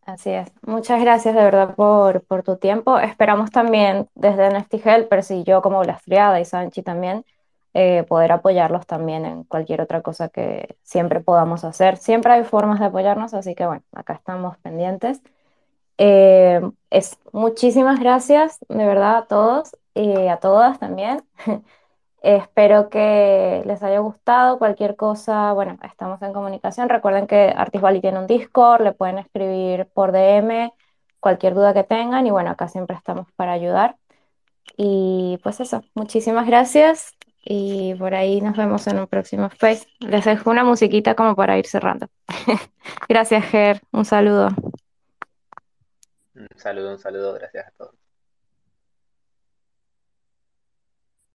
Así 0.06 0.32
es. 0.32 0.52
Muchas 0.62 1.02
gracias 1.02 1.36
de 1.36 1.44
verdad 1.44 1.76
por, 1.76 2.24
por 2.24 2.42
tu 2.42 2.58
tiempo. 2.58 2.98
Esperamos 2.98 3.52
también 3.52 4.10
desde 4.16 4.50
NFT 4.50 4.86
Helpers 4.86 5.30
y 5.32 5.44
yo 5.44 5.62
como 5.62 5.82
Blastriada 5.82 6.40
y 6.40 6.46
Sanchi 6.46 6.82
también 6.82 7.26
eh, 7.76 8.04
poder 8.08 8.32
apoyarlos 8.32 8.88
también 8.88 9.26
en 9.26 9.44
cualquier 9.44 9.82
otra 9.82 10.02
cosa 10.02 10.30
que 10.30 10.78
siempre 10.82 11.20
podamos 11.20 11.64
hacer. 11.64 11.98
Siempre 11.98 12.34
hay 12.34 12.44
formas 12.44 12.80
de 12.80 12.88
apoyarnos, 12.88 13.36
así 13.36 13.54
que 13.54 13.68
bueno, 13.68 13.84
acá 13.94 14.14
estamos 14.14 14.58
pendientes. 14.58 15.22
Eh, 16.02 16.62
es, 16.90 17.18
muchísimas 17.34 18.00
gracias 18.00 18.58
de 18.70 18.86
verdad 18.86 19.18
a 19.18 19.26
todos 19.26 19.76
y 19.94 20.28
a 20.28 20.38
todas 20.38 20.80
también. 20.80 21.24
Espero 22.22 22.90
que 22.90 23.64
les 23.66 23.84
haya 23.84 24.00
gustado. 24.00 24.58
Cualquier 24.60 24.96
cosa, 24.96 25.54
bueno, 25.54 25.78
estamos 25.84 26.22
en 26.22 26.34
comunicación. 26.34 26.90
Recuerden 26.90 27.28
que 27.28 27.54
Artis 27.56 27.82
Valley 27.82 28.02
tiene 28.02 28.20
un 28.20 28.28
Discord, 28.28 28.82
le 28.82 28.94
pueden 28.94 29.20
escribir 29.20 29.88
por 29.94 30.12
DM 30.12 30.72
cualquier 31.20 31.54
duda 31.54 31.74
que 31.74 31.84
tengan 31.84 32.26
y 32.26 32.32
bueno, 32.32 32.52
acá 32.52 32.70
siempre 32.70 32.96
estamos 32.96 33.28
para 33.36 33.52
ayudar. 33.52 33.98
Y 34.78 35.40
pues 35.44 35.60
eso, 35.60 35.84
muchísimas 35.96 36.48
gracias 36.48 37.14
y 37.44 37.96
por 37.96 38.16
ahí 38.16 38.42
nos 38.42 38.56
vemos 38.56 38.88
en 38.88 39.00
un 39.00 39.08
próximo 39.08 39.48
space. 39.48 39.88
Les 40.00 40.24
dejo 40.24 40.50
una 40.50 40.64
musiquita 40.64 41.16
como 41.16 41.36
para 41.36 41.58
ir 41.58 41.68
cerrando. 41.68 42.08
gracias, 43.10 43.46
Ger. 43.46 43.82
Un 43.92 44.06
saludo. 44.06 44.50
Un 46.40 46.48
saludo, 46.58 46.92
un 46.94 46.98
saludo. 47.00 47.34
Gracias 47.34 47.68
a 47.68 47.72
todos. 47.72 47.99